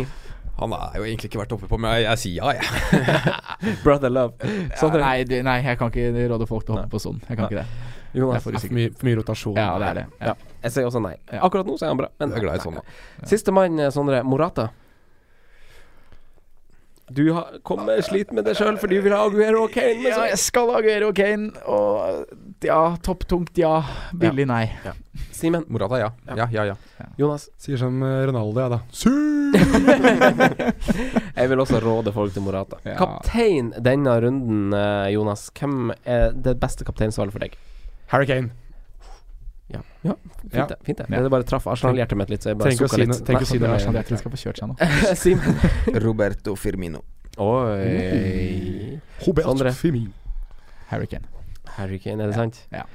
[0.59, 3.77] han er jo egentlig ikke vært oppe på, men jeg, jeg sier ja, jeg.
[3.85, 4.51] Brother love.
[4.71, 7.19] Ja, nei, nei, jeg kan ikke råde folk til å hoppe på sånn.
[7.27, 7.95] Jeg kan ikke det.
[8.13, 8.39] Jonas.
[8.39, 9.57] Jeg får Det er for mye, for mye rotasjon.
[9.59, 10.05] Ja, det er det.
[10.23, 10.35] Ja.
[10.63, 11.15] Jeg sier også nei.
[11.39, 12.09] Akkurat nå så er han bra.
[12.21, 13.27] Men Jeg er glad i sånn, da.
[13.29, 14.23] Sistemann, Sondre.
[14.25, 14.69] Morata.
[17.09, 19.97] Du har kommer sliter med det sjøl for du vil ha Aguero og Kane.
[20.01, 22.25] Men Ja, jeg skal ha Aguero og Kane, og
[22.65, 23.79] ja, topptungt, ja.
[24.13, 24.65] Billig, nei.
[25.33, 25.63] Simen.
[25.71, 26.09] Morata, ja.
[26.35, 26.75] Ja, ja, ja.
[27.17, 27.49] Jonas.
[27.57, 28.79] Sier som eh, Ronaldo, ja da.
[31.39, 32.77] Jeg vil også råde folk til Morata.
[32.85, 32.97] Ja.
[32.99, 35.47] Kaptein denne runden, eh, Jonas.
[35.55, 37.55] Hvem er det beste kapteinsvalget for deg?
[38.13, 38.51] Harry Kane.
[39.69, 40.65] Ja, ja fint Ja.
[40.65, 40.77] det.
[40.83, 41.05] Fint det.
[41.09, 41.21] Ja.
[41.21, 43.09] Det bare traff Arsenal-hjertet mitt litt, så jeg bare Trenger å si litt.
[43.09, 45.99] å si jeg tror jeg skal få kjørt seg nå.
[46.05, 47.03] Roberto Firmino.
[47.37, 47.83] Oi.
[47.87, 49.01] Mm.
[49.27, 50.13] Roberto Firmino.
[50.89, 51.27] Harry Kane.
[51.77, 52.63] Harry Kane, er det sant?
[52.73, 52.85] Ja.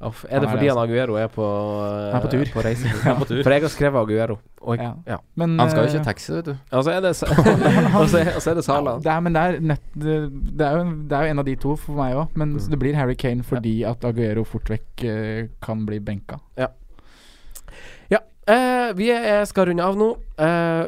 [0.00, 2.44] Uff, er det fordi han Aguero er på uh, er på tur.
[2.54, 2.86] På reise?
[3.28, 3.40] Tur.
[3.42, 4.36] For jeg har skrevet Aguero.
[4.62, 4.92] Og jeg, Ja.
[5.14, 5.16] ja.
[5.34, 6.52] Men Han skal jo eh, ikke taxi, vet du.
[6.70, 7.26] Og så er det Sa-
[8.00, 8.94] Og så er, det Sala.
[9.02, 12.28] Det er, jo, en av de to for meg òg.
[12.38, 12.70] Men Mm.
[12.70, 16.38] det blir Harry Kane fordi at Aguero fort vekk uh, kan bli benka.
[16.56, 16.68] Ja,
[18.48, 20.06] Uh, vi er, skal runde av nå.
[20.40, 20.86] Eh,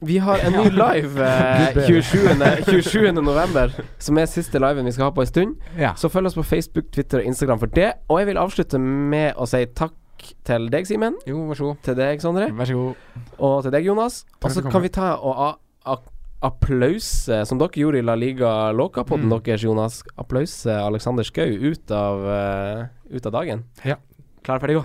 [0.00, 2.28] vi har en ny live eh, 27.
[2.66, 3.12] 27.
[3.20, 5.56] november, som er siste liven vi skal ha på en stund.
[5.78, 5.92] Ja.
[6.00, 7.90] Så følg oss på Facebook, Twitter og Instagram for det.
[8.08, 9.92] Og jeg vil avslutte med å si takk
[10.44, 11.14] til deg, Simen.
[11.28, 11.82] Jo, vær så god.
[11.86, 12.48] Til deg, Sondre.
[12.52, 12.94] Vær så god.
[13.38, 14.22] Og til deg, Jonas.
[14.44, 16.08] Og så kan vi ta og
[16.44, 19.42] applause, som dere gjorde i La Liga Låka-podden Mm.
[19.44, 20.02] deres, Jonas.
[20.16, 22.86] Applause Alexander Skau ut av, eh,
[23.16, 23.64] ut av dagen.
[23.84, 23.96] Ja.
[24.42, 24.84] Klar, ferdig, gå.